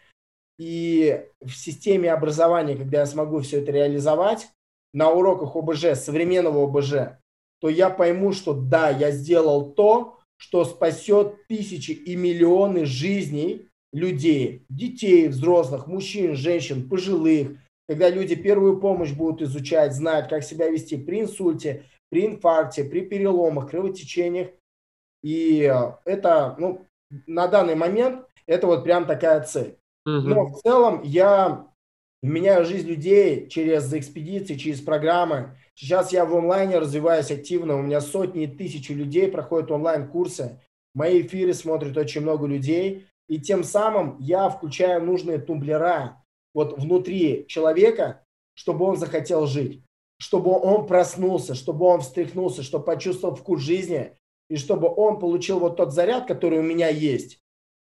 И 0.59 1.25
в 1.39 1.51
системе 1.51 2.11
образования, 2.11 2.75
когда 2.75 2.99
я 2.99 3.05
смогу 3.05 3.39
все 3.39 3.61
это 3.61 3.71
реализовать, 3.71 4.49
на 4.93 5.09
уроках 5.09 5.55
ОБЖ, 5.55 5.95
современного 5.95 6.65
ОБЖ, 6.65 7.17
то 7.61 7.69
я 7.69 7.89
пойму, 7.89 8.33
что 8.33 8.53
да, 8.53 8.89
я 8.89 9.11
сделал 9.11 9.71
то, 9.71 10.19
что 10.41 10.65
спасет 10.65 11.45
тысячи 11.47 11.91
и 11.91 12.15
миллионы 12.15 12.85
жизней 12.85 13.69
людей, 13.93 14.65
детей, 14.69 15.27
взрослых, 15.27 15.85
мужчин, 15.85 16.35
женщин, 16.35 16.89
пожилых, 16.89 17.59
когда 17.87 18.09
люди 18.09 18.33
первую 18.33 18.79
помощь 18.79 19.11
будут 19.11 19.43
изучать, 19.43 19.93
знать, 19.93 20.29
как 20.29 20.43
себя 20.43 20.67
вести 20.67 20.97
при 20.97 21.21
инсульте, 21.21 21.83
при 22.09 22.25
инфаркте, 22.25 22.83
при 22.83 23.01
переломах, 23.01 23.69
кровотечениях. 23.69 24.47
И 25.21 25.71
это, 26.05 26.55
ну, 26.57 26.87
на 27.27 27.45
данный 27.47 27.75
момент, 27.75 28.25
это 28.47 28.65
вот 28.65 28.83
прям 28.83 29.05
такая 29.05 29.43
цель. 29.43 29.77
Угу. 30.07 30.27
Но 30.27 30.45
в 30.45 30.61
целом 30.63 31.03
я 31.03 31.67
меняю 32.23 32.65
жизнь 32.65 32.87
людей 32.87 33.47
через 33.47 33.93
экспедиции, 33.93 34.55
через 34.55 34.81
программы, 34.81 35.55
Сейчас 35.75 36.11
я 36.11 36.25
в 36.25 36.35
онлайне 36.35 36.77
развиваюсь 36.77 37.31
активно, 37.31 37.77
у 37.77 37.81
меня 37.81 38.01
сотни 38.01 38.43
и 38.43 38.47
тысячи 38.47 38.91
людей 38.91 39.27
проходят 39.29 39.71
онлайн-курсы, 39.71 40.59
мои 40.93 41.21
эфиры 41.21 41.53
смотрят 41.53 41.97
очень 41.97 42.21
много 42.21 42.45
людей, 42.45 43.07
и 43.27 43.39
тем 43.39 43.63
самым 43.63 44.17
я 44.19 44.49
включаю 44.49 45.03
нужные 45.03 45.39
тумблера 45.39 46.23
вот 46.53 46.77
внутри 46.77 47.45
человека, 47.47 48.25
чтобы 48.53 48.85
он 48.85 48.97
захотел 48.97 49.47
жить, 49.47 49.83
чтобы 50.17 50.51
он 50.51 50.85
проснулся, 50.85 51.55
чтобы 51.55 51.85
он 51.85 52.01
встряхнулся, 52.01 52.61
чтобы 52.61 52.85
почувствовал 52.85 53.35
вкус 53.35 53.61
жизни, 53.61 54.17
и 54.49 54.57
чтобы 54.57 54.93
он 54.93 55.17
получил 55.19 55.59
вот 55.59 55.77
тот 55.77 55.93
заряд, 55.93 56.27
который 56.27 56.59
у 56.59 56.63
меня 56.63 56.89
есть, 56.89 57.39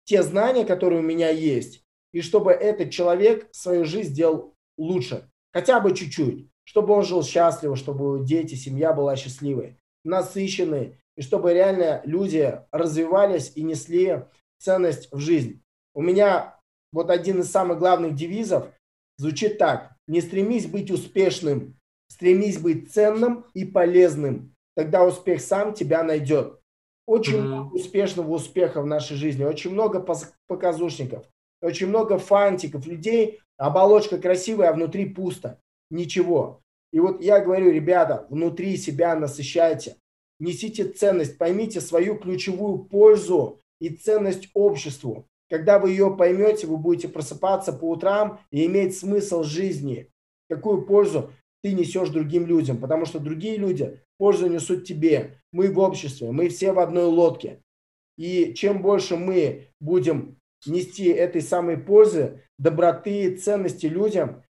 те 0.04 0.22
знания, 0.24 0.64
которые 0.64 0.98
у 0.98 1.04
меня 1.04 1.30
есть, 1.30 1.84
и 2.12 2.20
чтобы 2.20 2.50
этот 2.50 2.90
человек 2.90 3.48
свою 3.52 3.84
жизнь 3.84 4.10
сделал 4.10 4.54
лучше, 4.76 5.30
хотя 5.52 5.78
бы 5.78 5.94
чуть-чуть 5.94 6.48
чтобы 6.66 6.94
он 6.94 7.04
жил 7.04 7.22
счастливо, 7.22 7.76
чтобы 7.76 8.24
дети, 8.24 8.56
семья 8.56 8.92
была 8.92 9.16
счастливой, 9.16 9.78
насыщенной, 10.04 10.98
и 11.16 11.22
чтобы 11.22 11.54
реально 11.54 12.02
люди 12.04 12.60
развивались 12.72 13.52
и 13.54 13.62
несли 13.62 14.24
ценность 14.58 15.10
в 15.12 15.18
жизнь. 15.18 15.62
У 15.94 16.02
меня 16.02 16.58
вот 16.92 17.08
один 17.08 17.40
из 17.40 17.50
самых 17.50 17.78
главных 17.78 18.14
девизов 18.14 18.66
звучит 19.16 19.58
так. 19.58 19.92
Не 20.08 20.20
стремись 20.20 20.66
быть 20.66 20.90
успешным, 20.90 21.78
стремись 22.08 22.58
быть 22.58 22.92
ценным 22.92 23.46
и 23.54 23.64
полезным. 23.64 24.54
Тогда 24.74 25.04
успех 25.04 25.40
сам 25.40 25.72
тебя 25.72 26.02
найдет. 26.02 26.60
Очень 27.06 27.36
mm-hmm. 27.36 27.42
много 27.42 27.74
успешного 27.74 28.30
успеха 28.32 28.82
в 28.82 28.86
нашей 28.86 29.16
жизни, 29.16 29.44
очень 29.44 29.70
много 29.70 30.04
показушников, 30.48 31.24
очень 31.62 31.86
много 31.86 32.18
фантиков, 32.18 32.86
людей, 32.86 33.40
оболочка 33.56 34.18
красивая, 34.18 34.70
а 34.70 34.72
внутри 34.72 35.06
пусто 35.06 35.60
ничего. 35.90 36.62
И 36.92 37.00
вот 37.00 37.22
я 37.22 37.40
говорю, 37.40 37.70
ребята, 37.70 38.26
внутри 38.30 38.76
себя 38.76 39.14
насыщайте, 39.14 39.96
несите 40.38 40.84
ценность, 40.84 41.38
поймите 41.38 41.80
свою 41.80 42.16
ключевую 42.16 42.84
пользу 42.84 43.60
и 43.80 43.90
ценность 43.90 44.48
обществу. 44.54 45.26
Когда 45.48 45.78
вы 45.78 45.90
ее 45.90 46.14
поймете, 46.16 46.66
вы 46.66 46.76
будете 46.76 47.08
просыпаться 47.08 47.72
по 47.72 47.90
утрам 47.90 48.40
и 48.50 48.66
иметь 48.66 48.96
смысл 48.96 49.42
жизни. 49.42 50.10
Какую 50.48 50.86
пользу 50.86 51.30
ты 51.62 51.72
несешь 51.72 52.10
другим 52.10 52.46
людям, 52.46 52.78
потому 52.78 53.06
что 53.06 53.18
другие 53.18 53.56
люди 53.56 54.00
пользу 54.18 54.48
несут 54.48 54.84
тебе. 54.84 55.40
Мы 55.52 55.72
в 55.72 55.78
обществе, 55.78 56.30
мы 56.30 56.48
все 56.48 56.72
в 56.72 56.78
одной 56.78 57.04
лодке. 57.04 57.62
И 58.16 58.54
чем 58.54 58.82
больше 58.82 59.16
мы 59.16 59.68
будем 59.80 60.38
нести 60.64 61.04
этой 61.04 61.42
самой 61.42 61.76
пользы, 61.76 62.42
доброты, 62.58 63.36
ценности 63.36 63.86
людям, 63.86 64.42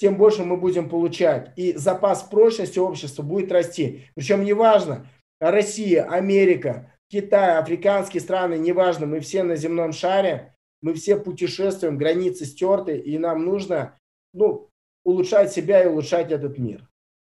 тем 0.00 0.16
больше 0.16 0.44
мы 0.44 0.56
будем 0.56 0.88
получать. 0.88 1.52
И 1.56 1.76
запас 1.76 2.22
прочности 2.22 2.78
общества 2.78 3.22
будет 3.22 3.52
расти. 3.52 4.06
Причем 4.14 4.42
неважно, 4.44 5.06
Россия, 5.40 6.04
Америка, 6.04 6.94
Китай, 7.08 7.58
африканские 7.58 8.22
страны, 8.22 8.54
неважно, 8.54 9.06
мы 9.06 9.20
все 9.20 9.42
на 9.42 9.56
земном 9.56 9.92
шаре, 9.92 10.54
мы 10.80 10.94
все 10.94 11.18
путешествуем, 11.18 11.98
границы 11.98 12.46
стерты, 12.46 12.96
и 12.96 13.18
нам 13.18 13.44
нужно 13.44 13.98
ну, 14.32 14.70
улучшать 15.04 15.52
себя 15.52 15.82
и 15.82 15.88
улучшать 15.88 16.32
этот 16.32 16.56
мир. 16.56 16.88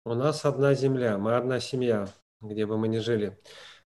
У 0.04 0.12
нас 0.12 0.44
одна 0.44 0.74
земля, 0.74 1.16
мы 1.16 1.36
одна 1.36 1.60
семья, 1.60 2.08
где 2.42 2.66
бы 2.66 2.76
мы 2.76 2.88
ни 2.88 2.98
жили. 2.98 3.38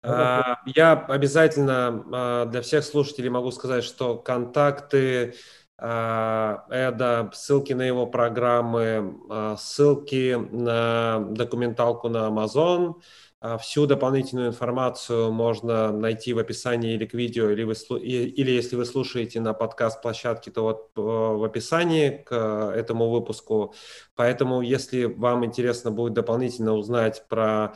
А, 0.03 0.59
я 0.67 0.93
обязательно 0.93 2.05
а, 2.11 2.45
для 2.45 2.61
всех 2.61 2.83
слушателей 2.83 3.29
могу 3.29 3.49
сказать, 3.49 3.83
что 3.83 4.17
контакты 4.17 5.33
Эда, 5.81 7.29
ссылки 7.33 7.73
на 7.73 7.83
его 7.83 8.05
программы, 8.05 9.15
ссылки 9.57 10.35
на 10.51 11.19
документалку 11.19 12.09
на 12.09 12.27
Amazon– 12.27 12.95
а 13.41 13.57
всю 13.57 13.85
дополнительную 13.85 14.49
информацию 14.49 15.31
можно 15.31 15.93
найти 15.93 16.33
в 16.33 16.39
описании 16.39 16.95
или 16.95 17.05
к 17.05 17.13
видео, 17.13 17.49
или, 17.49 17.63
вы, 17.63 17.73
или 18.01 18.51
если 18.51 18.75
вы 18.75 18.83
слушаете 18.83 19.39
на 19.39 19.53
подкаст-площадке, 19.53 20.51
то 20.51 20.63
вот 20.63 20.89
э, 20.97 21.01
в 21.01 21.41
описании 21.45 22.21
к 22.25 22.35
этому 22.75 23.09
выпуску. 23.09 23.73
Поэтому, 24.15 24.61
если 24.61 25.05
вам 25.05 25.45
интересно 25.45 25.89
будет 25.89 26.13
дополнительно 26.13 26.73
узнать 26.73 27.23
про 27.29 27.75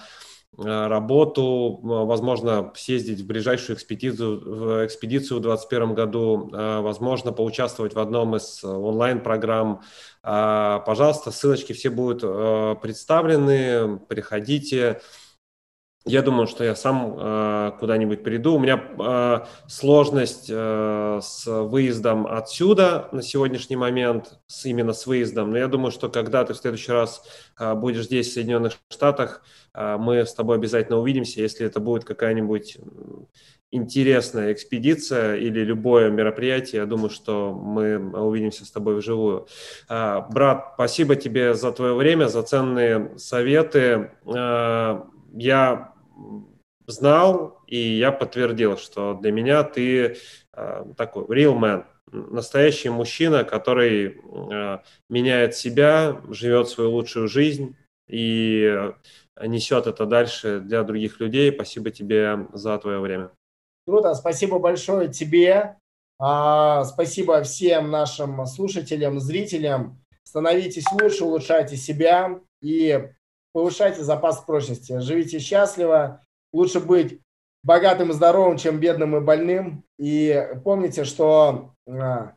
работу, 0.58 1.80
возможно, 1.82 2.72
съездить 2.76 3.22
в 3.22 3.28
ближайшую 3.28 3.76
экспедицию, 3.76 4.40
в 4.40 4.86
экспедицию 4.86 5.40
в 5.40 5.42
2021 5.42 5.94
году, 5.94 6.50
э, 6.54 6.80
возможно, 6.82 7.32
поучаствовать 7.32 7.96
в 7.96 8.00
одном 8.00 8.36
из 8.36 8.64
онлайн-программ. 8.64 9.82
Пожалуйста, 10.22 11.32
ссылочки 11.32 11.74
все 11.74 11.90
будут 11.90 12.22
представлены, 12.82 14.00
приходите. 14.08 15.02
Я 16.06 16.22
думаю, 16.22 16.48
что 16.48 16.66
я 16.66 16.76
сам 16.76 17.16
э, 17.18 17.72
куда-нибудь 17.80 18.24
приду. 18.24 18.56
У 18.56 18.60
меня 18.60 18.84
э, 19.00 19.46
сложность 19.68 20.48
э, 20.50 21.20
с 21.22 21.46
выездом 21.46 22.28
отсюда 22.28 23.08
на 23.14 23.22
сегодняшний 23.22 23.78
момент, 23.78 24.38
с, 24.48 24.66
именно 24.66 24.92
с 24.92 25.08
выездом. 25.08 25.52
Но 25.52 25.58
я 25.58 25.68
думаю, 25.68 25.92
что 25.92 26.10
когда 26.10 26.44
ты 26.44 26.54
в 26.54 26.58
следующий 26.58 26.92
раз 26.92 27.24
э, 27.58 27.74
будешь 27.74 28.04
здесь, 28.04 28.28
в 28.30 28.34
Соединенных 28.34 28.74
Штатах, 28.90 29.44
э, 29.74 29.96
мы 29.98 30.26
с 30.26 30.34
тобой 30.34 30.58
обязательно 30.58 30.98
увидимся, 30.98 31.40
если 31.40 31.66
это 31.66 31.80
будет 31.80 32.04
какая-нибудь 32.04 32.80
интересная 33.72 34.52
экспедиция 34.52 35.38
или 35.38 35.62
любое 35.62 36.12
мероприятие, 36.12 36.82
я 36.82 36.86
думаю, 36.86 37.12
что 37.12 37.54
мы 37.54 37.98
увидимся 37.98 38.66
с 38.66 38.72
тобой 38.72 38.98
вживую. 38.98 39.48
Э, 39.88 40.20
брат, 40.30 40.74
спасибо 40.74 41.16
тебе 41.16 41.54
за 41.54 41.72
твое 41.72 41.94
время, 41.94 42.28
за 42.28 42.44
ценные 42.44 43.18
советы. 43.18 44.12
Э, 44.26 45.00
я 45.36 45.93
знал, 46.88 47.62
и 47.68 47.78
я 47.78 48.12
подтвердил, 48.12 48.78
что 48.78 49.14
для 49.14 49.32
меня 49.32 49.64
ты 49.64 50.18
э, 50.54 50.86
такой 50.98 51.24
real 51.26 51.58
man, 51.58 51.86
настоящий 52.12 52.90
мужчина, 52.90 53.44
который 53.44 54.18
э, 54.18 54.80
меняет 55.10 55.56
себя, 55.56 56.22
живет 56.30 56.70
свою 56.70 56.92
лучшую 56.92 57.28
жизнь 57.28 57.76
и 58.08 58.92
несет 59.42 59.88
это 59.88 60.06
дальше 60.06 60.60
для 60.60 60.84
других 60.84 61.20
людей. 61.20 61.52
Спасибо 61.52 61.90
тебе 61.90 62.48
за 62.54 62.78
твое 62.78 63.00
время. 63.00 63.32
Круто, 63.88 64.14
спасибо 64.14 64.60
большое 64.60 65.10
тебе. 65.10 65.78
А, 66.20 66.84
спасибо 66.86 67.42
всем 67.44 67.90
нашим 67.90 68.46
слушателям, 68.46 69.20
зрителям. 69.20 70.02
Становитесь 70.24 70.86
лучше, 70.92 71.26
улучшайте 71.26 71.76
себя 71.76 72.40
и 72.62 73.10
повышайте 73.54 74.04
запас 74.04 74.42
прочности. 74.42 75.00
Живите 75.00 75.40
счастливо. 75.40 76.26
Лучше 76.52 76.80
быть 76.80 77.22
богатым 77.64 78.10
и 78.10 78.14
здоровым, 78.14 78.58
чем 78.58 78.80
бедным 78.80 79.16
и 79.16 79.22
больным. 79.22 79.86
И 79.98 80.50
помните, 80.64 81.06
что 81.06 81.74
а, 81.88 82.34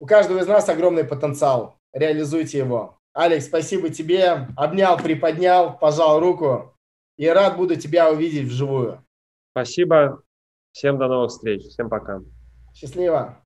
у 0.00 0.06
каждого 0.06 0.38
из 0.38 0.46
нас 0.46 0.68
огромный 0.68 1.04
потенциал. 1.04 1.76
Реализуйте 1.92 2.58
его. 2.58 2.98
Алекс, 3.12 3.46
спасибо 3.46 3.90
тебе. 3.90 4.48
Обнял, 4.56 4.96
приподнял, 4.96 5.78
пожал 5.78 6.18
руку. 6.18 6.74
И 7.18 7.28
рад 7.28 7.56
буду 7.56 7.76
тебя 7.76 8.10
увидеть 8.10 8.48
вживую. 8.48 9.04
Спасибо. 9.52 10.22
Всем 10.72 10.98
до 10.98 11.08
новых 11.08 11.30
встреч. 11.30 11.66
Всем 11.66 11.90
пока. 11.90 12.22
Счастливо. 12.74 13.41